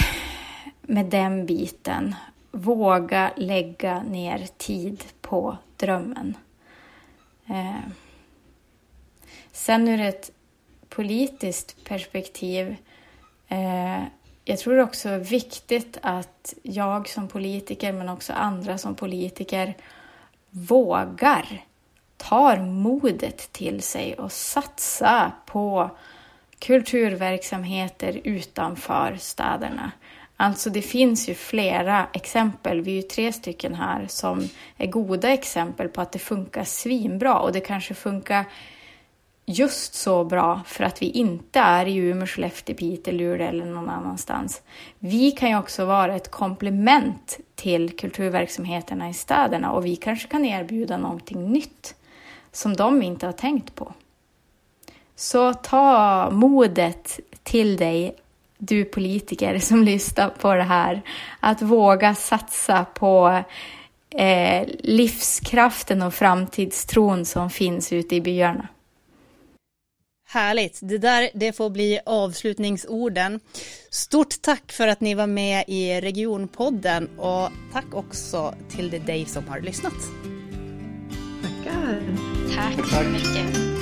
med 0.83 1.07
den 1.07 1.47
biten 1.47 2.15
våga 2.51 3.33
lägga 3.37 4.03
ner 4.03 4.47
tid 4.57 5.05
på 5.21 5.59
drömmen. 5.77 6.37
Eh. 7.47 7.91
Sen 9.53 9.89
ur 9.89 10.01
ett 10.01 10.31
politiskt 10.89 11.85
perspektiv, 11.85 12.77
eh, 13.49 14.03
jag 14.45 14.59
tror 14.59 14.79
också 14.79 15.09
det 15.09 15.15
är 15.15 15.19
viktigt 15.19 15.99
att 16.03 16.55
jag 16.63 17.09
som 17.09 17.29
politiker, 17.29 17.93
men 17.93 18.09
också 18.09 18.33
andra 18.33 18.79
som 18.79 18.95
politiker, 18.95 19.77
vågar, 20.51 21.65
tar 22.17 22.57
modet 22.57 23.53
till 23.53 23.83
sig 23.83 24.15
och 24.15 24.33
satsa 24.33 25.33
på 25.47 25.91
kulturverksamheter 26.59 28.21
utanför 28.25 29.17
städerna. 29.21 29.93
Alltså 30.43 30.71
det 30.71 30.83
finns 30.83 31.29
ju 31.29 31.35
flera 31.35 32.07
exempel, 32.13 32.81
vi 32.81 32.91
är 32.91 32.97
ju 32.97 33.03
tre 33.03 33.33
stycken 33.33 33.75
här, 33.75 34.07
som 34.09 34.49
är 34.77 34.87
goda 34.87 35.33
exempel 35.33 35.89
på 35.89 36.01
att 36.01 36.13
det 36.13 36.19
funkar 36.19 36.65
svinbra 36.65 37.39
och 37.39 37.53
det 37.53 37.61
kanske 37.61 37.95
funkar 37.95 38.45
just 39.47 39.95
så 39.95 40.25
bra 40.25 40.61
för 40.67 40.85
att 40.85 41.03
vi 41.03 41.07
inte 41.07 41.59
är 41.59 41.87
i 41.87 41.97
Umeå, 41.97 42.27
Skellefteå, 42.27 42.77
Piteå, 42.77 43.15
Luleå 43.15 43.49
eller 43.49 43.65
någon 43.65 43.89
annanstans. 43.89 44.63
Vi 44.99 45.31
kan 45.31 45.49
ju 45.49 45.59
också 45.59 45.85
vara 45.85 46.17
ett 46.17 46.31
komplement 46.31 47.39
till 47.55 47.97
kulturverksamheterna 47.97 49.09
i 49.09 49.15
städerna 49.15 49.73
och 49.73 49.87
vi 49.87 49.97
kanske 49.97 50.29
kan 50.29 50.45
erbjuda 50.45 50.97
någonting 50.97 51.53
nytt 51.53 51.95
som 52.53 52.77
de 52.77 53.03
inte 53.03 53.27
har 53.27 53.33
tänkt 53.33 53.75
på. 53.75 53.93
Så 55.17 55.55
ta 55.55 56.31
modet 56.31 57.21
till 57.43 57.77
dig 57.77 58.17
du 58.61 58.85
politiker 58.85 59.59
som 59.59 59.83
lyssnar 59.85 60.29
på 60.29 60.55
det 60.55 60.63
här, 60.63 61.03
att 61.41 61.63
våga 61.63 62.15
satsa 62.15 62.85
på 62.85 63.43
eh, 64.17 64.69
livskraften 64.79 66.03
och 66.03 66.15
framtidstron 66.15 67.25
som 67.25 67.51
finns 67.51 67.93
ute 67.93 68.17
i 68.17 68.21
byarna. 68.21 68.69
Härligt, 70.33 70.79
det 70.83 70.99
där 70.99 71.31
det 71.35 71.53
får 71.53 71.71
bli 71.71 72.01
avslutningsorden. 72.07 73.41
Stort 73.91 74.43
tack 74.43 74.73
för 74.73 74.89
att 74.89 75.01
ni 75.01 75.15
var 75.15 75.27
med 75.27 75.65
i 75.69 76.01
Regionpodden 76.01 77.09
och 77.19 77.51
tack 77.73 77.95
också 77.95 78.55
till 78.69 78.91
dig 79.07 79.27
som 79.27 79.49
har 79.49 79.61
lyssnat. 79.61 79.95
Tackar. 81.43 82.03
Tack 82.55 82.89
så 82.89 83.11
mycket. 83.11 83.80